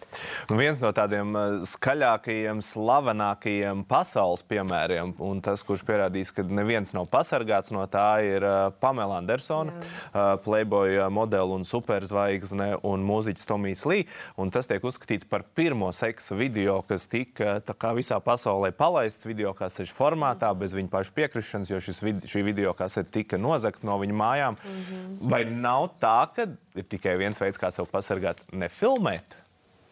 Nu, 0.50 0.56
viens 0.60 0.80
no 0.82 0.92
tādiem 0.96 1.36
uh, 1.36 1.58
skaļākajiem, 1.68 2.62
slavenākajiem 2.64 3.84
pasaules 3.88 4.44
piemēriem, 4.48 5.14
un 5.22 5.42
tas, 5.44 5.64
kurš 5.66 5.84
pierādīs, 5.88 6.32
ka 6.34 6.44
neviens 6.46 6.94
nav 6.96 7.08
pasargāts 7.12 7.72
no 7.74 7.84
tā, 7.90 8.08
ir 8.24 8.46
uh, 8.46 8.72
Pamela 8.80 9.20
Andersona, 9.20 9.76
uh, 9.76 10.34
Playboy 10.42 10.96
modeli 11.12 11.58
un 11.58 11.66
superzvaigzne 11.68 12.72
un 12.88 13.04
mūziķis 13.06 13.48
Tomijs 13.48 13.84
Lī. 13.88 14.02
Un 14.40 14.50
tas 14.54 14.61
tas 14.62 14.70
tiek 14.70 14.84
uzskatīts 14.86 15.26
par 15.26 15.42
pirmo 15.56 15.88
seksa 15.94 16.36
video, 16.38 16.76
kas 16.86 17.08
tika 17.10 17.90
visā 17.96 18.18
pasaulē 18.22 18.70
palaists 18.78 19.26
video 19.26 19.50
kasetes 19.58 19.94
formātā, 19.96 20.52
bez 20.58 20.76
viņa 20.76 20.92
paša 20.92 21.14
piekrišanas, 21.16 21.72
jo 21.72 21.80
šis, 21.82 22.02
vid 22.04 22.28
šī 22.30 22.44
video 22.46 22.74
kasete 22.78 23.10
tika 23.18 23.40
nozagta 23.42 23.86
no 23.88 23.98
viņa 23.98 24.18
mājām. 24.22 24.60
Mm 24.62 24.84
-hmm. 24.86 25.30
Vai 25.34 25.44
nav 25.44 25.90
tā, 26.00 26.28
ka 26.36 26.46
ir 26.78 26.84
tikai 26.84 27.16
viens 27.18 27.40
veids, 27.40 27.58
kā 27.58 27.70
sev 27.70 27.90
pasargāt, 27.90 28.38
nefilmēt? 28.52 29.36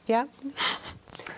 Jā. 0.06 0.26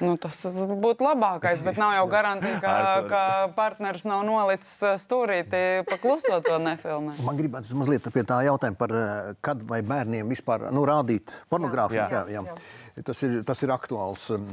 Nu, 0.00 0.16
tas 0.16 0.34
būtu 0.82 1.04
labākais, 1.04 1.62
bet 1.62 1.76
nav 1.76 1.94
jau 1.94 2.06
garantija, 2.10 2.60
ka, 2.60 3.02
ka 3.08 3.22
partneris 3.56 4.04
nav 4.04 4.24
nolicis 4.26 4.82
uh, 4.82 4.94
stūrīti 4.98 5.84
pa 5.88 5.98
kluso 6.02 6.40
to 6.40 6.58
nefilmē. 6.58 7.16
Man 7.22 7.36
gribētu 7.36 7.76
mazliet 7.76 8.08
pie 8.14 8.24
tā 8.26 8.42
jautājuma 8.46 8.78
par, 8.78 8.90
uh, 8.90 9.34
kad 9.40 9.62
vai 9.62 9.82
bērniem 9.82 10.28
vispār 10.28 10.70
nu, 10.74 10.84
rādīt 10.88 11.30
pornogrāfiju. 11.48 12.00
Jā. 12.02 12.08
Jā, 12.10 12.24
jā. 12.28 12.42
Jā. 12.42 12.56
Tas, 13.04 13.22
ir, 13.24 13.38
tas 13.48 13.62
ir 13.64 13.72
aktuāls. 13.72 14.26
Um, 14.34 14.46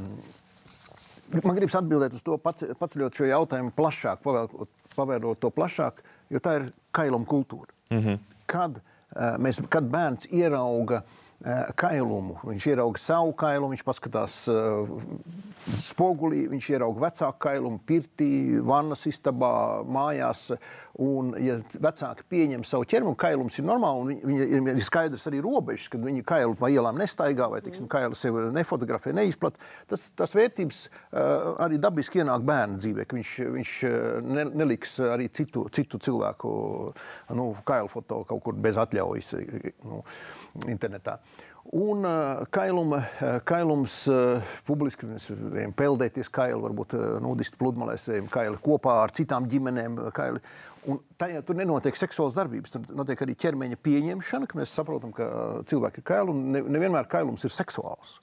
man 1.44 1.56
gribas 1.58 1.76
atbildēt 1.78 2.16
uz 2.16 2.22
to, 2.24 2.38
paceļot 2.40 3.18
šo 3.20 3.28
jautājumu 3.28 3.74
plašāk, 3.76 4.24
pavērot 4.96 5.40
to 5.40 5.50
plašāk, 5.54 6.00
jo 6.32 6.40
tā 6.42 6.56
ir 6.58 6.70
kailuma 6.96 7.28
kultūra. 7.28 7.70
Mm 7.90 7.98
-hmm. 7.98 8.18
kad, 8.46 8.80
uh, 8.80 9.36
mēs, 9.38 9.60
kad 9.68 9.84
bērns 9.84 10.26
ierauga 10.32 11.02
uh, 11.02 11.29
kailumu. 11.80 12.36
Viņš 12.44 12.66
ierauga 12.74 13.00
savu 13.00 13.32
kailumu, 13.38 13.72
viņš 13.72 13.84
paskatās 13.86 14.34
uh, 14.52 14.90
spogulī, 15.80 16.42
viņš 16.50 16.68
ierauga 16.74 17.06
vecāku 17.06 17.40
kailumu, 17.46 17.80
pirtī, 17.88 18.60
vannas 18.64 19.06
istabā, 19.08 19.80
mājās. 19.88 20.50
Un, 21.00 21.30
ja 21.40 21.54
vecāki 21.80 22.26
pieņem 22.28 22.64
savu 22.66 22.84
ķermeni, 22.90 23.16
kailums 23.16 23.56
ir 23.56 23.64
normāli, 23.64 24.18
un 24.18 24.32
viņiem 24.34 24.68
ir 24.74 24.82
skaidrs 24.84 25.24
arī 25.30 25.38
robežas, 25.40 25.86
kad 25.88 26.02
viņi 26.04 26.24
kailu 26.28 26.58
pa 26.60 26.68
ielām 26.68 26.98
nestaigā 27.00 27.46
vai 27.48 27.62
tiksim, 27.64 27.86
kailu 27.88 28.18
sev 28.18 28.36
nefotografē, 28.52 29.14
neizplat. 29.16 29.56
Tas, 29.88 30.10
tas 30.18 30.36
vērtības 30.36 30.82
uh, 30.90 31.54
arī 31.64 31.80
dabiski 31.80 32.20
ienāk 32.20 32.44
bērna 32.44 32.76
dzīvē, 32.82 33.08
ka 33.08 33.16
viņš, 33.16 33.32
viņš 33.56 33.74
ne, 34.28 34.44
neliks 34.60 34.98
arī 35.08 35.30
citu, 35.32 35.64
citu 35.72 36.02
cilvēku 36.04 36.52
nu, 37.38 37.48
kailu 37.64 37.88
foto 37.88 38.20
kaut 38.28 38.44
kur 38.44 38.60
bez 38.60 38.76
atļaujas. 38.82 39.32
Nu, 39.86 40.02
internetā. 40.68 41.16
Un 41.64 42.04
uh, 42.04 42.46
kailuma, 42.50 42.96
uh, 43.20 43.36
kailums 43.44 44.06
uh, 44.08 44.40
publiski 44.64 45.04
mēs 45.06 45.28
varam 45.28 45.74
peldēties 45.76 46.30
kailu, 46.32 46.62
varbūt 46.64 46.96
nudistu 47.20 47.60
pludmalēs, 47.60 48.08
kaili 48.32 48.56
kopā 48.64 48.96
ar 49.04 49.12
citām 49.14 49.48
ģimenēm. 49.50 49.98
Kaili. 50.16 50.40
Un 50.88 50.96
tajā 51.20 51.42
tur 51.44 51.58
nenotiek 51.58 51.98
seksuāls 52.00 52.38
darbības, 52.38 52.72
tur 52.72 52.86
notiek 52.96 53.20
arī 53.20 53.34
ķermeņa 53.36 53.76
pieņemšana, 53.84 54.48
ka 54.48 54.56
mēs 54.56 54.72
saprotam, 54.72 55.12
ka 55.12 55.26
cilvēki 55.68 56.00
ir 56.00 56.06
kaili 56.08 56.32
un 56.32 56.46
ne, 56.54 56.62
nevienmēr 56.78 57.10
kailums 57.12 57.44
ir 57.44 57.52
seksuāls. 57.52 58.16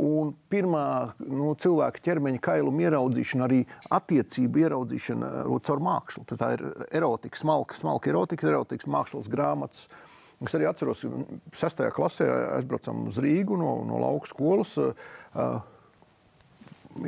Un 0.00 0.30
pirmā 0.48 0.86
nu, 1.20 1.50
cilvēka 1.60 2.00
ķermeņa 2.06 2.40
kailuma 2.40 2.86
ieraudzīšana, 2.86 3.44
arī 3.44 3.60
attiecību 3.92 4.64
ieraudzīšana 4.64 5.34
caur 5.68 5.84
mākslu. 5.84 6.24
Tā 6.32 6.54
ir 6.56 6.64
erotika, 6.88 7.36
smalka, 7.36 7.76
smalka 7.76 8.08
erotika, 8.14 8.48
erotikas 8.48 8.88
mākslas 8.88 9.28
grāmatas. 9.28 9.84
Uh, 9.92 10.08
Es 10.42 10.56
arī 10.58 10.66
atceros, 10.66 11.04
ka 11.06 11.60
6. 11.68 11.84
klasē 11.94 12.26
aizbraucām 12.58 13.06
uz 13.10 13.20
Rīgu 13.22 13.58
no, 13.60 13.76
no 13.86 14.00
lauka 14.02 14.30
skolas. 14.30 14.74
Uh, 14.78 15.60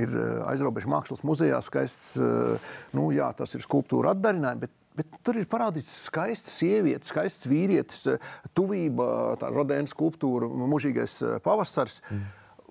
ir 0.01 0.14
aizrobežu 0.49 0.89
mākslas 0.89 1.24
muzejā 1.26 1.59
skaists, 1.64 2.14
uh, 2.16 2.70
nu, 2.97 3.11
jā, 3.12 3.28
tas 3.37 3.53
ir 3.57 3.64
skulptūra 3.66 4.14
atdarinājumi, 4.14 4.64
bet 4.64 4.80
Bet 4.95 5.16
tur 5.26 5.41
ir 5.41 5.49
parādīts 5.51 5.91
skaists 6.07 6.53
sievietes, 6.61 7.11
skaists 7.11 7.49
vīrietis, 7.51 8.05
tuvība, 8.55 9.35
tā 9.41 9.49
rodēna 9.51 9.91
skulptūra, 9.91 10.47
mūžīgais 10.47 11.16
pavasars. 11.43 11.99
Mm. 12.12 12.20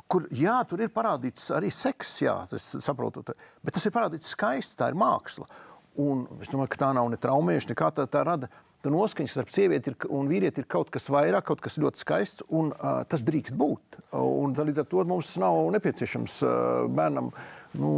Kur, 0.07 0.29
jā, 0.31 0.55
tur 0.69 0.85
ir 0.85 0.93
parādīts 0.93 1.49
arī 1.55 1.71
seks, 1.73 2.13
jā, 2.23 2.37
tas 2.47 2.69
saprotu, 2.85 3.25
bet 3.27 3.75
tas 3.75 3.89
ir 3.89 3.95
parādīts 3.95 4.31
skaisti, 4.37 4.77
tā 4.79 4.91
ir 4.91 4.99
māksla. 4.99 5.49
Un 5.99 6.23
es 6.39 6.51
domāju, 6.53 6.71
ka 6.71 6.79
tā 6.85 6.93
nav 6.95 7.11
ne 7.11 7.19
traumēšana, 7.19 7.73
nekā 7.75 7.91
tā, 7.97 8.07
tā 8.07 8.23
rada 8.29 8.47
tad 8.83 8.93
noskaņa 8.93 9.31
starp 9.31 9.51
sievieti 9.53 9.93
un 10.11 10.29
vīrieti 10.31 10.63
ir 10.63 10.69
kaut 10.69 10.91
kas 10.93 11.07
vairāk, 11.13 11.47
kaut 11.47 11.63
kas 11.63 11.79
ļoti 11.79 12.03
skaists, 12.03 12.45
un 12.51 12.73
uh, 12.75 13.03
tas 13.09 13.23
drīkst 13.25 13.55
būt. 13.57 13.99
Un, 14.19 14.55
līdz 14.57 14.83
ar 14.83 14.89
to 14.91 15.03
mums 15.07 15.33
nav 15.41 15.59
nepieciešams 15.77 16.39
uh, 16.43 16.55
bērnam 16.91 17.31
nu, 17.79 17.93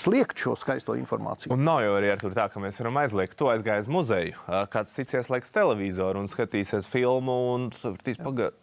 sliegt 0.00 0.40
šo 0.40 0.56
skaisto 0.58 0.96
informāciju. 0.98 1.52
Un 1.54 1.64
nav 1.64 1.84
jau 1.84 1.94
arī 2.00 2.10
ar 2.12 2.20
tā, 2.24 2.48
ka 2.52 2.62
mēs 2.62 2.80
varam 2.82 2.98
aizliegt 3.04 3.38
to 3.40 3.48
aizgājis 3.52 3.88
muzeju. 3.90 4.36
Kāds 4.74 4.92
cits 4.98 5.16
ieslēgs 5.20 5.54
televizoru 5.54 6.24
un 6.24 6.28
skatīsies 6.30 6.90
filmu 6.90 7.38
un 7.54 7.70
sapratīs, 7.76 8.20
pagaidi 8.20 8.58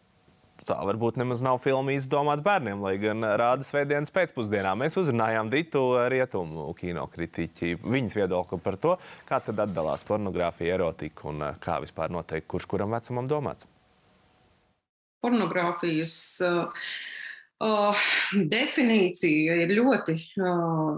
tā 0.68 0.78
varbūt 0.88 1.18
nemaz 1.22 1.42
nav 1.46 1.60
filma 1.64 1.96
izdomāta 1.96 2.44
bērniem, 2.46 2.82
lai 2.84 2.96
gan 3.02 3.26
rāda 3.40 3.66
svētdienas 3.66 4.14
pēcpusdienā. 4.14 4.74
Mēs 4.80 4.98
uzrunājām 5.02 5.52
Ditu 5.52 5.84
rietumu 6.12 6.70
kinokritiķi, 6.78 7.78
viņas 7.82 8.18
viedokli 8.18 8.60
par 8.64 8.78
to, 8.82 8.96
kā 9.30 9.42
tad 9.46 9.62
atdalās 9.66 10.06
pornogrāfija, 10.08 10.78
erotika 10.80 11.30
un 11.32 11.46
eh, 11.48 11.58
kā 11.64 11.80
vispār 11.84 12.14
noteikti, 12.14 12.50
kurš 12.54 12.70
kuram 12.72 12.96
vecumam 12.96 13.30
domāts. 13.32 13.68
Pornogrāfijas 15.22 16.16
uh, 16.48 16.86
uh, 17.62 18.06
definīcija 18.34 19.60
ir 19.66 19.76
ļoti 19.78 20.18
uh, 20.42 20.98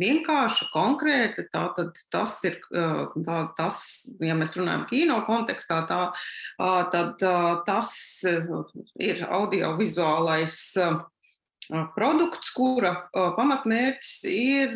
vienkārša, 0.00 0.68
konkrēta. 0.74 1.46
Tātad 1.52 1.98
tas 2.12 2.38
ir 2.46 2.60
tā, 2.70 3.40
tas, 3.58 3.80
ja 4.22 4.36
mēs 4.38 4.56
runājam 4.58 4.86
kino 4.90 5.18
kontekstā, 5.26 5.82
tā, 5.88 6.00
tad 6.92 7.26
tas 7.66 7.92
ir 8.24 9.26
audiovizuālais 9.26 10.58
produkts, 11.96 12.52
kura 12.54 12.94
pamatmērķis 13.12 14.16
ir 14.30 14.74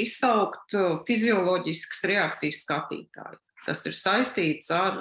izsaukt 0.00 0.76
fizioloģiskas 1.08 2.04
reakcijas 2.08 2.62
skatītāju. 2.64 3.40
Tas 3.62 3.84
ir 3.86 3.94
saistīts 3.94 4.72
ar 4.74 4.96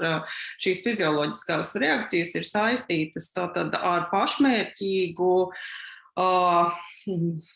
šīs 0.62 0.84
fizioloģiskās 0.86 1.74
reakcijas, 1.82 2.36
ir 2.38 2.46
saistītas 2.46 3.32
tātad 3.34 3.74
ar 3.80 4.06
pašmērķīgu 4.12 5.32
uh, 5.48 6.76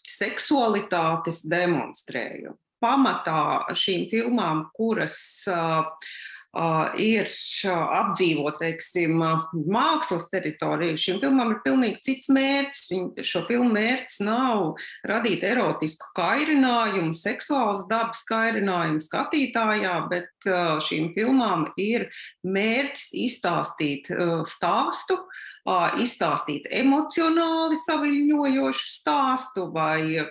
seksualitātes 0.09 1.43
demonstrējumu. 1.49 2.57
Pamatā 2.83 3.65
šīm 3.77 4.05
filmām, 4.11 4.65
kuras 4.75 5.17
uh, 5.49 5.87
ir 7.01 7.29
apdzīvot, 7.71 8.59
teiksim, 8.61 9.19
mākslas 9.67 10.27
teritoriju. 10.31 10.97
Šim 10.99 11.19
filmam 11.23 11.51
ir 11.55 11.61
pilnīgi 11.65 12.01
cits 12.05 12.29
mērķis. 12.31 12.85
Viņa, 12.91 13.25
šo 13.27 13.41
filmu 13.49 13.75
mērķis 13.75 14.21
nav 14.25 14.79
radīt 15.07 15.43
erotisku 15.47 16.11
kairinājumu, 16.17 17.11
seksuāls 17.17 17.85
dabas 17.91 18.23
kairinājumu 18.29 19.03
skatītājā, 19.03 19.97
bet 20.11 20.49
uh, 20.49 20.77
šīm 20.83 21.11
filmām 21.17 21.67
ir 21.81 22.07
mērķis 22.47 23.11
izstāstīt 23.25 24.13
uh, 24.15 24.39
stāstu, 24.47 25.19
izstāstīt 25.97 26.67
emocionāli 26.69 27.77
saviļņojošu 27.81 28.83
stāstu 28.85 29.63
vai 29.73 30.21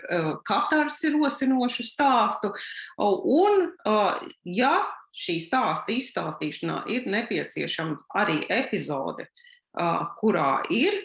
katarsi 0.47 1.11
rosinošu 1.11 1.83
stāstu. 1.89 2.53
Un, 3.03 3.64
ja 4.47 4.77
šī 5.14 5.38
stāsta 5.42 5.94
izstāstīšanā 5.94 6.84
ir 6.92 7.08
nepieciešama 7.10 7.98
arī 8.20 8.40
epizode, 8.52 9.28
kurā 10.20 10.62
ir 10.74 11.00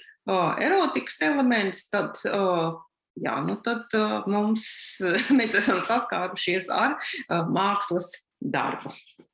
erotikas 0.61 1.19
elements, 1.25 1.85
tad, 1.89 2.19
jā, 2.25 3.35
nu 3.45 3.57
tad 3.65 3.93
mums, 4.29 4.65
mēs 5.37 5.57
esam 5.61 5.81
saskārušies 5.85 6.71
ar 6.73 6.97
mākslas 7.49 8.11
darbu. 8.39 8.91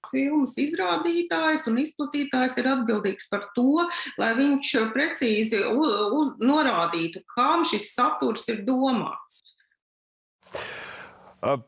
Filmas 0.10 0.56
izrādītājs 0.62 1.66
un 1.70 1.80
izplatītājs 1.82 2.58
ir 2.62 2.70
atbildīgs 2.72 3.28
par 3.30 3.48
to, 3.58 3.86
lai 4.22 4.32
viņš 4.38 4.72
precīzi 4.94 5.62
uz, 5.66 5.94
uz, 6.16 6.34
norādītu, 6.42 7.22
kam 7.36 7.66
šis 7.68 7.92
saturs 7.98 8.48
ir 8.54 8.64
domāts. 8.68 9.42
Uh. 11.42 11.62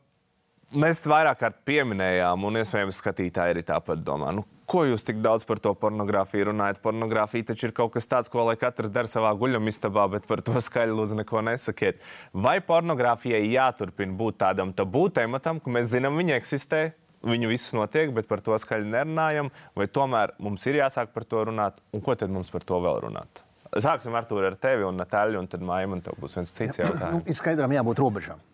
Mēs 0.68 1.00
vairāk 1.08 1.38
kārt 1.40 1.62
pieminējām, 1.64 2.42
un 2.44 2.58
iespējams, 2.60 2.98
skatītāji 3.00 3.54
arī 3.54 3.62
tāpat 3.64 4.02
domā, 4.04 4.34
nu, 4.36 4.42
ko 4.68 4.82
jūs 4.84 5.00
tik 5.06 5.22
daudz 5.24 5.46
par 5.48 5.62
to 5.64 5.70
pornogrāfiju 5.80 6.50
runājat. 6.50 6.82
Pornogrāfija 6.84 7.46
taču 7.50 7.70
ir 7.70 7.72
kaut 7.76 7.94
kas 7.94 8.04
tāds, 8.10 8.28
ko 8.28 8.44
lai 8.44 8.58
katrs 8.60 8.92
dara 8.92 9.08
savā 9.08 9.30
guļamistabā, 9.40 10.04
bet 10.12 10.26
par 10.28 10.42
to 10.44 10.60
skaļi 10.66 10.92
lūdzu 10.92 11.16
neko 11.22 11.40
nesakiet. 11.48 12.02
Vai 12.36 12.58
pornogrāfijai 12.64 13.46
jāturpina 13.48 14.12
būt 14.18 14.42
tādam 14.44 14.74
tabū 14.76 15.06
tematam, 15.16 15.62
ka 15.64 15.72
mēs 15.72 15.88
zinām, 15.94 16.20
viņa 16.20 16.36
eksistē, 16.36 16.82
viņu 17.24 17.48
viss 17.54 17.72
notiek, 17.72 18.12
bet 18.12 18.28
par 18.28 18.44
to 18.44 18.60
skaļi 18.60 18.92
nerunājam, 18.92 19.48
vai 19.72 19.88
tomēr 19.88 20.36
mums 20.36 20.68
ir 20.68 20.82
jāsāk 20.82 21.16
par 21.16 21.24
to 21.24 21.48
runāt, 21.48 21.80
un 21.96 22.04
ko 22.04 22.12
tad 22.12 22.28
mums 22.34 22.52
par 22.52 22.68
to 22.68 22.76
vēl 22.84 23.06
runāt? 23.08 23.40
Sāksim 23.72 24.12
ar, 24.16 24.28
ar 24.28 24.60
tevi 24.60 24.84
un 24.84 25.00
Natāļu, 25.00 25.40
un 25.40 25.48
tad 25.48 25.64
Maija 25.64 25.88
man 25.88 26.04
būs 26.04 26.38
viens 26.38 26.52
cits 26.52 26.80
jautājums. 26.80 27.22
Nu, 27.22 27.24
ir 27.24 27.40
skaidram 27.40 27.72
jābūt 27.72 28.04
robežām. 28.04 28.44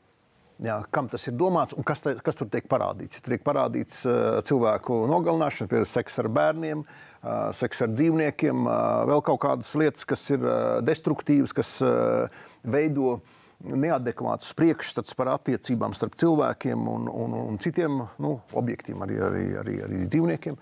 Jā, 0.63 0.77
kam 0.95 1.09
tas 1.11 1.25
ir 1.27 1.35
domāts 1.35 1.75
un 1.75 1.83
kas, 1.87 2.05
te, 2.05 2.13
kas 2.23 2.37
tur 2.39 2.47
tiek 2.47 2.69
parādīts? 2.71 3.19
Tur 3.25 3.35
tiek 3.35 3.43
parādīts 3.43 4.05
uh, 4.07 4.39
cilvēku 4.47 5.01
nogalināšana, 5.11 5.67
piemēram, 5.71 5.89
seks 5.91 6.21
ar 6.23 6.29
bērniem, 6.31 6.85
uh, 6.85 7.49
seks 7.59 7.83
ar 7.83 7.91
dzīvniekiem, 7.91 8.61
uh, 8.63 9.01
vēl 9.11 9.25
kaut 9.27 9.41
kādas 9.43 9.73
lietas, 9.81 10.07
kas 10.07 10.23
ir 10.31 10.47
uh, 10.47 10.79
destruktīvas, 10.87 11.57
kas 11.59 11.73
uh, 11.83 12.45
veido 12.63 13.17
neadekvātus 13.65 14.55
priekšstats 14.55 15.19
par 15.19 15.33
attiecībām 15.35 15.97
starp 15.97 16.15
cilvēkiem 16.23 16.87
un, 16.93 17.11
un, 17.11 17.35
un 17.41 17.59
citiem 17.59 18.05
nu, 18.23 18.37
objektiem, 18.55 19.03
arī, 19.03 19.19
arī, 19.27 19.45
arī, 19.63 19.77
arī 19.89 20.07
dzīvniekiem. 20.07 20.59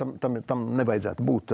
Tam, 0.00 0.14
tam, 0.16 0.38
tam 0.48 0.62
nevajadzētu 0.78 1.24
būt 1.24 1.52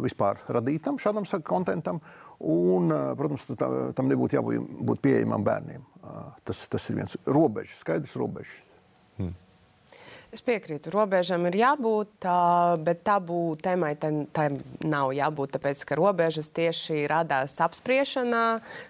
vispār 0.00 0.38
radītam 0.56 0.96
šādam 1.00 1.26
kontentam. 1.44 2.00
Un, 2.40 2.92
protams, 3.16 3.44
tam, 3.60 3.74
tam 3.96 4.08
nebūtu 4.08 4.38
jābūt 4.38 4.70
būt 4.88 5.02
pieejamam 5.04 5.44
bērniem. 5.44 5.84
Tas, 6.46 6.62
tas 6.70 6.90
ir 6.90 7.00
viens 7.00 7.16
robežs, 7.26 7.80
skaidrs 7.82 8.14
robežs. 8.18 8.54
Hmm. 9.18 9.34
Es 10.34 10.42
piekrītu, 10.44 10.90
robežam 10.90 11.46
ir 11.48 11.56
jābūt, 11.60 12.26
bet 12.84 13.04
tabū 13.06 13.40
tēmai 13.62 13.94
tam 14.00 14.58
nav 14.84 15.12
jābūt. 15.16 15.54
Tāpēc, 15.54 15.84
ka 15.86 15.98
robežas 15.98 16.50
tieši 16.52 17.06
radās 17.10 17.54
apspriešanā, 17.62 18.44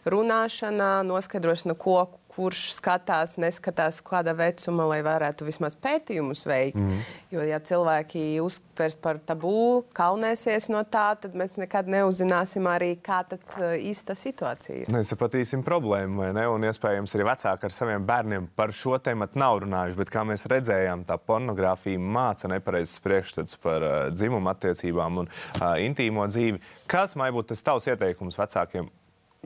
runāšanā, 0.09 0.91
noskaidrošana, 1.07 1.77
ko 1.79 2.07
kurš 2.37 2.75
skatās, 2.77 3.37
neskatās 3.41 4.03
kāda 4.05 4.35
vecuma, 4.37 4.85
lai 4.91 5.01
varētu 5.07 5.47
vismaz 5.49 5.77
pētījumus 5.81 6.45
veikt. 6.49 6.81
Mm. 6.83 7.05
Jo, 7.33 7.45
ja 7.47 7.61
cilvēki 7.65 8.25
uztvers 8.45 8.99
par 9.01 9.21
tabū, 9.25 9.87
kaunēsies 9.97 10.69
no 10.73 10.83
tā, 10.85 11.09
tad 11.21 11.37
mēs 11.39 11.57
nekad 11.61 11.89
neuzzināsim 11.93 12.69
arī, 12.69 12.93
kā 13.01 13.23
tad 13.29 13.41
uh, 13.57 13.73
īsta 13.81 14.17
situācija 14.19 14.83
ir. 14.83 14.93
Nesapratīsim 14.93 15.65
problēmu, 15.67 16.21
vai 16.25 16.33
ne? 16.37 16.45
Un 16.53 16.69
iespējams 16.69 17.17
arī 17.17 17.29
vecāki 17.31 17.69
ar 17.69 17.75
saviem 17.75 18.07
bērniem 18.09 18.51
par 18.59 18.75
šo 18.77 19.01
tēmu 19.01 19.31
nav 19.37 19.63
runājuši, 19.65 20.01
bet 20.03 20.13
kā 20.13 20.27
mēs 20.29 20.47
redzējām, 20.53 21.07
tā 21.09 21.17
pornogrāfija 21.21 22.01
māca 22.01 22.51
nepareizes 22.53 23.01
priekšstats 23.05 23.59
par 23.63 23.85
uh, 23.85 23.97
dzimumu 24.13 24.53
attiecībām 24.53 25.25
un 25.25 25.33
uh, 25.33 25.73
intīmo 25.83 26.29
dzīvi. 26.31 26.63
Kas 26.91 27.17
mai 27.19 27.33
būtu 27.35 27.55
tas 27.55 27.67
tavs 27.67 27.89
ieteikums 27.91 28.39
vecākiem? 28.39 28.93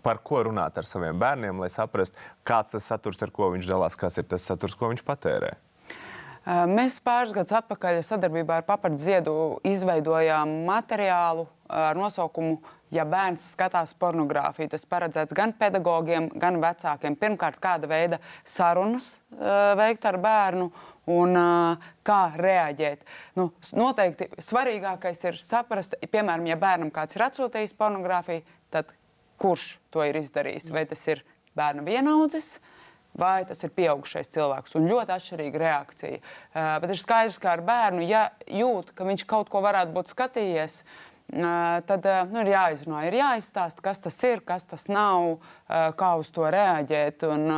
Par 0.05 0.22
ko 0.24 0.44
runāt 0.48 0.78
ar 0.78 0.88
saviem 0.88 1.18
bērniem, 1.20 1.61
lai 1.62 1.70
saprastu, 1.72 2.18
kāds 2.46 2.76
tas 2.76 2.88
saturs, 2.92 3.20
ar 3.22 3.32
ko 3.34 3.51
viņš 3.55 3.70
dalās, 3.70 3.98
kas 4.01 4.20
ir 4.20 4.28
tas 4.30 4.46
saturs, 4.46 4.76
ko 4.78 4.92
viņš 4.92 5.05
patērē. 5.07 5.55
Mēs 6.70 6.96
pāris 7.05 7.34
gadus 7.36 7.53
atpakaļ 7.59 8.01
sadarbībā 8.03 8.61
ar 8.61 8.66
Papardu 8.66 8.98
Ziedu 8.98 9.34
izveidojām 9.68 10.62
materiālu 10.66 11.44
ar 11.68 11.98
nosaukumu 12.01 12.59
Ja 12.90 13.05
bērns 13.07 13.53
skatās 13.53 13.92
pornogrāfiju, 14.03 14.72
tas 14.72 14.82
paredzēts 14.90 15.34
gan 15.36 15.53
pedagogiem, 15.55 16.26
gan 16.42 16.59
vecākiem. 16.62 17.14
Pirmkārt, 17.18 17.61
kāda 17.62 17.86
veida 17.90 18.18
sarunas 18.42 19.12
uh, 19.36 19.76
veikt 19.78 20.09
ar 20.11 20.18
bērnu 20.18 20.66
un 21.14 21.38
uh, 21.38 21.90
kā 22.07 22.20
reaģēt. 22.34 23.07
Nu, 23.38 23.53
noteikti 23.78 24.26
svarīgākais 24.42 25.22
ir 25.30 25.38
saprast, 25.38 25.94
piemēram, 26.11 26.51
ja 26.51 26.59
bērnam 26.59 26.90
kāds 26.94 27.14
ir 27.14 27.28
atsūtījis 27.28 27.76
pornogrāfiju, 27.78 28.42
tad 28.74 28.90
kurš 29.41 29.74
to 29.93 30.05
ir 30.07 30.18
izdarījis. 30.20 30.70
Vai 30.74 30.84
tas 30.91 31.03
ir 31.11 31.22
bērna 31.57 31.84
vienaudzis, 31.86 32.59
vai 33.18 33.43
tas 33.49 33.62
ir 33.66 33.72
pieaugušais 33.74 34.30
cilvēks. 34.34 34.76
Un 34.78 34.88
ļoti 34.91 35.14
atšķirīga 35.16 35.62
reakcija. 35.64 36.18
Uh, 36.20 36.74
bet 36.82 36.95
ir 36.95 37.01
skaidrs, 37.01 37.38
ka 37.43 37.55
ar 37.57 37.64
bērnu, 37.66 38.05
ja 38.07 38.28
jūt, 38.47 38.93
ka 38.95 39.07
viņš 39.09 39.24
kaut 39.30 39.51
ko 39.53 39.62
varētu 39.64 39.97
būt 39.97 40.12
skatījies, 40.12 40.82
uh, 40.82 41.80
tad 41.88 42.07
uh, 42.07 42.20
nu, 42.30 42.45
ir 42.45 42.53
jāizrunā, 42.55 43.07
ir 43.09 43.18
jāizstāsta, 43.22 43.84
kas 43.84 44.05
tas 44.05 44.20
ir, 44.28 44.45
kas 44.47 44.68
tas 44.70 44.86
nav, 44.93 45.41
kā 45.68 46.12
uz 46.20 46.30
to 46.34 46.47
reaģēt 46.51 47.26
un 47.30 47.51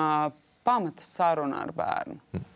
pamata 0.62 1.04
saruna 1.04 1.66
ar 1.66 1.76
bērnu. 1.76 2.18
Mm. 2.32 2.51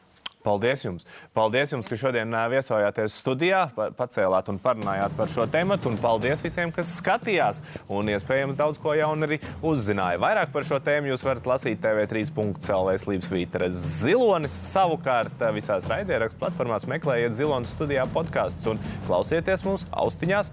Paldies 0.47 0.85
jums! 0.85 1.07
Paldies 1.35 1.73
jums, 1.75 1.89
ka 1.91 1.99
šodien 1.99 2.31
viesojāties 2.53 3.17
studijā, 3.19 3.65
pacēlāt 3.99 4.47
un 4.53 4.61
parunājāt 4.63 5.17
par 5.19 5.33
šo 5.33 5.47
tēmu. 5.51 5.79
Paldies 6.03 6.45
visiem, 6.47 6.71
kas 6.75 6.93
skatījās 7.01 7.63
un 7.91 8.13
iespējams 8.15 8.59
daudz 8.59 8.79
ko 8.83 8.95
jaunu 8.95 9.27
arī 9.27 9.41
uzzināja. 9.67 10.21
Vairāk 10.23 10.55
par 10.55 10.67
šo 10.69 10.79
tēmu 10.87 11.11
jūs 11.11 11.27
varat 11.27 11.49
lasīt 11.51 11.83
TV3.CLV 11.83 12.95
slīpsvīteres 13.03 13.83
zilonis. 14.05 14.55
Savukārt 14.77 15.43
visās 15.57 15.89
raidierakstu 15.91 16.45
platformās 16.45 16.87
meklējiet 16.91 17.35
zilonis 17.37 17.75
studijā 17.75 18.07
podkāstus 18.15 18.71
un 18.71 18.83
klausieties 19.09 19.67
mūsu 19.67 19.91
austiņās. 19.91 20.53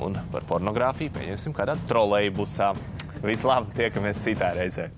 Un 0.00 0.16
par 0.32 0.48
pornogrāfiju 0.48 1.12
pieņemsim 1.16 1.56
kādā 1.56 1.76
trolejbusā. 1.90 2.72
Vislabāk, 3.24 3.76
tiekamies 3.76 4.24
citā 4.24 4.54
reizē! 4.56 4.90